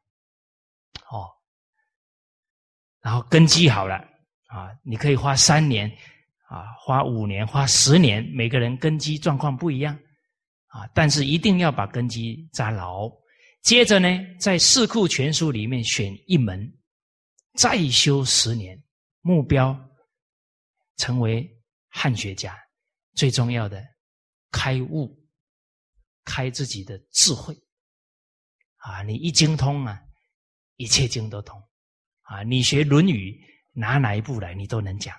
[1.11, 1.31] 哦，
[3.01, 3.97] 然后根基好了
[4.49, 5.91] 啊，你可以花三年
[6.49, 9.95] 啊，花五年，花十年，每个人根基状况不一样
[10.69, 13.11] 啊，但是一定要把根基扎牢。
[13.63, 14.09] 接着呢，
[14.39, 16.73] 在《四库全书》里面选一门，
[17.55, 18.81] 再修十年，
[19.23, 19.77] 目标
[20.97, 21.49] 成为
[21.89, 22.57] 汉学家。
[23.15, 23.83] 最重要的，
[24.53, 25.11] 开悟，
[26.23, 27.57] 开自己的智慧
[28.77, 29.03] 啊！
[29.03, 30.06] 你一精通啊。
[30.77, 31.61] 一切经都通，
[32.23, 32.43] 啊！
[32.43, 33.33] 你学《论语》，
[33.73, 35.15] 拿哪一部来，你都能讲，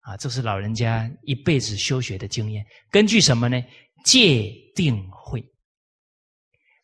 [0.00, 0.16] 啊！
[0.16, 2.64] 这是老人家一辈子修学的经验。
[2.90, 3.60] 根据什么呢？
[4.04, 5.44] 戒定慧。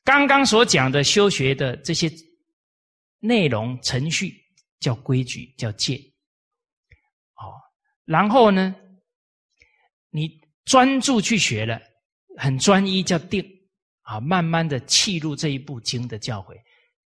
[0.05, 2.11] 刚刚所讲的修学的这些
[3.21, 4.35] 内容程序，
[4.81, 5.97] 叫规矩，叫戒。
[7.37, 7.55] 哦，
[8.05, 8.75] 然后呢，
[10.11, 11.81] 你专注去学了，
[12.37, 13.45] 很专一，叫定。
[14.03, 16.55] 啊，慢慢的契入这一部经的教诲。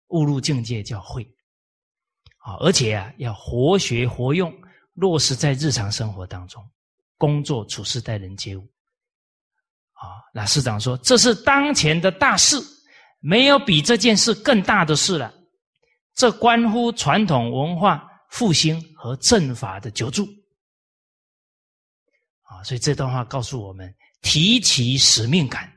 [0.07, 1.23] 误入境界叫会，
[2.37, 4.53] 啊，而且啊，要活学活用，
[4.93, 6.63] 落实在日常生活当中，
[7.17, 8.61] 工作处事待人接物，
[9.93, 12.55] 啊，那师长说这是当前的大事，
[13.19, 15.33] 没有比这件事更大的事了，
[16.15, 20.25] 这关乎传统文化复兴和正法的救助，
[22.43, 25.71] 啊，所以这段话告诉我们：提起使命感，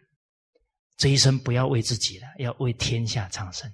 [0.97, 3.69] 这一生不要为自己了，要为天下苍生。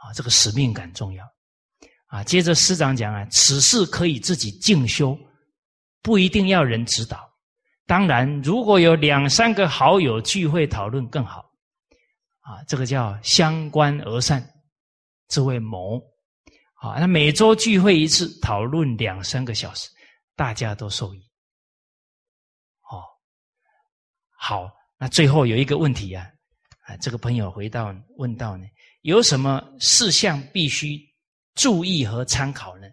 [0.00, 1.24] 啊，这个使命感重要。
[2.06, 5.18] 啊，接着师长讲啊，此事可以自己静修，
[6.02, 7.28] 不一定要人指导。
[7.86, 11.44] 当然，如果有两三个好友聚会讨论更好。
[12.40, 14.42] 啊，这个叫相关而善，
[15.28, 16.00] 这位谋。
[16.80, 19.90] 啊，那每周聚会一次，讨论两三个小时，
[20.34, 21.18] 大家都受益。
[22.90, 23.04] 哦，
[24.38, 26.26] 好，那最后有一个问题啊，
[26.86, 28.64] 啊，这个朋友回到问到呢，
[29.02, 30.98] 有什么事项必须
[31.54, 32.86] 注意和参考呢？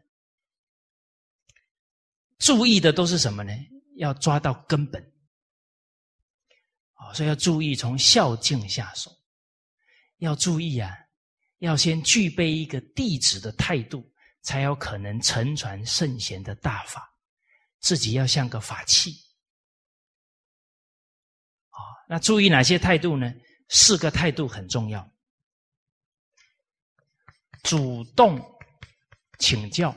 [2.38, 3.52] 注意的都是什么呢？
[3.98, 5.02] 要抓到根本。
[6.94, 9.12] 啊，所以要注意从孝敬下手，
[10.18, 10.96] 要注意啊。
[11.60, 14.06] 要先具备一个弟子的态度，
[14.42, 17.10] 才有可能承传圣贤的大法。
[17.80, 19.12] 自己要像个法器，
[21.70, 21.80] 啊，
[22.10, 23.34] 那注意哪些态度呢？
[23.70, 25.08] 四个态度很重要：
[27.66, 28.40] 主动
[29.40, 29.94] 请教，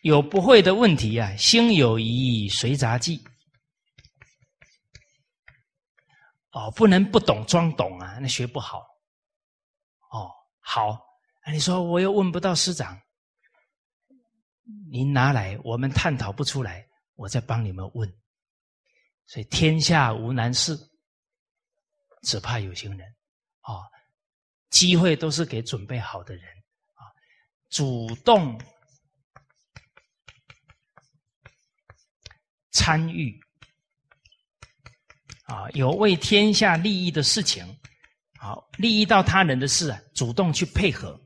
[0.00, 3.22] 有不会的问题啊，心有疑随杂记。
[6.52, 8.78] 哦，不能不懂装懂啊，那学不好。
[10.10, 10.98] 哦，好，
[11.52, 12.98] 你说我又问不到师长，
[14.90, 18.10] 您拿来，我们探讨不出来，我再帮你们问。
[19.26, 20.74] 所以天下无难事，
[22.22, 23.06] 只怕有心人。
[23.64, 23.84] 哦，
[24.70, 26.44] 机会都是给准备好的人
[26.94, 27.02] 啊，
[27.70, 28.60] 主动
[32.70, 33.38] 参与。
[35.44, 37.64] 啊，有为天下利益的事情，
[38.38, 41.18] 好利益到他人的事啊，主动去配合，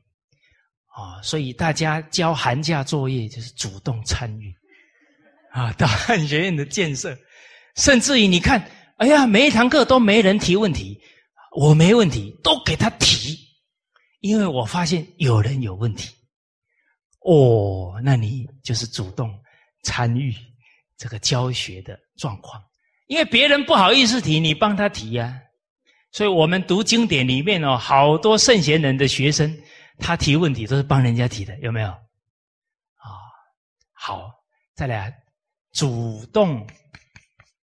[0.85, 4.55] 啊，所以大家交寒假作业就是主动参与，
[5.51, 7.13] 啊， 到汉学院的建设，
[7.75, 8.65] 甚至于你看，
[8.95, 10.97] 哎呀，每一堂课都没人提问题，
[11.55, 13.37] 我没问题，都给他提，
[14.21, 16.09] 因为我发现有人有问题，
[17.19, 19.31] 哦，那你就是主动
[19.83, 20.33] 参与
[20.97, 22.61] 这个教学的状况。
[23.07, 25.39] 因为别人不好意思提，你帮他提呀。
[26.11, 29.55] 所以我们读经典里面哦，好多圣贤人的学生，
[29.99, 31.89] 他提问题都是帮人家提的，有没有？
[31.89, 33.09] 啊，
[33.91, 34.31] 好，
[34.73, 35.13] 再来
[35.71, 36.65] 主动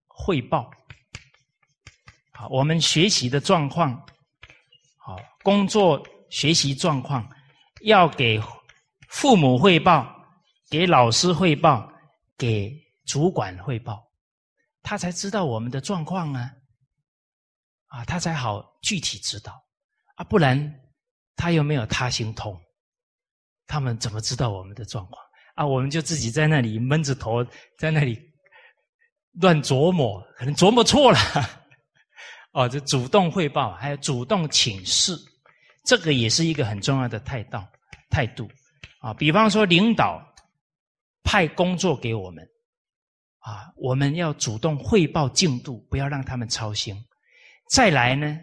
[0.07, 0.70] 汇报。
[2.40, 3.94] 好，我们学习的状况，
[4.95, 7.30] 好，工作学习状况，
[7.82, 8.41] 要给
[9.10, 10.07] 父母汇报，
[10.70, 11.91] 给老师汇报，
[12.38, 12.74] 给
[13.06, 14.02] 主管汇报。
[14.82, 16.49] 他才知道我们的状况啊，
[17.88, 19.52] 啊，他才好具体指导
[20.16, 20.80] 啊，不然
[21.36, 22.57] 他又没有他心通，
[23.68, 25.22] 他们怎么知道我们的状况
[25.56, 25.66] 啊？
[25.66, 27.45] 我们就自己在那里闷着头，
[27.78, 28.18] 在那里
[29.41, 31.20] 乱琢磨，可能琢磨错了。
[32.52, 35.16] 哦，这主动汇报，还有主动请示，
[35.86, 37.58] 这个也是一个很重要的态度
[38.10, 38.50] 态度
[39.00, 39.14] 啊。
[39.14, 40.22] 比方说，领导
[41.24, 42.48] 派工作给我们。
[43.42, 46.94] 啊，我们要主动汇报进度，不要让他们操心。
[47.72, 48.38] 再来呢，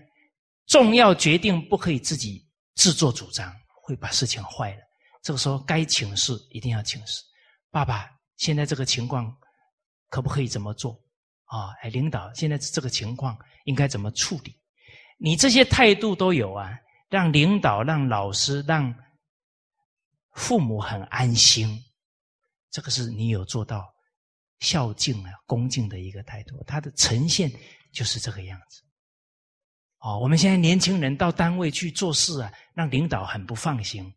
[0.66, 2.42] 重要决定不可以自己
[2.76, 4.80] 自作主张，会把事情坏了。
[5.22, 7.22] 这个时候该请示一定要请示。
[7.70, 8.08] 爸爸，
[8.38, 9.30] 现在这个情况
[10.08, 10.98] 可不可以怎么做？
[11.46, 14.54] 啊，哎，领导，现在这个情况应该怎么处理？
[15.18, 16.70] 你这些态度都有啊，
[17.08, 18.94] 让领导、让老师、让
[20.34, 21.82] 父母很安心。
[22.70, 23.94] 这个是你有做到。
[24.60, 27.52] 孝敬啊，恭敬的一个态度，它的呈现
[27.92, 28.80] 就是这个样子。
[29.98, 34.10] 哦，我们现在年轻人到单位去做事啊，让领导很不放心，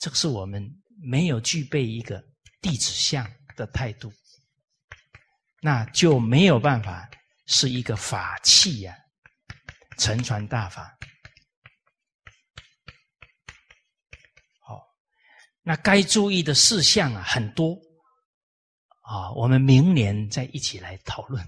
[0.00, 0.68] 这个是我们
[1.00, 2.20] 没有具备一个
[2.60, 3.24] 弟子相
[3.54, 4.12] 的态度，
[5.64, 7.08] 那就没有办法
[7.46, 8.94] 是一个法器呀，
[9.96, 10.94] 承传大法。
[14.60, 14.78] 好，
[15.62, 17.74] 那该注意的事项啊，很多。
[19.00, 21.42] 啊，我们明年再一起来讨论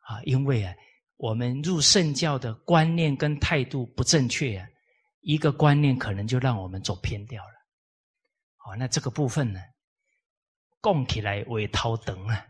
[0.00, 0.20] 啊！
[0.24, 0.74] 因为啊，
[1.16, 4.68] 我们入圣教的观念跟态度不正确啊，
[5.22, 7.54] 一个观念可能就让我们走偏掉了。
[8.56, 9.60] 好，那这个部分呢，
[10.82, 12.46] 供起来为涛等啊！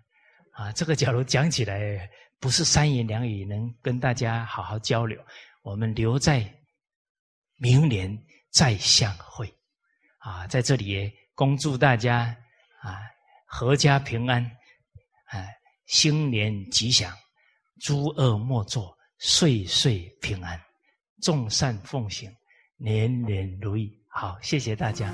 [0.61, 2.07] 啊，这个假如讲起来
[2.39, 5.19] 不是三言两语能跟大家好好交流，
[5.63, 6.47] 我们留在
[7.57, 8.15] 明年
[8.51, 9.51] 再相会
[10.19, 10.47] 啊！
[10.49, 12.37] 在这里也恭祝大家
[12.83, 13.01] 啊！
[13.49, 14.45] 阖家平安，
[15.29, 15.49] 哎，
[15.87, 17.11] 新年吉祥，
[17.81, 20.61] 诸恶莫作，岁岁平安，
[21.23, 22.31] 众善奉行，
[22.77, 23.91] 年年如意。
[24.09, 25.11] 好，谢谢大家。